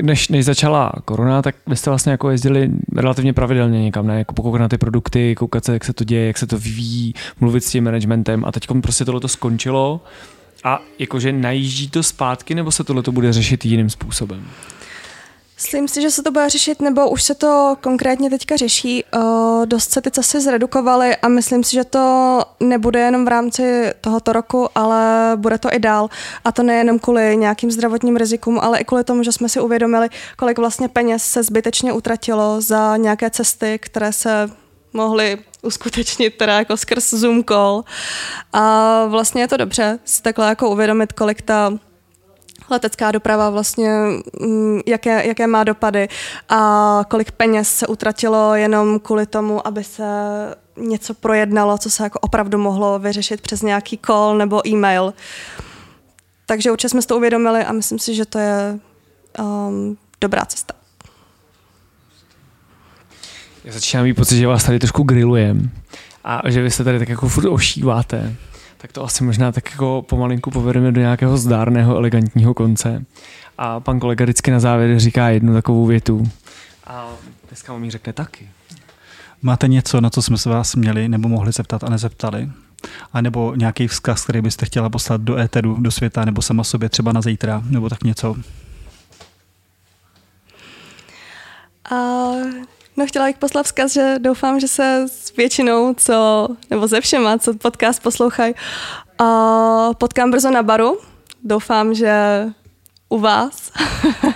než, 0.02 0.30
než 0.30 0.46
začala 0.46 0.92
korona, 1.06 1.42
tak 1.42 1.56
vy 1.68 1.76
jste 1.76 1.90
vlastně 1.90 2.12
jako 2.12 2.30
jezdili 2.30 2.72
relativně 2.96 3.34
pravidelně 3.34 3.82
někam, 3.84 4.08
ne? 4.08 4.18
Jako 4.18 4.34
pokoukat 4.34 4.62
na 4.62 4.70
ty 4.70 4.78
produkty, 4.78 5.36
koukat 5.36 5.66
se, 5.66 5.74
jak 5.74 5.86
se 5.86 5.94
to 5.94 6.04
děje, 6.04 6.28
jak 6.28 6.38
se 6.38 6.48
to 6.48 6.58
vyvíjí, 6.58 7.14
mluvit 7.40 7.64
s 7.64 7.70
tím 7.70 7.84
managementem 7.84 8.46
a 8.46 8.52
teď 8.52 8.68
prostě 8.82 9.06
tohle 9.06 9.22
to 9.22 9.28
skončilo 9.28 10.02
a 10.64 10.82
jakože 11.00 11.32
najíždí 11.32 11.90
to 11.90 12.04
zpátky, 12.04 12.56
nebo 12.56 12.72
se 12.72 12.84
tohle 12.84 13.04
to 13.04 13.12
bude 13.12 13.34
řešit 13.34 13.66
jiným 13.66 13.90
způsobem? 13.90 14.46
Myslím 15.64 15.88
si, 15.88 16.02
že 16.02 16.12
se 16.12 16.24
to 16.24 16.32
bude 16.32 16.50
řešit, 16.50 16.82
nebo 16.82 17.10
už 17.10 17.24
se 17.24 17.36
to 17.36 17.78
konkrétně 17.82 18.30
teďka 18.30 18.58
řeší. 18.58 19.04
Uh, 19.16 19.66
dost 19.66 19.92
se 19.92 20.02
ty 20.02 20.12
cesty 20.12 20.42
zredukovaly 20.42 21.16
a 21.16 21.28
myslím 21.28 21.64
si, 21.64 21.74
že 21.74 21.84
to 21.84 22.40
nebude 22.60 23.00
jenom 23.00 23.26
v 23.26 23.28
rámci 23.28 23.94
tohoto 24.02 24.34
roku, 24.34 24.70
ale 24.76 25.32
bude 25.36 25.58
to 25.58 25.74
i 25.74 25.80
dál. 25.80 26.10
A 26.46 26.52
to 26.52 26.64
nejenom 26.64 27.00
kvůli 27.00 27.38
nějakým 27.38 27.72
zdravotním 27.72 28.16
rizikům, 28.16 28.60
ale 28.60 28.80
i 28.80 28.86
kvůli 28.86 29.04
tomu, 29.04 29.24
že 29.24 29.32
jsme 29.32 29.50
si 29.50 29.60
uvědomili, 29.60 30.10
kolik 30.38 30.58
vlastně 30.58 30.88
peněz 30.88 31.24
se 31.24 31.44
zbytečně 31.44 31.94
utratilo 31.94 32.62
za 32.62 32.98
nějaké 32.98 33.30
cesty, 33.30 33.80
které 33.80 34.14
se 34.14 34.50
mohly 34.94 35.38
uskutečnit 35.62 36.38
teda 36.38 36.54
jako 36.54 36.78
skrz 36.78 37.14
Zoom 37.14 37.44
call. 37.44 37.84
A 38.54 39.06
vlastně 39.06 39.42
je 39.42 39.48
to 39.48 39.58
dobře 39.58 40.00
si 40.06 40.22
takhle 40.22 40.50
jako 40.50 40.70
uvědomit, 40.70 41.14
kolik 41.14 41.42
ta 41.42 41.74
letecká 42.70 43.12
doprava 43.12 43.50
vlastně, 43.50 43.90
mm, 44.40 44.80
jaké, 44.86 45.28
jaké 45.28 45.48
má 45.48 45.64
dopady 45.64 46.08
a 46.50 47.02
kolik 47.10 47.32
peněz 47.32 47.76
se 47.76 47.88
utratilo 47.88 48.56
jenom 48.56 49.00
kvůli 49.00 49.26
tomu, 49.26 49.68
aby 49.68 49.84
se 49.84 50.04
něco 50.78 51.14
projednalo, 51.14 51.78
co 51.78 51.90
se 51.90 52.04
jako 52.04 52.20
opravdu 52.20 52.58
mohlo 52.58 53.00
vyřešit 53.00 53.42
přes 53.42 53.62
nějaký 53.62 54.00
call 54.06 54.38
nebo 54.38 54.68
e-mail. 54.68 55.14
Takže 56.46 56.72
určitě 56.72 56.90
jsme 56.90 57.02
si 57.02 57.08
to 57.08 57.18
uvědomili 57.18 57.66
a 57.66 57.72
myslím 57.72 58.00
si, 58.00 58.16
že 58.16 58.26
to 58.26 58.40
je 58.40 58.80
um, 59.40 59.98
dobrá 60.22 60.46
cesta. 60.46 60.74
Já 63.64 63.74
začínám 63.74 64.06
mít 64.06 64.14
pocit, 64.14 64.38
že 64.38 64.48
vás 64.48 64.64
tady 64.64 64.80
trošku 64.80 65.04
grillujem 65.04 65.72
a 66.24 66.50
že 66.50 66.62
vy 66.62 66.72
se 66.72 66.84
tady 66.84 67.00
tak 67.00 67.10
jako 67.10 67.30
furt 67.30 67.50
ošíváte 67.50 68.36
tak 68.84 68.92
to 68.92 69.04
asi 69.04 69.24
možná 69.24 69.52
tak 69.52 69.72
jako 69.72 70.06
pomalinku 70.10 70.52
povedeme 70.52 70.92
do 70.92 71.02
nějakého 71.02 71.38
zdárného, 71.38 71.98
elegantního 71.98 72.54
konce. 72.54 73.06
A 73.58 73.80
pan 73.80 74.00
kolega 74.00 74.26
vždycky 74.26 74.52
na 74.52 74.60
závěr 74.60 75.00
říká 75.00 75.30
jednu 75.30 75.54
takovou 75.54 75.86
větu. 75.86 76.32
A 76.88 77.10
dneska 77.48 77.78
mi 77.78 77.92
řekne 77.92 78.14
taky. 78.14 78.50
Máte 79.42 79.68
něco, 79.68 80.02
na 80.02 80.10
co 80.10 80.22
jsme 80.22 80.38
se 80.38 80.50
vás 80.50 80.76
měli 80.76 81.10
nebo 81.10 81.30
mohli 81.30 81.52
zeptat 81.52 81.84
a 81.84 81.90
nezeptali? 81.90 82.50
A 83.14 83.22
nebo 83.22 83.56
nějaký 83.56 83.88
vzkaz, 83.88 84.24
který 84.24 84.42
byste 84.42 84.66
chtěla 84.66 84.90
poslat 84.90 85.22
do 85.22 85.38
éteru, 85.38 85.78
do 85.80 85.92
světa, 85.92 86.26
nebo 86.26 86.42
sama 86.42 86.64
sobě 86.64 86.90
třeba 86.90 87.12
na 87.12 87.22
zítra, 87.22 87.64
nebo 87.70 87.90
tak 87.90 88.04
něco? 88.04 88.36
Uh, 91.92 92.64
No 92.98 93.08
chtěla 93.08 93.26
bych 93.26 93.38
poslat 93.38 93.66
vzkaz, 93.66 93.94
že 93.94 94.16
doufám, 94.20 94.60
že 94.60 94.68
se 94.68 95.06
s 95.08 95.36
většinou, 95.36 95.94
co, 95.94 96.48
nebo 96.70 96.88
ze 96.88 97.02
všema, 97.02 97.38
co 97.38 97.54
podcast 97.54 98.04
poslouchají, 98.04 98.54
uh, 99.22 99.94
potkám 99.94 100.32
brzo 100.32 100.52
na 100.52 100.64
baru. 100.64 100.98
Doufám, 101.44 101.94
že 101.94 102.46
u 103.10 103.20
vás, 103.20 103.72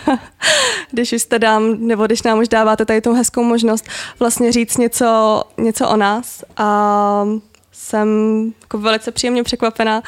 když 0.91 1.14
už 1.14 1.22
jste 1.22 1.39
dám, 1.39 1.88
nebo 1.88 2.05
když 2.05 2.22
nám 2.22 2.39
už 2.39 2.47
dáváte 2.47 2.86
tady 2.86 3.01
tu 3.01 3.14
hezkou 3.14 3.43
možnost 3.43 3.86
vlastně 4.20 4.51
říct 4.51 4.78
něco, 4.78 5.43
něco 5.58 5.89
o 5.89 5.97
nás. 5.97 6.43
A 6.58 7.26
jsem 7.72 8.10
jako 8.62 8.78
velice 8.78 9.12
příjemně 9.12 9.43
překvapená, 9.43 10.03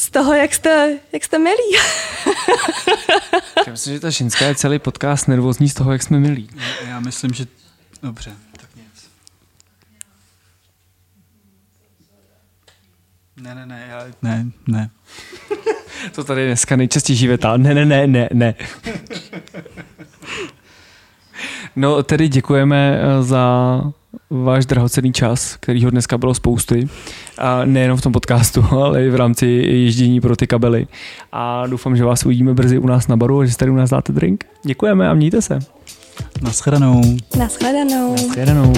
z 0.00 0.10
toho, 0.10 0.34
jak 0.34 0.54
jste, 0.54 0.98
jak 1.12 1.24
jste 1.24 1.38
milí. 1.38 1.76
já 3.66 3.72
myslím, 3.72 3.94
že 3.94 4.00
ta 4.00 4.10
ženská 4.10 4.46
je 4.46 4.54
celý 4.54 4.78
podcast 4.78 5.28
nervózní 5.28 5.68
z 5.68 5.74
toho, 5.74 5.92
jak 5.92 6.02
jsme 6.02 6.20
milí. 6.20 6.50
Já 6.88 7.00
myslím, 7.00 7.34
že... 7.34 7.46
Dobře, 8.02 8.32
tak 8.60 8.68
nic. 8.76 9.10
Ne, 13.36 13.54
ne, 13.54 13.66
ne, 13.66 13.86
já... 13.90 14.04
Ne, 14.22 14.46
ne. 14.66 14.90
to 16.14 16.24
tady 16.24 16.46
dneska 16.46 16.76
nejčastější 16.76 17.26
věta. 17.26 17.56
Ne, 17.56 17.74
ne, 17.74 17.84
ne, 17.84 18.06
ne, 18.06 18.28
ne. 18.32 18.54
No, 21.76 22.02
tedy 22.02 22.28
děkujeme 22.28 23.00
eh, 23.00 23.22
za 23.22 23.82
váš 24.30 24.66
drahocený 24.66 25.12
čas, 25.12 25.56
kterýho 25.60 25.90
dneska 25.90 26.18
bylo 26.18 26.34
spousty. 26.34 26.88
A 27.38 27.64
nejenom 27.64 27.98
v 27.98 28.02
tom 28.02 28.12
podcastu, 28.12 28.64
ale 28.70 29.04
i 29.04 29.10
v 29.10 29.14
rámci 29.14 29.46
ježdění 29.66 30.20
pro 30.20 30.36
ty 30.36 30.46
kabely. 30.46 30.86
A 31.32 31.66
doufám, 31.66 31.96
že 31.96 32.04
vás 32.04 32.26
uvidíme 32.26 32.54
brzy 32.54 32.78
u 32.78 32.86
nás 32.86 33.08
na 33.08 33.16
baru 33.16 33.40
a 33.40 33.44
že 33.44 33.56
tady 33.56 33.70
u 33.70 33.76
nás 33.76 33.90
dáte 33.90 34.12
drink. 34.12 34.44
Děkujeme 34.64 35.08
a 35.08 35.14
mějte 35.14 35.42
se. 35.42 35.58
Naschledanou. 36.42 37.02
Naschledanou. 37.36 38.12
Naschledanou. 38.12 38.72